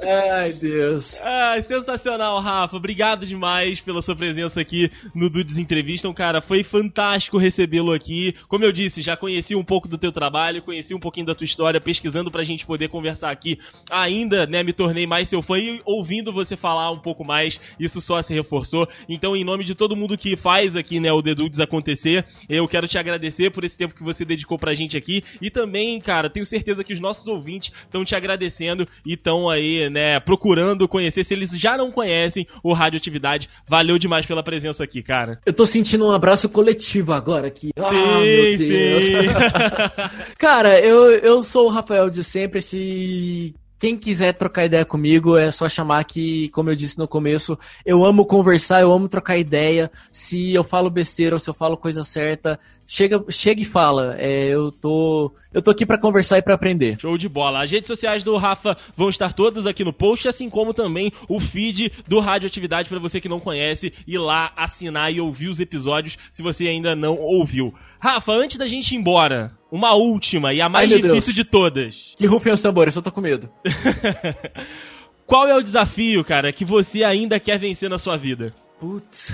Ai, 0.03 0.53
Deus. 0.53 1.19
Ai, 1.23 1.63
sensacional, 1.63 2.39
Rafa. 2.39 2.77
Obrigado 2.77 3.25
demais 3.25 3.81
pela 3.81 4.03
sua 4.03 4.15
presença 4.15 4.61
aqui 4.61 4.91
no 5.15 5.31
Dudes 5.31 5.57
Entrevistam, 5.57 6.13
cara. 6.13 6.43
Foi 6.43 6.63
fantástico 6.63 7.39
recebê-lo 7.39 7.95
aqui. 7.95 8.35
Como 8.47 8.63
eu 8.63 8.73
disse, 8.73 9.01
já 9.01 9.17
conheci 9.17 9.55
um 9.55 9.65
pouco 9.65 9.89
do 9.89 9.97
teu 9.97 10.13
trabalho, 10.13 10.61
conheci 10.61 10.95
um 10.95 11.01
pouquinho 11.01 11.25
da 11.25 11.35
tua 11.35 11.47
história, 11.47 11.81
pesquisando 11.81 12.31
pra 12.31 12.42
pra 12.43 12.45
gente 12.45 12.67
poder 12.67 12.89
conversar 12.89 13.31
aqui. 13.31 13.59
Ainda, 13.89 14.47
né, 14.47 14.63
me 14.63 14.73
tornei 14.73 15.07
mais 15.07 15.29
seu 15.29 15.41
fã 15.41 15.59
e 15.59 15.81
ouvindo 15.85 16.33
você 16.33 16.57
falar 16.57 16.91
um 16.91 16.99
pouco 16.99 17.25
mais, 17.25 17.61
isso 17.79 18.01
só 18.01 18.21
se 18.21 18.35
reforçou. 18.35 18.89
Então, 19.09 19.37
em 19.37 19.45
nome 19.45 19.63
de 19.63 19.75
todo 19.75 19.95
mundo 19.95 20.19
que 20.19 20.35
faz 20.37 20.75
aqui, 20.75 20.99
né, 20.99 21.13
o 21.13 21.23
The 21.23 21.35
Dudes 21.35 21.61
acontecer, 21.61 22.25
eu 22.49 22.67
quero 22.67 22.89
te 22.89 22.99
agradecer 22.99 23.51
por 23.51 23.65
esse 23.65 23.79
tempo 23.79 23.95
que 23.95 24.03
você 24.03 24.25
dedicou 24.25 24.59
pra 24.59 24.75
gente 24.75 24.97
aqui 24.97 25.23
e 25.41 25.51
também, 25.51 26.01
cara, 26.01 26.29
tenho 26.29 26.45
certeza 26.45 26.83
que 26.83 26.93
os 26.93 27.01
nossos 27.01 27.27
ouvintes 27.29 27.73
estão 27.85 28.05
te 28.05 28.17
agradecendo 28.17 28.89
e 29.07 29.15
estão 29.15 29.49
aí, 29.49 29.89
né, 29.89 30.19
procurando 30.19 30.89
conhecer, 30.89 31.23
se 31.23 31.35
eles 31.35 31.51
já 31.53 31.77
não 31.77 31.93
conhecem 31.93 32.47
o 32.63 32.73
Radioatividade. 32.73 33.49
Valeu 33.69 33.99
demais 33.99 34.27
pela 34.27 34.43
presença 34.43 34.83
aqui, 34.83 35.03
cara. 35.03 35.39
Eu 35.47 35.53
tô 35.53 35.65
sentindo 35.65 36.07
um 36.07 36.11
abraço 36.11 36.49
coletivo 36.49 37.13
agora 37.13 37.47
aqui. 37.47 37.69
Sim, 37.69 37.73
ah, 37.79 38.19
meu 38.19 38.59
Deus. 38.59 39.05
Sim. 39.05 40.33
cara, 40.39 40.81
eu, 40.81 41.11
eu 41.11 41.43
sou 41.43 41.67
o 41.67 41.71
Rafael 41.71 42.11
de 42.11 42.25
sempre, 42.33 42.63
se 42.63 43.55
quem 43.79 43.97
quiser 43.97 44.33
trocar 44.33 44.65
ideia 44.65 44.85
comigo 44.85 45.37
é 45.37 45.51
só 45.51 45.69
chamar 45.69 46.05
que, 46.05 46.49
como 46.51 46.71
eu 46.71 46.77
disse 46.77 46.97
no 46.99 47.07
começo, 47.07 47.59
eu 47.85 48.05
amo 48.05 48.25
conversar, 48.25 48.81
eu 48.81 48.93
amo 48.93 49.09
trocar 49.09 49.37
ideia. 49.37 49.91
Se 50.11 50.55
eu 50.55 50.65
falo 50.65 50.89
besteira 50.89 51.37
ou 51.37 51.41
se 51.41 51.51
eu 51.51 51.55
falo 51.55 51.77
coisa 51.77 52.03
certa, 52.03 52.59
chega, 52.93 53.25
chega 53.31 53.63
e 53.63 53.65
fala. 53.65 54.17
É, 54.19 54.49
eu 54.49 54.71
tô 54.71 55.33
eu 55.53 55.63
tô 55.63 55.71
aqui 55.71 55.87
para 55.87 55.99
conversar 55.99 56.39
e 56.39 56.43
para 56.43 56.55
aprender. 56.55 57.01
Show 57.01 57.17
de 57.17 57.29
bola. 57.29 57.63
As 57.63 57.71
redes 57.71 57.89
sociais 57.89 58.23
do 58.23 58.37
Rafa 58.37 58.77
vão 58.95 59.09
estar 59.09 59.33
todas 59.33 59.67
aqui 59.67 59.83
no 59.83 59.93
post, 59.93 60.29
assim 60.29 60.51
como 60.51 60.75
também 60.75 61.11
o 61.29 61.41
feed 61.41 61.91
do 62.07 62.21
Radioatividade 62.21 62.89
para 62.89 62.99
você 62.99 63.21
que 63.21 63.29
não 63.29 63.41
conhece 63.41 63.93
ir 64.07 64.19
lá 64.19 64.53
assinar 64.55 65.11
e 65.11 65.21
ouvir 65.21 65.49
os 65.49 65.59
episódios 65.59 66.19
se 66.31 66.43
você 66.43 66.69
ainda 66.69 66.95
não 66.95 67.17
ouviu. 67.17 67.73
Rafa, 67.99 68.33
antes 68.33 68.59
da 68.59 68.67
gente 68.67 68.95
ir 68.95 68.99
embora, 68.99 69.53
uma 69.71 69.95
última 69.95 70.53
e 70.53 70.61
a 70.61 70.69
mais 70.69 70.93
Ai, 70.93 71.01
difícil 71.01 71.33
de 71.33 71.45
todas. 71.45 72.13
Que 72.17 72.27
rufem 72.27 72.53
os 72.53 72.61
tambores, 72.61 72.95
eu 72.95 73.03
tô 73.03 73.11
com 73.11 73.23
medo. 73.23 73.49
Qual 75.27 75.49
é 75.49 75.55
o 75.55 75.63
desafio, 75.63 76.23
cara, 76.23 76.53
que 76.53 76.65
você 76.65 77.05
ainda 77.05 77.41
quer 77.41 77.59
vencer 77.59 77.89
na 77.89 77.97
sua 77.97 78.19
vida? 78.19 78.55
Putz, 78.79 79.33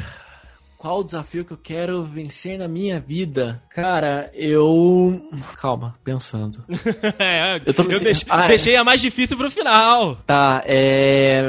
qual 0.78 1.00
o 1.00 1.04
desafio 1.04 1.44
que 1.44 1.52
eu 1.52 1.58
quero 1.58 2.04
vencer 2.04 2.56
na 2.56 2.68
minha 2.68 3.00
vida? 3.00 3.60
Cara, 3.68 4.30
eu. 4.32 5.20
Calma, 5.60 5.96
pensando. 6.04 6.64
é, 7.18 7.60
eu, 7.66 7.74
tô 7.74 7.82
eu 7.82 7.98
deixei, 7.98 8.28
ah, 8.30 8.44
é. 8.44 8.48
deixei 8.48 8.76
a 8.76 8.84
mais 8.84 9.00
difícil 9.00 9.36
pro 9.36 9.50
final. 9.50 10.14
Tá, 10.24 10.62
é. 10.64 11.42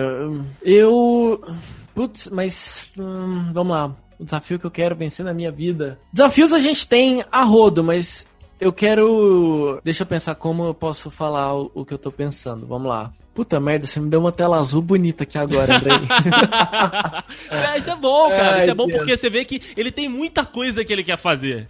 Eu. 0.64 1.40
Putz, 1.94 2.28
mas. 2.30 2.90
Hum, 2.98 3.52
vamos 3.54 3.72
lá. 3.72 3.96
O 4.20 4.26
desafio 4.26 4.58
que 4.58 4.66
eu 4.66 4.72
quero 4.72 4.96
vencer 4.96 5.24
na 5.24 5.34
minha 5.34 5.52
vida. 5.52 6.00
Desafios 6.12 6.52
a 6.52 6.60
gente 6.60 6.88
tem 6.88 7.24
a 7.32 7.44
rodo, 7.44 7.84
mas 7.84 8.26
eu 8.60 8.74
quero. 8.74 9.80
Deixa 9.84 10.04
eu 10.04 10.08
pensar 10.08 10.36
como 10.36 10.66
eu 10.66 10.74
posso 10.74 11.10
falar 11.10 11.56
o, 11.56 11.72
o, 11.74 11.86
que 11.86 11.94
eu 11.94 11.98
tô 11.98 12.12
pensando. 12.12 12.66
Vamos 12.68 12.90
lá. 12.90 13.12
Puta 13.34 13.58
merda, 13.60 13.86
você 13.86 14.02
me 14.02 14.10
deu 14.10 14.20
uma 14.20 14.34
tela 14.34 14.58
azul 14.58 14.82
bonita 14.82 15.24
aqui 15.24 15.38
agora, 15.38 15.78
Andrei. 15.78 15.96
é, 17.50 17.78
isso 17.78 17.90
é 17.90 17.96
bom, 17.96 18.28
cara. 18.30 18.56
Ai, 18.56 18.62
isso 18.64 18.72
é 18.72 18.74
bom 18.74 18.88
Deus. 18.88 18.98
porque 18.98 19.16
você 19.16 19.30
vê 19.30 19.46
que 19.46 19.62
ele 19.78 19.92
tem 19.92 20.10
muita 20.10 20.44
coisa 20.44 20.84
que 20.84 20.92
ele 20.92 21.06
quer 21.06 21.18
fazer. 21.18 21.66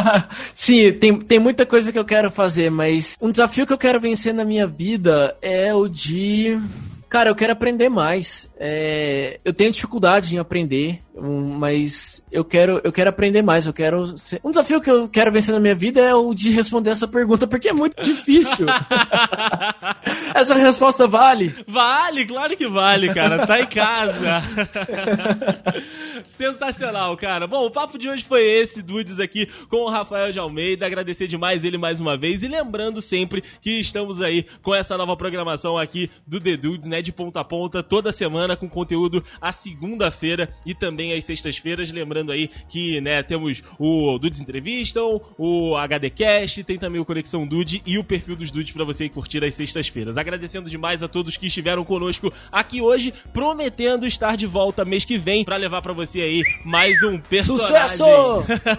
Sim, 0.54 0.92
tem, 0.92 1.18
tem 1.18 1.38
muita 1.38 1.64
coisa 1.64 1.90
que 1.90 1.98
eu 1.98 2.04
quero 2.04 2.30
fazer, 2.30 2.70
mas 2.70 3.16
um 3.22 3.30
desafio 3.30 3.66
que 3.66 3.72
eu 3.72 3.78
quero 3.78 3.98
vencer 3.98 4.34
na 4.34 4.44
minha 4.44 4.66
vida 4.66 5.34
é 5.40 5.72
o 5.74 5.88
de 5.88 6.60
Cara, 7.14 7.30
eu 7.30 7.34
quero 7.36 7.52
aprender 7.52 7.88
mais. 7.88 8.50
É, 8.58 9.38
eu 9.44 9.54
tenho 9.54 9.70
dificuldade 9.70 10.34
em 10.34 10.38
aprender, 10.40 11.00
mas 11.16 12.20
eu 12.28 12.44
quero, 12.44 12.80
eu 12.82 12.90
quero 12.90 13.08
aprender 13.08 13.40
mais. 13.40 13.68
Eu 13.68 13.72
quero 13.72 14.18
ser... 14.18 14.40
Um 14.42 14.50
desafio 14.50 14.80
que 14.80 14.90
eu 14.90 15.08
quero 15.08 15.30
vencer 15.30 15.54
na 15.54 15.60
minha 15.60 15.76
vida 15.76 16.00
é 16.00 16.12
o 16.12 16.34
de 16.34 16.50
responder 16.50 16.90
essa 16.90 17.06
pergunta, 17.06 17.46
porque 17.46 17.68
é 17.68 17.72
muito 17.72 18.02
difícil. 18.02 18.66
essa 20.34 20.56
resposta 20.56 21.06
vale? 21.06 21.54
Vale, 21.68 22.26
claro 22.26 22.56
que 22.56 22.66
vale, 22.66 23.14
cara. 23.14 23.46
Tá 23.46 23.60
em 23.60 23.66
casa. 23.66 24.42
Sensacional, 26.26 27.16
cara. 27.16 27.46
Bom, 27.46 27.66
o 27.66 27.70
papo 27.70 27.98
de 27.98 28.08
hoje 28.08 28.24
foi 28.24 28.42
esse, 28.42 28.82
Dudes, 28.82 29.20
aqui 29.20 29.46
com 29.68 29.78
o 29.78 29.90
Rafael 29.90 30.32
de 30.32 30.38
Almeida. 30.38 30.86
Agradecer 30.86 31.26
demais 31.26 31.64
ele 31.64 31.78
mais 31.78 32.00
uma 32.00 32.16
vez. 32.16 32.42
E 32.42 32.48
lembrando 32.48 33.00
sempre 33.00 33.42
que 33.60 33.80
estamos 33.80 34.20
aí 34.20 34.44
com 34.62 34.74
essa 34.74 34.96
nova 34.96 35.16
programação 35.16 35.78
aqui 35.78 36.10
do 36.26 36.40
The 36.40 36.56
Dudes, 36.56 36.88
né? 36.88 37.02
De 37.02 37.12
ponta 37.12 37.40
a 37.40 37.44
ponta, 37.44 37.82
toda 37.82 38.12
semana, 38.12 38.56
com 38.56 38.68
conteúdo 38.68 39.22
à 39.40 39.52
segunda-feira 39.52 40.48
e 40.66 40.74
também 40.74 41.12
às 41.14 41.24
sextas-feiras. 41.24 41.92
Lembrando 41.92 42.32
aí 42.32 42.48
que, 42.68 43.00
né, 43.00 43.22
temos 43.22 43.62
o 43.78 44.18
Dudes 44.18 44.40
Entrevistam, 44.40 45.20
o 45.38 45.76
HD 45.76 46.10
Cast, 46.10 46.64
tem 46.64 46.78
também 46.78 47.00
o 47.00 47.04
Conexão 47.04 47.46
Dude 47.46 47.82
e 47.86 47.98
o 47.98 48.04
perfil 48.04 48.36
dos 48.36 48.50
Dudes 48.50 48.72
para 48.72 48.84
você 48.84 49.08
curtir 49.08 49.44
às 49.44 49.54
sextas-feiras. 49.54 50.18
Agradecendo 50.18 50.70
demais 50.70 51.02
a 51.02 51.08
todos 51.08 51.36
que 51.36 51.46
estiveram 51.46 51.84
conosco 51.84 52.32
aqui 52.50 52.80
hoje, 52.80 53.12
prometendo 53.32 54.06
estar 54.06 54.36
de 54.36 54.46
volta 54.46 54.84
mês 54.84 55.04
que 55.04 55.18
vem 55.18 55.44
para 55.44 55.56
levar 55.56 55.82
para 55.82 55.92
você 55.92 56.13
você 56.14 56.20
aí 56.20 56.44
mais 56.64 57.02
um 57.02 57.18
personagem. 57.18 57.88
Sucesso! 57.88 58.04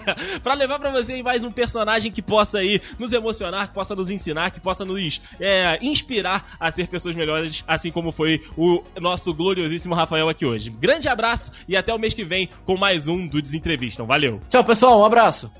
pra 0.42 0.54
levar 0.54 0.78
pra 0.78 0.90
você 0.90 1.14
aí 1.14 1.22
mais 1.22 1.44
um 1.44 1.50
personagem 1.50 2.10
que 2.10 2.22
possa 2.22 2.58
aí 2.58 2.80
nos 2.98 3.12
emocionar, 3.12 3.68
que 3.68 3.74
possa 3.74 3.94
nos 3.94 4.10
ensinar, 4.10 4.50
que 4.50 4.60
possa 4.60 4.84
nos 4.84 5.20
é, 5.38 5.78
inspirar 5.82 6.56
a 6.58 6.70
ser 6.70 6.88
pessoas 6.88 7.14
melhores, 7.14 7.62
assim 7.66 7.90
como 7.90 8.10
foi 8.10 8.40
o 8.56 8.82
nosso 9.00 9.34
gloriosíssimo 9.34 9.94
Rafael 9.94 10.28
aqui 10.28 10.46
hoje. 10.46 10.70
Grande 10.70 11.08
abraço 11.08 11.52
e 11.68 11.76
até 11.76 11.92
o 11.92 11.98
mês 11.98 12.14
que 12.14 12.24
vem 12.24 12.48
com 12.64 12.76
mais 12.76 13.08
um 13.08 13.26
do 13.26 13.42
Desentrevistam. 13.42 14.06
Valeu! 14.06 14.40
Tchau, 14.48 14.64
pessoal. 14.64 15.00
Um 15.00 15.04
abraço. 15.04 15.50